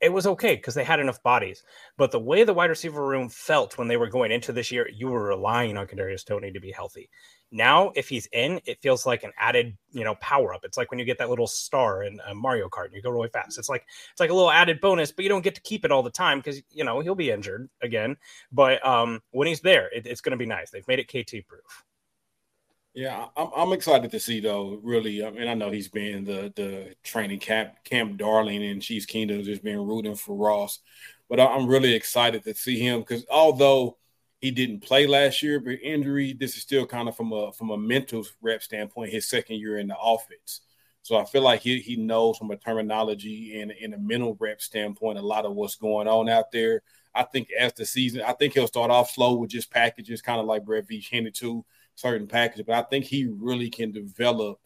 it 0.04 0.12
was 0.12 0.28
okay 0.28 0.56
because 0.56 0.76
they 0.76 0.84
had 0.84 1.00
enough 1.00 1.24
bodies. 1.24 1.64
But 1.98 2.12
the 2.12 2.20
way 2.20 2.44
the 2.44 2.54
wide 2.54 2.70
receiver 2.70 3.08
room 3.08 3.30
felt 3.30 3.78
when 3.78 3.88
they 3.88 3.96
were 3.96 4.10
going 4.10 4.34
into 4.34 4.52
this 4.52 4.70
year, 4.70 4.90
you 4.94 5.08
were 5.08 5.24
relying 5.24 5.78
on 5.78 5.88
Kadarius 5.88 6.26
Toney 6.26 6.52
to 6.52 6.60
be 6.60 6.74
healthy. 6.74 7.10
Now, 7.56 7.92
if 7.96 8.10
he's 8.10 8.28
in, 8.34 8.60
it 8.66 8.82
feels 8.82 9.06
like 9.06 9.24
an 9.24 9.32
added, 9.38 9.78
you 9.92 10.04
know, 10.04 10.16
power 10.16 10.56
up. 10.56 10.66
It's 10.66 10.76
like 10.76 10.90
when 10.90 10.98
you 10.98 11.06
get 11.06 11.20
that 11.20 11.30
little 11.30 11.46
star 11.46 12.02
in 12.02 12.20
a 12.28 12.34
Mario 12.34 12.68
Kart 12.68 12.86
and 12.86 12.96
you 12.96 13.02
go 13.04 13.12
really 13.12 13.30
fast. 13.30 13.60
It's 13.60 13.70
like 13.70 13.86
it's 14.12 14.20
like 14.20 14.32
a 14.32 14.34
little 14.34 14.50
added 14.50 14.82
bonus, 14.82 15.12
but 15.12 15.22
you 15.22 15.30
don't 15.30 15.44
get 15.44 15.54
to 15.54 15.62
keep 15.62 15.86
it 15.86 15.92
all 15.92 16.02
the 16.02 16.10
time 16.10 16.40
because 16.40 16.64
you 16.72 16.84
know 16.84 17.00
he'll 17.00 17.14
be 17.14 17.30
injured 17.30 17.70
again. 17.84 18.18
But 18.52 18.84
um, 18.84 19.22
when 19.30 19.48
he's 19.48 19.62
there, 19.62 19.88
it, 19.94 20.08
it's 20.08 20.20
going 20.20 20.32
to 20.32 20.38
be 20.38 20.48
nice. 20.48 20.72
They've 20.72 20.88
made 20.88 20.98
it 20.98 21.08
KT 21.08 21.48
proof. 21.48 21.84
Yeah, 22.96 23.28
I'm, 23.38 23.50
I'm 23.56 23.74
excited 23.74 24.10
to 24.10 24.20
see 24.20 24.40
though. 24.40 24.80
Really, 24.82 25.24
I 25.24 25.30
mean, 25.30 25.48
I 25.48 25.54
know 25.54 25.70
he's 25.70 25.90
been 25.90 26.24
the 26.24 26.52
the 26.56 26.96
training 27.04 27.40
camp 27.40 27.76
camp 27.84 28.18
darling 28.18 28.64
in 28.64 28.82
Chiefs 28.82 29.06
Kingdom, 29.06 29.44
just 29.44 29.64
been 29.64 29.86
rooting 29.86 30.16
for 30.16 30.36
Ross, 30.36 30.80
but 31.30 31.40
I'm 31.40 31.68
really 31.68 31.94
excited 31.94 32.44
to 32.46 32.56
see 32.56 32.80
him 32.80 33.02
because 33.02 33.28
although 33.30 33.98
he 34.44 34.52
didn't 34.52 34.82
play 34.82 35.08
last 35.08 35.42
year, 35.42 35.58
but 35.62 35.80
injury. 35.82 36.34
This 36.34 36.58
is 36.58 36.64
still 36.64 36.86
kind 36.86 37.08
of 37.08 37.16
from 37.16 37.32
a 37.32 37.54
from 37.54 37.70
a 37.70 37.78
mental 37.78 38.26
rep 38.42 38.62
standpoint, 38.62 39.10
his 39.10 39.30
second 39.30 39.56
year 39.56 39.78
in 39.78 39.88
the 39.88 39.98
offense. 39.98 40.60
So 41.02 41.16
I 41.16 41.24
feel 41.24 41.44
like 41.44 41.62
he, 41.62 41.80
he 41.80 41.96
knows 41.96 42.38
from 42.38 42.52
a 42.52 42.58
terminology 42.58 43.62
and 43.62 43.72
in 43.72 43.94
a 43.94 43.98
mental 43.98 44.36
rep 44.38 44.62
standpoint 44.62 45.18
a 45.18 45.22
lot 45.22 45.46
of 45.46 45.54
what's 45.54 45.78
going 45.78 46.10
on 46.10 46.28
out 46.28 46.52
there. 46.52 46.82
I 47.16 47.24
think 47.24 47.52
as 47.58 47.72
the 47.72 47.86
season, 47.86 48.22
I 48.22 48.34
think 48.34 48.54
he'll 48.54 48.68
start 48.68 48.92
off 48.92 49.12
slow 49.12 49.36
with 49.36 49.50
just 49.50 49.72
packages, 49.72 50.22
kind 50.22 50.42
of 50.42 50.46
like 50.46 50.66
Brett 50.66 50.90
Veach 50.90 51.10
handed 51.10 51.36
to 51.36 51.64
certain 51.96 52.28
packages, 52.28 52.66
but 52.68 52.76
I 52.76 52.82
think 52.82 53.06
he 53.06 53.28
really 53.28 53.70
can 53.70 53.94
develop 53.94 54.60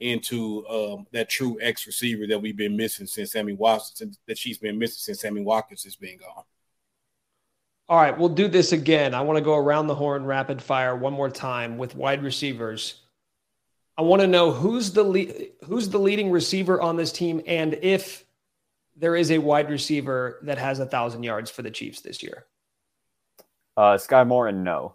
into 0.00 0.66
um, 0.68 1.06
that 1.12 1.28
true 1.28 1.58
X 1.60 1.86
receiver 1.86 2.26
that 2.28 2.40
we've 2.40 2.56
been 2.56 2.78
missing 2.78 3.06
since 3.06 3.32
Sammy 3.32 3.52
Watkins, 3.52 4.18
that 4.26 4.38
she's 4.38 4.56
been 4.56 4.78
missing 4.78 5.00
since 5.00 5.20
Sammy 5.20 5.42
Watkins 5.42 5.84
has 5.84 5.96
been 5.96 6.16
gone. 6.16 6.44
All 7.88 7.96
right, 7.96 8.16
we'll 8.16 8.28
do 8.28 8.48
this 8.48 8.72
again. 8.72 9.14
I 9.14 9.22
want 9.22 9.38
to 9.38 9.44
go 9.44 9.56
around 9.56 9.86
the 9.86 9.94
horn 9.94 10.24
rapid 10.26 10.60
fire 10.60 10.94
one 10.94 11.14
more 11.14 11.30
time 11.30 11.78
with 11.78 11.94
wide 11.94 12.22
receivers. 12.22 13.00
I 13.96 14.02
want 14.02 14.20
to 14.20 14.28
know 14.28 14.52
who's 14.52 14.92
the 14.92 15.02
lead, 15.02 15.52
who's 15.64 15.88
the 15.88 15.98
leading 15.98 16.30
receiver 16.30 16.80
on 16.80 16.96
this 16.96 17.10
team, 17.10 17.40
and 17.46 17.78
if 17.80 18.24
there 18.94 19.16
is 19.16 19.30
a 19.30 19.38
wide 19.38 19.70
receiver 19.70 20.38
that 20.42 20.58
has 20.58 20.80
a 20.80 20.86
thousand 20.86 21.22
yards 21.22 21.50
for 21.50 21.62
the 21.62 21.70
Chiefs 21.70 22.00
this 22.00 22.22
year. 22.22 22.44
Uh, 23.76 23.94
Skyy 23.96 24.26
Moore 24.26 24.48
and 24.48 24.64
no. 24.64 24.94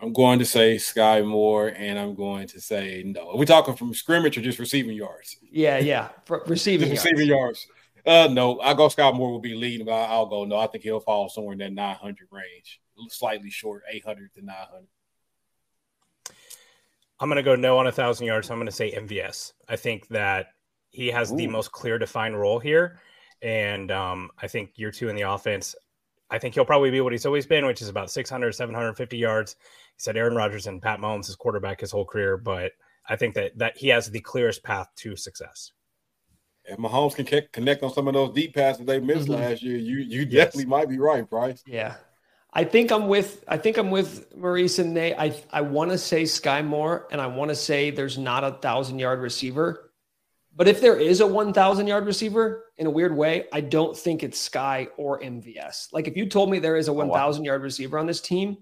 I'm 0.00 0.12
going 0.14 0.38
to 0.38 0.46
say 0.46 0.76
Skyy 0.76 1.26
Moore, 1.26 1.68
and 1.68 1.98
I'm 1.98 2.14
going 2.14 2.46
to 2.48 2.60
say 2.60 3.02
no. 3.04 3.30
Are 3.30 3.36
we 3.36 3.44
talking 3.44 3.76
from 3.76 3.92
scrimmage 3.92 4.38
or 4.38 4.40
just 4.40 4.58
receiving 4.58 4.96
yards? 4.96 5.36
Yeah, 5.42 5.78
yeah, 5.78 6.08
For 6.24 6.42
receiving 6.46 6.88
yards. 6.88 7.04
receiving 7.04 7.28
yards. 7.28 7.66
Uh, 8.06 8.28
no, 8.30 8.60
I 8.60 8.74
go 8.74 8.88
Scott 8.88 9.14
Moore 9.14 9.30
will 9.30 9.40
be 9.40 9.54
leading, 9.54 9.86
but 9.86 9.92
I'll 9.92 10.26
go 10.26 10.44
no. 10.44 10.56
I 10.56 10.66
think 10.66 10.84
he'll 10.84 11.00
fall 11.00 11.28
somewhere 11.28 11.52
in 11.52 11.58
that 11.58 11.72
900 11.72 12.28
range, 12.30 12.80
slightly 13.08 13.50
short, 13.50 13.82
800 13.90 14.34
to 14.34 14.44
900. 14.44 14.86
I'm 17.20 17.28
going 17.28 17.36
to 17.36 17.42
go 17.42 17.54
no 17.54 17.76
on 17.78 17.86
a 17.86 17.92
thousand 17.92 18.26
yards. 18.26 18.50
I'm 18.50 18.56
going 18.56 18.66
to 18.66 18.72
say 18.72 18.92
MVS. 18.92 19.52
I 19.68 19.76
think 19.76 20.08
that 20.08 20.54
he 20.90 21.08
has 21.08 21.30
Ooh. 21.30 21.36
the 21.36 21.46
most 21.46 21.70
clear 21.70 21.98
defined 21.98 22.38
role 22.38 22.58
here. 22.58 22.98
And 23.42 23.90
um, 23.90 24.30
I 24.40 24.48
think 24.48 24.78
year 24.78 24.90
two 24.90 25.08
in 25.08 25.16
the 25.16 25.22
offense, 25.22 25.74
I 26.30 26.38
think 26.38 26.54
he'll 26.54 26.64
probably 26.64 26.90
be 26.90 27.00
what 27.00 27.12
he's 27.12 27.26
always 27.26 27.46
been, 27.46 27.66
which 27.66 27.82
is 27.82 27.88
about 27.88 28.10
600, 28.10 28.52
750 28.52 29.18
yards. 29.18 29.56
He 29.60 29.98
said 29.98 30.16
Aaron 30.16 30.34
Rodgers 30.34 30.66
and 30.66 30.80
Pat 30.80 30.98
Mahomes 30.98 31.28
is 31.28 31.36
quarterback 31.36 31.80
his 31.80 31.90
whole 31.90 32.04
career, 32.06 32.36
but 32.36 32.72
I 33.08 33.16
think 33.16 33.34
that, 33.34 33.56
that 33.58 33.76
he 33.76 33.88
has 33.88 34.10
the 34.10 34.20
clearest 34.20 34.62
path 34.62 34.88
to 34.96 35.16
success. 35.16 35.72
If 36.70 36.78
Mahomes 36.78 37.14
can 37.14 37.42
connect 37.52 37.82
on 37.82 37.92
some 37.92 38.08
of 38.08 38.14
those 38.14 38.32
deep 38.32 38.54
passes 38.54 38.86
they 38.86 39.00
missed 39.00 39.28
mm-hmm. 39.28 39.42
last 39.42 39.62
year, 39.62 39.76
you 39.76 39.98
you 39.98 40.20
yes. 40.20 40.46
definitely 40.46 40.66
might 40.66 40.88
be 40.88 40.98
right, 40.98 41.28
Price. 41.28 41.62
Yeah, 41.66 41.96
I 42.52 42.64
think 42.64 42.92
I'm 42.92 43.08
with 43.08 43.44
I 43.48 43.56
think 43.56 43.76
I'm 43.76 43.90
with 43.90 44.34
Maurice 44.36 44.78
and 44.78 44.94
Nate. 44.94 45.16
I 45.18 45.34
I 45.52 45.60
want 45.62 45.90
to 45.90 45.98
say 45.98 46.22
Skyy 46.22 46.64
Moore, 46.64 47.08
and 47.10 47.20
I 47.20 47.26
want 47.26 47.50
to 47.50 47.54
say 47.54 47.90
there's 47.90 48.18
not 48.18 48.44
a 48.44 48.52
thousand 48.52 48.98
yard 48.98 49.20
receiver. 49.20 49.90
But 50.56 50.68
if 50.68 50.80
there 50.80 50.98
is 50.98 51.20
a 51.20 51.26
1,000 51.26 51.86
yard 51.86 52.06
receiver 52.06 52.64
in 52.76 52.86
a 52.86 52.90
weird 52.90 53.16
way, 53.16 53.44
I 53.52 53.60
don't 53.60 53.96
think 53.96 54.22
it's 54.22 54.38
Sky 54.38 54.88
or 54.96 55.20
MVS. 55.20 55.92
Like 55.92 56.08
if 56.08 56.16
you 56.16 56.26
told 56.26 56.50
me 56.50 56.58
there 56.58 56.76
is 56.76 56.88
a 56.88 56.92
1,000 56.92 57.44
yard 57.44 57.62
receiver 57.62 57.98
on 57.98 58.06
this 58.06 58.20
team, 58.20 58.58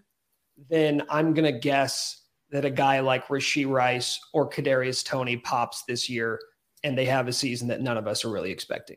then 0.69 1.03
I'm 1.09 1.35
going 1.35 1.53
to 1.53 1.59
guess 1.59 2.23
that 2.51 2.65
a 2.65 2.71
guy 2.71 3.01
like 3.01 3.29
Rashee 3.29 3.69
Rice 3.69 4.21
or 4.33 4.49
Kadarius 4.49 5.05
Toney 5.05 5.39
pops 5.39 5.85
this 5.85 6.09
year 6.09 6.39
and 6.85 6.97
they 6.97 7.07
have 7.07 7.29
a 7.29 7.33
season 7.33 7.69
that 7.69 7.81
none 7.81 7.97
of 7.97 8.07
us 8.07 8.25
are 8.25 8.31
really 8.31 8.51
expecting. 8.51 8.97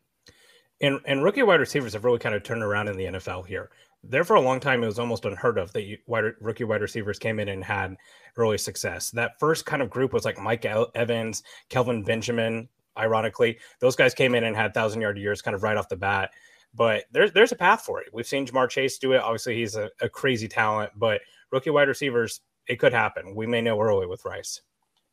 And, 0.81 0.99
and 1.05 1.23
rookie 1.23 1.43
wide 1.43 1.59
receivers 1.59 1.93
have 1.93 2.05
really 2.05 2.19
kind 2.19 2.33
of 2.33 2.43
turned 2.43 2.63
around 2.63 2.87
in 2.87 2.97
the 2.97 3.05
NFL 3.05 3.45
here 3.45 3.69
there 4.03 4.23
for 4.23 4.35
a 4.35 4.41
long 4.41 4.59
time, 4.59 4.83
it 4.83 4.87
was 4.87 4.99
almost 4.99 5.25
unheard 5.25 5.57
of 5.57 5.71
that 5.73 5.83
you, 5.83 5.97
wide, 6.07 6.33
rookie 6.39 6.63
wide 6.63 6.81
receivers 6.81 7.19
came 7.19 7.39
in 7.39 7.49
and 7.49 7.63
had 7.63 7.95
early 8.37 8.57
success. 8.57 9.11
That 9.11 9.39
first 9.39 9.65
kind 9.65 9.81
of 9.81 9.89
group 9.89 10.13
was 10.13 10.25
like 10.25 10.39
Mike 10.39 10.65
Evans, 10.65 11.43
Kelvin 11.69 12.03
Benjamin. 12.03 12.67
Ironically, 12.97 13.57
those 13.79 13.95
guys 13.95 14.13
came 14.13 14.35
in 14.35 14.43
and 14.43 14.55
had 14.55 14.73
thousand 14.73 15.01
yard 15.01 15.17
years 15.17 15.41
kind 15.41 15.55
of 15.55 15.63
right 15.63 15.77
off 15.77 15.89
the 15.89 15.95
bat. 15.95 16.31
But 16.73 17.05
there's 17.11 17.31
there's 17.33 17.51
a 17.51 17.57
path 17.57 17.81
for 17.81 18.01
it. 18.01 18.09
We've 18.11 18.27
seen 18.27 18.45
Ja'Marr 18.45 18.69
Chase 18.69 18.97
do 18.97 19.13
it. 19.13 19.21
Obviously, 19.21 19.55
he's 19.55 19.75
a, 19.75 19.89
a 20.01 20.09
crazy 20.09 20.47
talent, 20.47 20.91
but 20.95 21.21
rookie 21.51 21.69
wide 21.69 21.87
receivers, 21.87 22.41
it 22.67 22.77
could 22.79 22.93
happen. 22.93 23.35
We 23.35 23.45
may 23.45 23.61
know 23.61 23.79
early 23.79 24.07
with 24.07 24.25
Rice. 24.25 24.61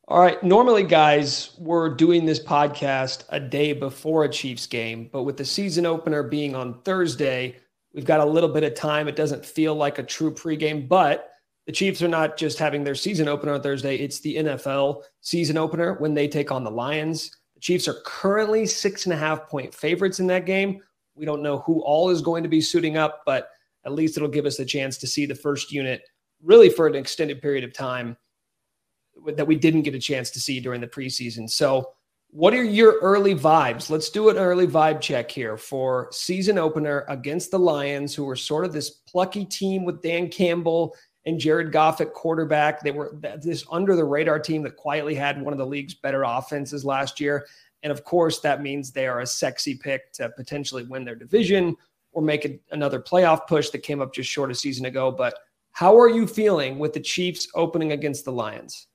All 0.09 0.19
right. 0.19 0.43
Normally, 0.43 0.83
guys, 0.83 1.51
we're 1.57 1.89
doing 1.89 2.25
this 2.25 2.43
podcast 2.43 3.23
a 3.29 3.39
day 3.39 3.73
before 3.73 4.25
a 4.25 4.29
Chiefs 4.29 4.65
game, 4.67 5.07
but 5.11 5.23
with 5.23 5.37
the 5.37 5.45
season 5.45 5.85
opener 5.85 6.23
being 6.23 6.55
on 6.55 6.81
Thursday, 6.81 7.55
We've 7.93 8.05
got 8.05 8.19
a 8.19 8.25
little 8.25 8.49
bit 8.49 8.63
of 8.63 8.75
time. 8.75 9.07
It 9.07 9.15
doesn't 9.15 9.45
feel 9.45 9.75
like 9.75 9.97
a 9.97 10.03
true 10.03 10.31
pregame, 10.31 10.87
but 10.87 11.31
the 11.65 11.71
Chiefs 11.71 12.01
are 12.01 12.07
not 12.07 12.37
just 12.37 12.59
having 12.59 12.83
their 12.83 12.95
season 12.95 13.27
opener 13.27 13.53
on 13.53 13.61
Thursday. 13.61 13.95
It's 13.95 14.19
the 14.19 14.37
NFL 14.37 15.03
season 15.21 15.57
opener 15.57 15.95
when 15.95 16.13
they 16.13 16.27
take 16.27 16.51
on 16.51 16.63
the 16.63 16.71
Lions. 16.71 17.31
The 17.55 17.61
Chiefs 17.61 17.87
are 17.87 17.97
currently 18.05 18.65
six 18.65 19.05
and 19.05 19.13
a 19.13 19.17
half 19.17 19.47
point 19.49 19.73
favorites 19.73 20.19
in 20.19 20.27
that 20.27 20.45
game. 20.45 20.81
We 21.15 21.25
don't 21.25 21.41
know 21.41 21.59
who 21.59 21.81
all 21.81 22.09
is 22.09 22.21
going 22.21 22.43
to 22.43 22.49
be 22.49 22.61
suiting 22.61 22.95
up, 22.95 23.23
but 23.25 23.49
at 23.85 23.93
least 23.93 24.17
it'll 24.17 24.29
give 24.29 24.45
us 24.45 24.59
a 24.59 24.65
chance 24.65 24.97
to 24.99 25.07
see 25.07 25.25
the 25.25 25.35
first 25.35 25.71
unit 25.71 26.01
really 26.43 26.69
for 26.69 26.87
an 26.87 26.95
extended 26.95 27.41
period 27.41 27.63
of 27.63 27.73
time 27.73 28.15
that 29.35 29.47
we 29.47 29.55
didn't 29.55 29.83
get 29.83 29.95
a 29.95 29.99
chance 29.99 30.29
to 30.31 30.39
see 30.39 30.59
during 30.59 30.81
the 30.81 30.87
preseason. 30.87 31.49
So 31.49 31.93
what 32.31 32.53
are 32.53 32.63
your 32.63 32.99
early 32.99 33.33
vibes? 33.33 33.89
Let's 33.89 34.09
do 34.09 34.29
an 34.29 34.37
early 34.37 34.67
vibe 34.67 35.01
check 35.01 35.31
here 35.31 35.57
for 35.57 36.09
season 36.11 36.59
opener 36.59 37.05
against 37.09 37.49
the 37.49 37.57
Lions, 37.57 38.13
who 38.13 38.23
were 38.23 38.35
sort 38.35 38.65
of 38.65 38.73
this 38.73 38.89
plucky 38.89 39.45
team 39.45 39.83
with 39.83 40.03
Dan 40.03 40.29
Campbell 40.29 40.95
and 41.25 41.39
Jared 41.39 41.71
Goff 41.71 42.01
at 42.01 42.13
quarterback. 42.13 42.81
They 42.81 42.91
were 42.91 43.15
this 43.41 43.65
under 43.71 43.95
the 43.95 44.05
radar 44.05 44.39
team 44.39 44.61
that 44.63 44.75
quietly 44.75 45.15
had 45.15 45.41
one 45.41 45.53
of 45.53 45.59
the 45.59 45.65
league's 45.65 45.95
better 45.95 46.23
offenses 46.23 46.85
last 46.85 47.19
year. 47.19 47.47
And 47.81 47.91
of 47.91 48.03
course, 48.03 48.39
that 48.41 48.61
means 48.61 48.91
they 48.91 49.07
are 49.07 49.21
a 49.21 49.25
sexy 49.27 49.75
pick 49.75 50.11
to 50.13 50.29
potentially 50.29 50.83
win 50.83 51.05
their 51.05 51.15
division 51.15 51.75
or 52.11 52.21
make 52.21 52.45
a, 52.45 52.59
another 52.71 52.99
playoff 52.99 53.47
push 53.47 53.69
that 53.69 53.79
came 53.79 54.01
up 54.01 54.13
just 54.13 54.29
short 54.29 54.51
a 54.51 54.55
season 54.55 54.85
ago. 54.85 55.11
But 55.11 55.33
how 55.71 55.97
are 55.97 56.09
you 56.09 56.27
feeling 56.27 56.77
with 56.77 56.93
the 56.93 56.99
Chiefs 56.99 57.47
opening 57.55 57.93
against 57.93 58.25
the 58.25 58.31
Lions? 58.31 58.87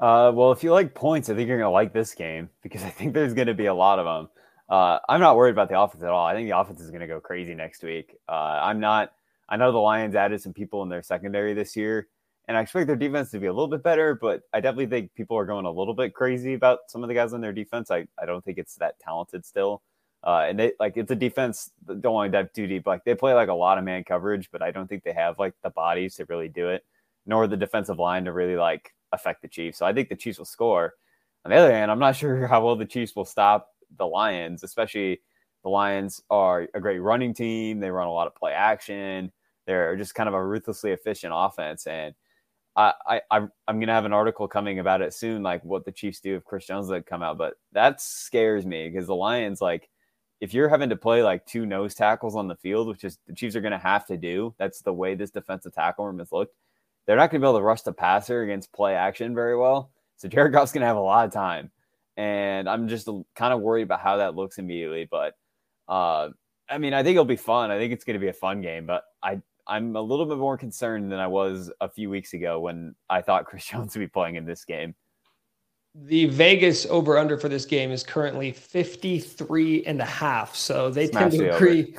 Uh, 0.00 0.32
well, 0.34 0.50
if 0.50 0.64
you 0.64 0.72
like 0.72 0.94
points, 0.94 1.28
I 1.28 1.34
think 1.34 1.46
you're 1.46 1.58
going 1.58 1.68
to 1.68 1.72
like 1.72 1.92
this 1.92 2.14
game 2.14 2.48
because 2.62 2.82
I 2.82 2.90
think 2.90 3.14
there's 3.14 3.34
going 3.34 3.48
to 3.48 3.54
be 3.54 3.66
a 3.66 3.74
lot 3.74 3.98
of 3.98 4.06
them. 4.06 4.30
Uh, 4.68 4.98
I'm 5.08 5.20
not 5.20 5.36
worried 5.36 5.50
about 5.50 5.68
the 5.68 5.78
offense 5.78 6.02
at 6.02 6.10
all. 6.10 6.24
I 6.24 6.34
think 6.34 6.48
the 6.48 6.56
offense 6.56 6.80
is 6.80 6.90
going 6.90 7.00
to 7.00 7.06
go 7.06 7.20
crazy 7.20 7.54
next 7.54 7.82
week. 7.82 8.16
Uh, 8.28 8.60
I'm 8.62 8.80
not. 8.80 9.12
I 9.48 9.56
know 9.56 9.72
the 9.72 9.78
Lions 9.78 10.14
added 10.14 10.40
some 10.40 10.52
people 10.52 10.82
in 10.84 10.88
their 10.88 11.02
secondary 11.02 11.54
this 11.54 11.74
year, 11.74 12.06
and 12.46 12.56
I 12.56 12.60
expect 12.60 12.86
their 12.86 12.94
defense 12.94 13.32
to 13.32 13.40
be 13.40 13.48
a 13.48 13.52
little 13.52 13.68
bit 13.68 13.82
better. 13.82 14.14
But 14.14 14.42
I 14.52 14.60
definitely 14.60 14.86
think 14.86 15.12
people 15.14 15.36
are 15.36 15.44
going 15.44 15.66
a 15.66 15.70
little 15.70 15.92
bit 15.92 16.14
crazy 16.14 16.54
about 16.54 16.78
some 16.86 17.02
of 17.02 17.08
the 17.08 17.14
guys 17.14 17.32
on 17.32 17.40
their 17.40 17.52
defense. 17.52 17.90
I, 17.90 18.06
I 18.16 18.26
don't 18.26 18.44
think 18.44 18.58
it's 18.58 18.76
that 18.76 19.00
talented 19.00 19.44
still. 19.44 19.82
Uh, 20.22 20.46
and 20.48 20.58
they 20.58 20.72
like 20.78 20.96
it's 20.96 21.10
a 21.10 21.16
defense. 21.16 21.72
Don't 21.86 22.14
want 22.14 22.30
to 22.30 22.38
dive 22.38 22.52
too 22.52 22.68
deep. 22.68 22.86
Like 22.86 23.04
they 23.04 23.16
play 23.16 23.34
like 23.34 23.48
a 23.48 23.54
lot 23.54 23.76
of 23.76 23.82
man 23.82 24.04
coverage, 24.04 24.50
but 24.52 24.62
I 24.62 24.70
don't 24.70 24.86
think 24.86 25.02
they 25.02 25.14
have 25.14 25.38
like 25.40 25.54
the 25.64 25.70
bodies 25.70 26.14
to 26.16 26.26
really 26.26 26.48
do 26.48 26.68
it, 26.68 26.84
nor 27.26 27.48
the 27.48 27.56
defensive 27.56 27.98
line 27.98 28.24
to 28.26 28.32
really 28.32 28.56
like 28.56 28.94
affect 29.12 29.42
the 29.42 29.48
Chiefs. 29.48 29.78
So 29.78 29.86
I 29.86 29.92
think 29.92 30.08
the 30.08 30.16
Chiefs 30.16 30.38
will 30.38 30.44
score. 30.44 30.94
On 31.44 31.50
the 31.50 31.56
other 31.56 31.72
hand, 31.72 31.90
I'm 31.90 31.98
not 31.98 32.16
sure 32.16 32.46
how 32.46 32.64
well 32.64 32.76
the 32.76 32.84
Chiefs 32.84 33.14
will 33.16 33.24
stop 33.24 33.68
the 33.96 34.06
Lions, 34.06 34.62
especially 34.62 35.20
the 35.62 35.68
Lions 35.68 36.22
are 36.30 36.68
a 36.74 36.80
great 36.80 37.00
running 37.00 37.34
team. 37.34 37.80
They 37.80 37.90
run 37.90 38.06
a 38.06 38.12
lot 38.12 38.26
of 38.26 38.34
play 38.34 38.52
action. 38.52 39.30
They're 39.66 39.96
just 39.96 40.14
kind 40.14 40.28
of 40.28 40.34
a 40.34 40.44
ruthlessly 40.44 40.92
efficient 40.92 41.32
offense. 41.36 41.86
And 41.86 42.14
I, 42.76 42.94
I, 43.30 43.40
I'm 43.68 43.76
going 43.76 43.88
to 43.88 43.92
have 43.92 44.04
an 44.04 44.12
article 44.12 44.48
coming 44.48 44.78
about 44.78 45.02
it 45.02 45.12
soon, 45.12 45.42
like 45.42 45.62
what 45.64 45.84
the 45.84 45.92
Chiefs 45.92 46.20
do 46.20 46.36
if 46.36 46.44
Chris 46.44 46.66
Jones 46.66 46.88
would 46.88 47.04
come 47.04 47.22
out. 47.22 47.36
But 47.36 47.54
that 47.72 48.00
scares 48.00 48.64
me 48.64 48.88
because 48.88 49.06
the 49.06 49.14
Lions, 49.14 49.60
like, 49.60 49.90
if 50.40 50.54
you're 50.54 50.68
having 50.68 50.88
to 50.88 50.96
play 50.96 51.22
like 51.22 51.44
two 51.44 51.66
nose 51.66 51.94
tackles 51.94 52.34
on 52.34 52.48
the 52.48 52.56
field, 52.56 52.88
which 52.88 53.04
is 53.04 53.18
the 53.26 53.34
Chiefs 53.34 53.54
are 53.54 53.60
going 53.60 53.72
to 53.72 53.78
have 53.78 54.06
to 54.06 54.16
do, 54.16 54.54
that's 54.58 54.80
the 54.80 54.92
way 54.92 55.14
this 55.14 55.30
defensive 55.30 55.74
tackle 55.74 56.06
room 56.06 56.18
has 56.18 56.32
looked 56.32 56.54
they're 57.06 57.16
not 57.16 57.30
going 57.30 57.40
to 57.40 57.44
be 57.44 57.48
able 57.48 57.58
to 57.58 57.64
rush 57.64 57.82
the 57.82 57.92
passer 57.92 58.42
against 58.42 58.72
play 58.72 58.94
action 58.94 59.34
very 59.34 59.56
well. 59.56 59.90
So 60.16 60.28
Jared 60.28 60.52
Goff's 60.52 60.72
going 60.72 60.82
to 60.82 60.86
have 60.86 60.96
a 60.96 61.00
lot 61.00 61.26
of 61.26 61.32
time. 61.32 61.70
And 62.16 62.68
I'm 62.68 62.88
just 62.88 63.08
kind 63.34 63.54
of 63.54 63.60
worried 63.60 63.82
about 63.82 64.00
how 64.00 64.18
that 64.18 64.34
looks 64.34 64.58
immediately. 64.58 65.08
But 65.10 65.34
uh, 65.88 66.30
I 66.68 66.78
mean, 66.78 66.92
I 66.92 67.02
think 67.02 67.14
it'll 67.14 67.24
be 67.24 67.36
fun. 67.36 67.70
I 67.70 67.78
think 67.78 67.92
it's 67.92 68.04
going 68.04 68.14
to 68.14 68.20
be 68.20 68.28
a 68.28 68.34
fun 68.34 68.60
game. 68.60 68.86
But 68.86 69.04
I, 69.22 69.40
I'm 69.66 69.96
a 69.96 70.00
little 70.00 70.26
bit 70.26 70.38
more 70.38 70.58
concerned 70.58 71.10
than 71.10 71.18
I 71.18 71.26
was 71.26 71.70
a 71.80 71.88
few 71.88 72.10
weeks 72.10 72.34
ago 72.34 72.60
when 72.60 72.94
I 73.08 73.22
thought 73.22 73.44
Chris 73.46 73.64
Jones 73.64 73.94
would 73.94 74.00
be 74.00 74.08
playing 74.08 74.36
in 74.36 74.44
this 74.44 74.64
game. 74.64 74.94
The 75.94 76.26
Vegas 76.26 76.86
over 76.86 77.18
under 77.18 77.36
for 77.36 77.48
this 77.48 77.64
game 77.64 77.90
is 77.90 78.04
currently 78.04 78.52
53 78.52 79.84
and 79.86 80.00
a 80.00 80.04
half. 80.04 80.54
So 80.54 80.88
they 80.88 81.08
Smash 81.08 81.32
tend 81.32 81.32
to 81.32 81.56
agree. 81.56 81.96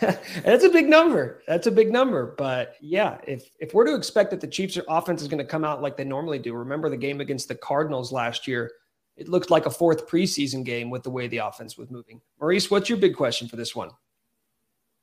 That's 0.00 0.64
a 0.64 0.70
big 0.70 0.88
number. 0.88 1.42
That's 1.46 1.66
a 1.66 1.70
big 1.70 1.92
number. 1.92 2.34
But 2.38 2.76
yeah, 2.80 3.18
if 3.26 3.50
if 3.60 3.74
we're 3.74 3.84
to 3.84 3.94
expect 3.94 4.30
that 4.30 4.40
the 4.40 4.46
Chiefs' 4.46 4.78
offense 4.88 5.20
is 5.20 5.28
going 5.28 5.38
to 5.38 5.44
come 5.44 5.64
out 5.64 5.82
like 5.82 5.96
they 5.96 6.04
normally 6.04 6.38
do, 6.38 6.54
remember 6.54 6.88
the 6.88 6.96
game 6.96 7.20
against 7.20 7.48
the 7.48 7.54
Cardinals 7.54 8.12
last 8.12 8.48
year? 8.48 8.70
It 9.16 9.28
looked 9.28 9.50
like 9.50 9.66
a 9.66 9.70
fourth 9.70 10.08
preseason 10.08 10.64
game 10.64 10.88
with 10.88 11.02
the 11.02 11.10
way 11.10 11.28
the 11.28 11.38
offense 11.38 11.76
was 11.76 11.90
moving. 11.90 12.20
Maurice, 12.40 12.70
what's 12.70 12.88
your 12.88 12.98
big 12.98 13.14
question 13.14 13.46
for 13.46 13.56
this 13.56 13.76
one? 13.76 13.90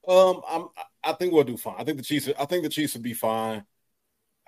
Um, 0.07 0.41
I'm 0.49 0.67
I 1.03 1.13
think 1.13 1.31
we'll 1.31 1.43
do 1.43 1.57
fine. 1.57 1.75
I 1.77 1.83
think 1.83 1.97
the 1.97 2.03
Chiefs. 2.03 2.27
I 2.39 2.45
think 2.45 2.63
the 2.63 2.69
Chiefs 2.69 2.95
will 2.95 3.01
be 3.01 3.13
fine. 3.13 3.63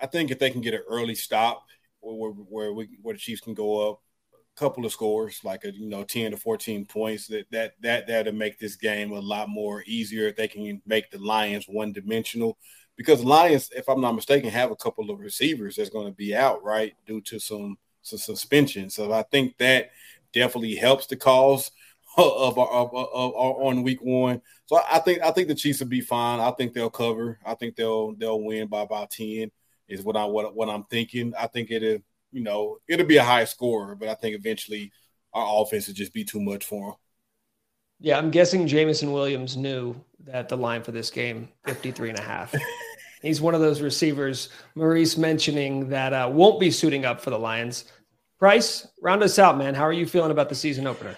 I 0.00 0.06
think 0.06 0.32
if 0.32 0.40
they 0.40 0.50
can 0.50 0.60
get 0.60 0.74
an 0.74 0.82
early 0.88 1.14
stop 1.14 1.64
where 2.04 2.30
where 2.30 2.72
we 2.72 2.88
where 3.02 3.14
the 3.14 3.18
Chiefs 3.18 3.40
can 3.40 3.54
go 3.54 3.90
up 3.90 4.00
a 4.34 4.58
couple 4.58 4.84
of 4.84 4.92
scores, 4.92 5.40
like 5.44 5.64
a 5.64 5.72
you 5.72 5.88
know 5.88 6.04
ten 6.04 6.30
to 6.30 6.36
fourteen 6.36 6.86
points, 6.86 7.26
that 7.28 7.46
that 7.50 7.72
that 7.80 8.06
that'll 8.06 8.32
make 8.32 8.58
this 8.58 8.76
game 8.76 9.12
a 9.12 9.20
lot 9.20 9.48
more 9.48 9.82
easier. 9.86 10.32
They 10.32 10.48
can 10.48 10.80
make 10.86 11.10
the 11.10 11.18
Lions 11.18 11.66
one 11.66 11.92
dimensional, 11.92 12.58
because 12.96 13.24
Lions, 13.24 13.70
if 13.74 13.88
I'm 13.88 14.00
not 14.00 14.14
mistaken, 14.14 14.50
have 14.50 14.70
a 14.70 14.76
couple 14.76 15.10
of 15.10 15.20
receivers 15.20 15.76
that's 15.76 15.90
going 15.90 16.06
to 16.06 16.12
be 16.12 16.34
out 16.34 16.62
right 16.62 16.94
due 17.06 17.20
to 17.22 17.38
some 17.38 17.76
some 18.02 18.18
suspension. 18.18 18.90
So 18.90 19.12
I 19.12 19.22
think 19.22 19.56
that 19.58 19.90
definitely 20.32 20.74
helps 20.74 21.06
the 21.06 21.16
cause 21.16 21.70
of, 22.16 22.58
of, 22.58 22.94
of, 22.94 22.94
of 22.94 23.34
on 23.34 23.82
week 23.82 24.02
one. 24.02 24.40
So 24.66 24.80
I 24.90 24.98
think 25.00 25.22
I 25.22 25.30
think 25.30 25.48
the 25.48 25.54
Chiefs 25.54 25.80
will 25.80 25.88
be 25.88 26.00
fine. 26.00 26.40
I 26.40 26.50
think 26.52 26.72
they'll 26.72 26.90
cover. 26.90 27.38
I 27.44 27.54
think 27.54 27.76
they'll 27.76 28.14
they'll 28.14 28.42
win 28.42 28.68
by 28.68 28.82
about 28.82 29.10
ten. 29.10 29.50
Is 29.88 30.02
what 30.02 30.16
I 30.16 30.24
what, 30.24 30.54
what 30.54 30.68
I'm 30.68 30.84
thinking. 30.84 31.34
I 31.38 31.46
think 31.46 31.70
it'll 31.70 31.98
you 32.32 32.42
know 32.42 32.78
it'll 32.88 33.06
be 33.06 33.18
a 33.18 33.24
high 33.24 33.44
score, 33.44 33.94
but 33.94 34.08
I 34.08 34.14
think 34.14 34.36
eventually 34.36 34.92
our 35.32 35.62
offense 35.62 35.86
will 35.86 35.94
just 35.94 36.14
be 36.14 36.24
too 36.24 36.40
much 36.40 36.64
for 36.64 36.88
him. 36.88 36.94
Yeah, 38.00 38.18
I'm 38.18 38.30
guessing 38.30 38.66
Jameson 38.66 39.12
Williams 39.12 39.56
knew 39.56 39.96
that 40.26 40.48
the 40.48 40.56
line 40.56 40.82
for 40.82 40.92
this 40.92 41.10
game 41.10 41.48
53 41.66 42.10
and 42.10 42.18
a 42.18 42.22
half. 42.22 42.54
He's 43.22 43.40
one 43.40 43.54
of 43.54 43.60
those 43.60 43.80
receivers 43.80 44.50
Maurice 44.74 45.16
mentioning 45.16 45.88
that 45.88 46.12
uh, 46.12 46.28
won't 46.30 46.60
be 46.60 46.70
suiting 46.70 47.06
up 47.06 47.20
for 47.20 47.30
the 47.30 47.38
Lions. 47.38 47.86
Price, 48.38 48.86
round 49.00 49.22
us 49.22 49.38
out, 49.38 49.56
man. 49.56 49.74
How 49.74 49.84
are 49.84 49.92
you 49.92 50.06
feeling 50.06 50.30
about 50.30 50.50
the 50.50 50.54
season 50.54 50.86
opener? 50.86 51.16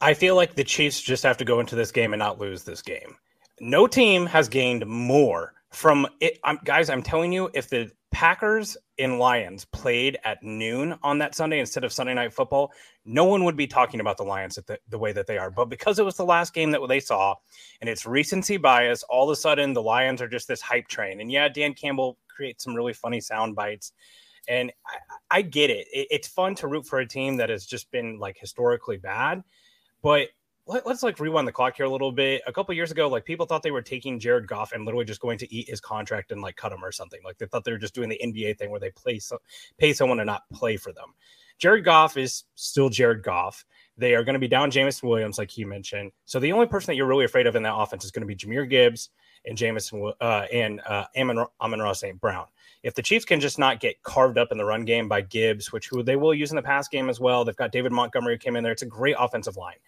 I 0.00 0.14
feel 0.14 0.34
like 0.34 0.54
the 0.54 0.64
Chiefs 0.64 1.00
just 1.00 1.22
have 1.22 1.36
to 1.36 1.44
go 1.44 1.60
into 1.60 1.76
this 1.76 1.92
game 1.92 2.12
and 2.12 2.18
not 2.18 2.40
lose 2.40 2.64
this 2.64 2.82
game. 2.82 3.16
No 3.60 3.86
team 3.86 4.26
has 4.26 4.48
gained 4.48 4.86
more 4.86 5.54
from 5.70 6.06
it. 6.20 6.38
I'm, 6.44 6.58
guys, 6.64 6.90
I'm 6.90 7.02
telling 7.02 7.32
you, 7.32 7.50
if 7.54 7.68
the 7.68 7.90
Packers 8.10 8.76
and 8.98 9.18
Lions 9.18 9.66
played 9.66 10.18
at 10.24 10.42
noon 10.42 10.98
on 11.02 11.18
that 11.18 11.34
Sunday 11.34 11.60
instead 11.60 11.84
of 11.84 11.92
Sunday 11.92 12.14
night 12.14 12.32
football, 12.32 12.72
no 13.04 13.24
one 13.24 13.44
would 13.44 13.56
be 13.56 13.66
talking 13.66 14.00
about 14.00 14.16
the 14.16 14.24
Lions 14.24 14.54
the, 14.54 14.78
the, 14.88 14.98
way 14.98 15.12
that 15.12 15.26
they 15.26 15.36
are. 15.36 15.50
But 15.50 15.66
because 15.66 15.98
it 15.98 16.04
was 16.04 16.16
the 16.16 16.24
last 16.24 16.54
game 16.54 16.70
that 16.70 16.80
they 16.88 17.00
saw 17.00 17.34
and 17.80 17.88
it's 17.88 18.06
recency 18.06 18.56
bias, 18.56 19.02
all 19.04 19.28
of 19.28 19.32
a 19.32 19.36
sudden 19.36 19.74
the 19.74 19.82
Lions 19.82 20.22
are 20.22 20.28
just 20.28 20.48
this 20.48 20.62
hype 20.62 20.88
train. 20.88 21.20
And 21.20 21.30
yeah, 21.30 21.48
Dan 21.48 21.74
Campbell 21.74 22.16
creates 22.28 22.64
some 22.64 22.74
really 22.74 22.94
funny 22.94 23.20
sound 23.20 23.54
bites. 23.54 23.92
And 24.48 24.72
I, 24.86 25.38
I 25.38 25.42
get 25.42 25.68
it. 25.68 25.86
it. 25.92 26.08
It's 26.10 26.28
fun 26.28 26.54
to 26.56 26.68
root 26.68 26.86
for 26.86 27.00
a 27.00 27.06
team 27.06 27.36
that 27.36 27.50
has 27.50 27.66
just 27.66 27.90
been 27.90 28.18
like 28.18 28.38
historically 28.38 28.96
bad. 28.96 29.44
But 30.02 30.28
let, 30.68 30.86
us 30.86 31.02
like 31.02 31.18
rewind 31.18 31.48
the 31.48 31.52
clock 31.52 31.76
here 31.76 31.86
a 31.86 31.90
little 31.90 32.12
bit. 32.12 32.42
A 32.46 32.52
couple 32.52 32.74
years 32.74 32.90
ago, 32.90 33.08
like 33.08 33.24
people 33.24 33.46
thought 33.46 33.62
they 33.62 33.70
were 33.70 33.82
taking 33.82 34.20
Jared 34.20 34.46
Goff 34.46 34.72
and 34.72 34.84
literally 34.84 35.06
just 35.06 35.20
going 35.20 35.38
to 35.38 35.52
eat 35.52 35.68
his 35.68 35.80
contract 35.80 36.30
and 36.30 36.42
like 36.42 36.56
cut 36.56 36.72
him 36.72 36.84
or 36.84 36.92
something. 36.92 37.20
Like 37.24 37.38
they 37.38 37.46
thought 37.46 37.64
they 37.64 37.72
were 37.72 37.78
just 37.78 37.94
doing 37.94 38.08
the 38.08 38.20
NBA 38.22 38.58
thing 38.58 38.70
where 38.70 38.80
they 38.80 38.90
play 38.90 39.18
so, 39.18 39.38
pay 39.78 39.92
someone 39.92 40.18
to 40.18 40.24
not 40.24 40.42
play 40.52 40.76
for 40.76 40.92
them. 40.92 41.14
Jared 41.58 41.84
Goff 41.84 42.16
is 42.16 42.44
still 42.54 42.88
Jared 42.88 43.22
Goff. 43.22 43.64
They 43.96 44.14
are 44.14 44.22
going 44.22 44.34
to 44.34 44.38
be 44.40 44.46
down 44.46 44.70
Jameson 44.70 45.08
Williams, 45.08 45.38
like 45.38 45.56
you 45.56 45.66
mentioned. 45.66 46.12
So 46.24 46.38
the 46.38 46.52
only 46.52 46.66
person 46.66 46.92
that 46.92 46.96
you're 46.96 47.06
really 47.06 47.24
afraid 47.24 47.48
of 47.48 47.56
in 47.56 47.64
that 47.64 47.74
offense 47.74 48.04
is 48.04 48.12
going 48.12 48.26
to 48.26 48.26
be 48.26 48.36
Jahmyr 48.36 48.68
Gibbs 48.68 49.10
and 49.44 49.58
Jameson 49.58 50.12
uh, 50.20 50.46
and 50.52 50.80
uh, 50.86 51.06
Amon, 51.16 51.46
Amon-Ra 51.60 51.94
St. 51.94 52.20
Brown. 52.20 52.46
If 52.82 52.94
the 52.94 53.02
Chiefs 53.02 53.24
can 53.24 53.40
just 53.40 53.58
not 53.58 53.80
get 53.80 54.02
carved 54.04 54.38
up 54.38 54.52
in 54.52 54.58
the 54.58 54.64
run 54.64 54.84
game 54.84 55.08
by 55.08 55.20
Gibbs, 55.20 55.72
which 55.72 55.88
who 55.88 56.02
they 56.02 56.14
will 56.14 56.32
use 56.32 56.50
in 56.50 56.56
the 56.56 56.62
pass 56.62 56.86
game 56.86 57.10
as 57.10 57.18
well, 57.18 57.44
they've 57.44 57.56
got 57.56 57.72
David 57.72 57.90
Montgomery 57.90 58.34
who 58.34 58.38
came 58.38 58.54
in 58.54 58.62
there. 58.62 58.72
It's 58.72 58.82
a 58.82 58.86
great 58.86 59.16
offensive 59.18 59.56
line, 59.56 59.78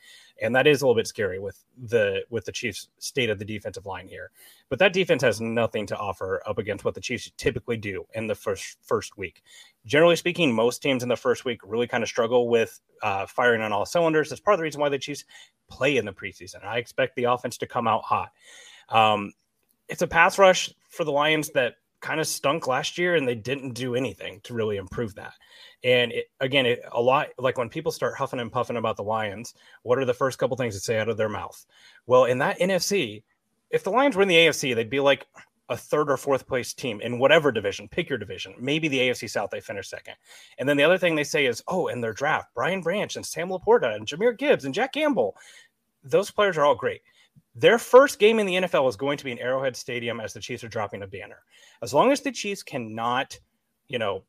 and 0.42 0.54
that 0.56 0.66
is 0.66 0.82
a 0.82 0.86
little 0.86 0.96
bit 0.96 1.06
scary 1.06 1.38
with 1.38 1.62
the 1.78 2.24
with 2.30 2.44
the 2.44 2.52
Chiefs' 2.52 2.88
state 2.98 3.30
of 3.30 3.38
the 3.38 3.44
defensive 3.44 3.86
line 3.86 4.08
here. 4.08 4.30
But 4.68 4.80
that 4.80 4.92
defense 4.92 5.22
has 5.22 5.40
nothing 5.40 5.86
to 5.86 5.96
offer 5.96 6.42
up 6.46 6.58
against 6.58 6.84
what 6.84 6.94
the 6.94 7.00
Chiefs 7.00 7.30
typically 7.36 7.76
do 7.76 8.06
in 8.14 8.26
the 8.26 8.34
first 8.34 8.78
first 8.82 9.16
week. 9.16 9.42
Generally 9.86 10.16
speaking, 10.16 10.52
most 10.52 10.82
teams 10.82 11.04
in 11.04 11.08
the 11.08 11.16
first 11.16 11.44
week 11.44 11.60
really 11.64 11.86
kind 11.86 12.02
of 12.02 12.08
struggle 12.08 12.48
with 12.48 12.80
uh, 13.02 13.24
firing 13.26 13.62
on 13.62 13.72
all 13.72 13.86
cylinders. 13.86 14.30
That's 14.30 14.40
part 14.40 14.54
of 14.54 14.58
the 14.58 14.64
reason 14.64 14.80
why 14.80 14.88
the 14.88 14.98
Chiefs 14.98 15.24
play 15.68 15.96
in 15.96 16.04
the 16.04 16.12
preseason. 16.12 16.64
I 16.64 16.78
expect 16.78 17.14
the 17.14 17.24
offense 17.24 17.56
to 17.58 17.66
come 17.66 17.86
out 17.86 18.02
hot. 18.02 18.32
Um, 18.88 19.32
it's 19.88 20.02
a 20.02 20.06
pass 20.06 20.38
rush 20.38 20.72
for 20.88 21.04
the 21.04 21.12
Lions 21.12 21.50
that 21.50 21.74
kind 22.00 22.20
of 22.20 22.26
stunk 22.26 22.66
last 22.66 22.98
year 22.98 23.14
and 23.14 23.26
they 23.26 23.34
didn't 23.34 23.74
do 23.74 23.94
anything 23.94 24.40
to 24.44 24.54
really 24.54 24.76
improve 24.76 25.14
that. 25.14 25.34
And 25.84 26.12
it, 26.12 26.26
again, 26.40 26.66
it, 26.66 26.82
a 26.92 27.00
lot 27.00 27.28
like 27.38 27.58
when 27.58 27.68
people 27.68 27.92
start 27.92 28.16
huffing 28.16 28.40
and 28.40 28.52
puffing 28.52 28.76
about 28.76 28.96
the 28.96 29.02
Lions, 29.02 29.54
what 29.82 29.98
are 29.98 30.04
the 30.04 30.14
first 30.14 30.38
couple 30.38 30.56
things 30.56 30.74
that 30.74 30.80
say 30.80 30.98
out 30.98 31.08
of 31.08 31.16
their 31.16 31.28
mouth? 31.28 31.64
Well, 32.06 32.24
in 32.24 32.38
that 32.38 32.58
NFC, 32.58 33.22
if 33.70 33.84
the 33.84 33.90
Lions 33.90 34.16
were 34.16 34.22
in 34.22 34.28
the 34.28 34.36
AFC, 34.36 34.74
they'd 34.74 34.90
be 34.90 35.00
like 35.00 35.26
a 35.70 35.76
third 35.76 36.10
or 36.10 36.16
fourth 36.16 36.48
place 36.48 36.74
team 36.74 37.00
in 37.00 37.20
whatever 37.20 37.52
division, 37.52 37.88
pick 37.88 38.08
your 38.08 38.18
division. 38.18 38.54
Maybe 38.58 38.88
the 38.88 38.98
AFC 38.98 39.30
South, 39.30 39.50
they 39.50 39.60
finish 39.60 39.88
second. 39.88 40.14
And 40.58 40.68
then 40.68 40.76
the 40.76 40.82
other 40.82 40.98
thing 40.98 41.14
they 41.14 41.24
say 41.24 41.46
is, 41.46 41.62
oh, 41.68 41.86
in 41.86 42.00
their 42.00 42.12
draft, 42.12 42.48
Brian 42.54 42.80
Branch 42.80 43.14
and 43.14 43.24
Sam 43.24 43.48
LaPorta 43.48 43.94
and 43.94 44.04
Jahmyr 44.06 44.36
Gibbs 44.36 44.64
and 44.64 44.74
Jack 44.74 44.92
Campbell, 44.92 45.36
those 46.02 46.30
players 46.30 46.58
are 46.58 46.64
all 46.64 46.74
great. 46.74 47.02
Their 47.60 47.78
first 47.78 48.18
game 48.18 48.38
in 48.38 48.46
the 48.46 48.54
NFL 48.54 48.88
is 48.88 48.96
going 48.96 49.18
to 49.18 49.24
be 49.24 49.32
in 49.32 49.38
Arrowhead 49.38 49.76
Stadium 49.76 50.18
as 50.18 50.32
the 50.32 50.40
Chiefs 50.40 50.64
are 50.64 50.68
dropping 50.68 51.02
a 51.02 51.06
banner. 51.06 51.42
As 51.82 51.92
long 51.92 52.10
as 52.10 52.22
the 52.22 52.32
Chiefs 52.32 52.62
cannot, 52.62 53.38
you 53.86 53.98
know, 53.98 54.22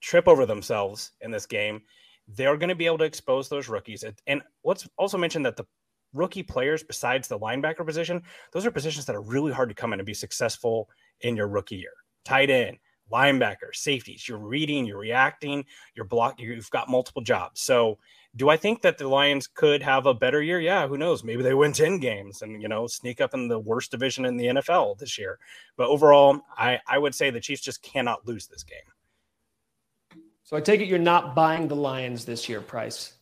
trip 0.00 0.26
over 0.26 0.46
themselves 0.46 1.12
in 1.20 1.30
this 1.30 1.44
game, 1.44 1.82
they're 2.28 2.56
going 2.56 2.70
to 2.70 2.74
be 2.74 2.86
able 2.86 2.96
to 2.96 3.04
expose 3.04 3.50
those 3.50 3.68
rookies. 3.68 4.04
And 4.26 4.40
let's 4.64 4.88
also 4.96 5.18
mention 5.18 5.42
that 5.42 5.56
the 5.56 5.66
rookie 6.14 6.42
players, 6.42 6.82
besides 6.82 7.28
the 7.28 7.38
linebacker 7.38 7.84
position, 7.84 8.22
those 8.52 8.64
are 8.64 8.70
positions 8.70 9.04
that 9.04 9.16
are 9.16 9.20
really 9.20 9.52
hard 9.52 9.68
to 9.68 9.74
come 9.74 9.92
in 9.92 10.00
and 10.00 10.06
be 10.06 10.14
successful 10.14 10.88
in 11.20 11.36
your 11.36 11.48
rookie 11.48 11.76
year. 11.76 11.92
Tight 12.24 12.48
end, 12.48 12.78
linebacker, 13.12 13.74
safeties. 13.74 14.26
You're 14.26 14.38
reading, 14.38 14.86
you're 14.86 14.98
reacting, 14.98 15.66
you're 15.94 16.06
blocking. 16.06 16.46
You've 16.46 16.70
got 16.70 16.88
multiple 16.88 17.20
jobs. 17.20 17.60
So 17.60 17.98
do 18.38 18.48
I 18.48 18.56
think 18.56 18.82
that 18.82 18.98
the 18.98 19.08
Lions 19.08 19.48
could 19.48 19.82
have 19.82 20.06
a 20.06 20.14
better 20.14 20.40
year? 20.40 20.60
Yeah, 20.60 20.86
who 20.86 20.96
knows? 20.96 21.24
Maybe 21.24 21.42
they 21.42 21.54
win 21.54 21.72
10 21.72 21.98
games 21.98 22.40
and, 22.40 22.62
you 22.62 22.68
know, 22.68 22.86
sneak 22.86 23.20
up 23.20 23.34
in 23.34 23.48
the 23.48 23.58
worst 23.58 23.90
division 23.90 24.24
in 24.24 24.36
the 24.36 24.46
NFL 24.46 24.96
this 24.98 25.18
year. 25.18 25.40
But 25.76 25.88
overall, 25.88 26.40
I, 26.56 26.78
I 26.86 26.98
would 26.98 27.16
say 27.16 27.30
the 27.30 27.40
Chiefs 27.40 27.62
just 27.62 27.82
cannot 27.82 28.28
lose 28.28 28.46
this 28.46 28.62
game. 28.62 30.22
So 30.44 30.56
I 30.56 30.60
take 30.60 30.80
it 30.80 30.86
you're 30.86 31.00
not 31.00 31.34
buying 31.34 31.66
the 31.66 31.76
Lions 31.76 32.24
this 32.24 32.48
year, 32.48 32.60
Price. 32.60 33.14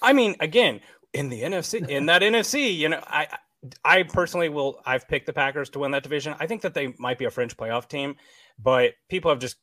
I 0.00 0.12
mean, 0.12 0.36
again, 0.38 0.80
in 1.12 1.28
the 1.28 1.42
NFC, 1.42 1.88
in 1.88 2.06
that 2.06 2.22
NFC, 2.22 2.74
you 2.74 2.88
know, 2.88 3.02
I 3.06 3.26
I 3.84 4.04
personally 4.04 4.48
will 4.48 4.80
I've 4.86 5.08
picked 5.08 5.26
the 5.26 5.32
Packers 5.32 5.70
to 5.70 5.80
win 5.80 5.90
that 5.90 6.02
division. 6.02 6.36
I 6.38 6.46
think 6.46 6.62
that 6.62 6.72
they 6.72 6.94
might 6.98 7.18
be 7.18 7.24
a 7.24 7.30
fringe 7.30 7.56
playoff 7.56 7.88
team, 7.88 8.16
but 8.58 8.94
people 9.08 9.30
have 9.30 9.40
just 9.40 9.56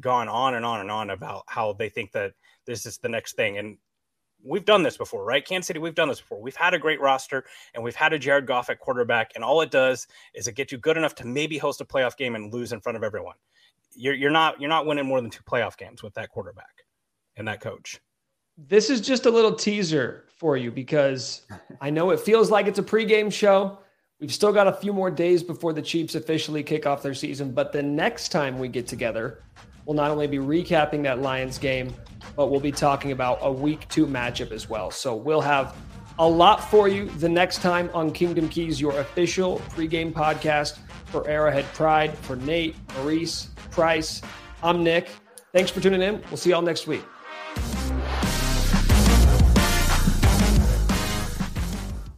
gone 0.00 0.28
on 0.28 0.54
and 0.54 0.64
on 0.64 0.80
and 0.80 0.90
on 0.90 1.10
about 1.10 1.44
how 1.48 1.72
they 1.72 1.88
think 1.88 2.12
that 2.12 2.32
this 2.66 2.86
is 2.86 2.98
the 2.98 3.08
next 3.08 3.36
thing. 3.36 3.58
And 3.58 3.78
we've 4.44 4.64
done 4.64 4.82
this 4.82 4.96
before, 4.96 5.24
right? 5.24 5.44
Kansas 5.44 5.66
City, 5.66 5.78
we've 5.78 5.94
done 5.94 6.08
this 6.08 6.20
before. 6.20 6.40
We've 6.40 6.56
had 6.56 6.74
a 6.74 6.78
great 6.78 7.00
roster 7.00 7.44
and 7.74 7.82
we've 7.82 7.94
had 7.94 8.12
a 8.12 8.18
Jared 8.18 8.46
Goff 8.46 8.70
at 8.70 8.78
quarterback, 8.78 9.32
and 9.34 9.44
all 9.44 9.60
it 9.60 9.70
does 9.70 10.06
is 10.34 10.48
it 10.48 10.54
gets 10.54 10.72
you 10.72 10.78
good 10.78 10.96
enough 10.96 11.14
to 11.16 11.26
maybe 11.26 11.58
host 11.58 11.80
a 11.80 11.84
playoff 11.84 12.16
game 12.16 12.34
and 12.34 12.52
lose 12.52 12.72
in 12.72 12.80
front 12.80 12.96
of 12.96 13.04
everyone. 13.04 13.36
You're, 13.94 14.14
you're 14.14 14.30
not 14.30 14.60
you're 14.60 14.68
not 14.68 14.86
winning 14.86 15.06
more 15.06 15.20
than 15.20 15.30
two 15.30 15.42
playoff 15.42 15.76
games 15.76 16.02
with 16.02 16.14
that 16.14 16.30
quarterback 16.30 16.84
and 17.36 17.48
that 17.48 17.60
coach. 17.60 18.00
This 18.56 18.90
is 18.90 19.00
just 19.00 19.26
a 19.26 19.30
little 19.30 19.54
teaser 19.54 20.26
for 20.36 20.56
you 20.56 20.70
because 20.70 21.42
I 21.80 21.90
know 21.90 22.10
it 22.10 22.20
feels 22.20 22.50
like 22.50 22.66
it's 22.66 22.78
a 22.78 22.82
pregame 22.82 23.32
show. 23.32 23.78
We've 24.20 24.32
still 24.34 24.52
got 24.52 24.66
a 24.66 24.72
few 24.72 24.92
more 24.92 25.12
days 25.12 25.44
before 25.44 25.72
the 25.72 25.82
Chiefs 25.82 26.16
officially 26.16 26.64
kick 26.64 26.86
off 26.86 27.02
their 27.02 27.14
season, 27.14 27.52
but 27.52 27.72
the 27.72 27.82
next 27.82 28.30
time 28.30 28.58
we 28.58 28.66
get 28.66 28.88
together, 28.88 29.44
we'll 29.88 29.96
not 29.96 30.10
only 30.10 30.26
be 30.26 30.36
recapping 30.36 31.02
that 31.02 31.20
Lions 31.22 31.56
game, 31.56 31.94
but 32.36 32.50
we'll 32.50 32.60
be 32.60 32.70
talking 32.70 33.10
about 33.10 33.38
a 33.40 33.50
week 33.50 33.88
two 33.88 34.06
matchup 34.06 34.52
as 34.52 34.68
well. 34.68 34.90
So 34.90 35.16
we'll 35.16 35.40
have 35.40 35.74
a 36.18 36.28
lot 36.28 36.62
for 36.70 36.88
you 36.88 37.06
the 37.06 37.28
next 37.28 37.62
time 37.62 37.90
on 37.94 38.12
Kingdom 38.12 38.50
Keys, 38.50 38.78
your 38.78 39.00
official 39.00 39.60
pregame 39.70 40.12
podcast 40.12 40.78
for 41.06 41.26
Arrowhead 41.26 41.64
Pride. 41.72 42.16
For 42.18 42.36
Nate, 42.36 42.76
Maurice, 42.96 43.48
Price, 43.70 44.20
I'm 44.62 44.84
Nick. 44.84 45.08
Thanks 45.54 45.70
for 45.70 45.80
tuning 45.80 46.02
in. 46.02 46.22
We'll 46.28 46.36
see 46.36 46.50
y'all 46.50 46.60
next 46.60 46.86
week. 46.86 47.02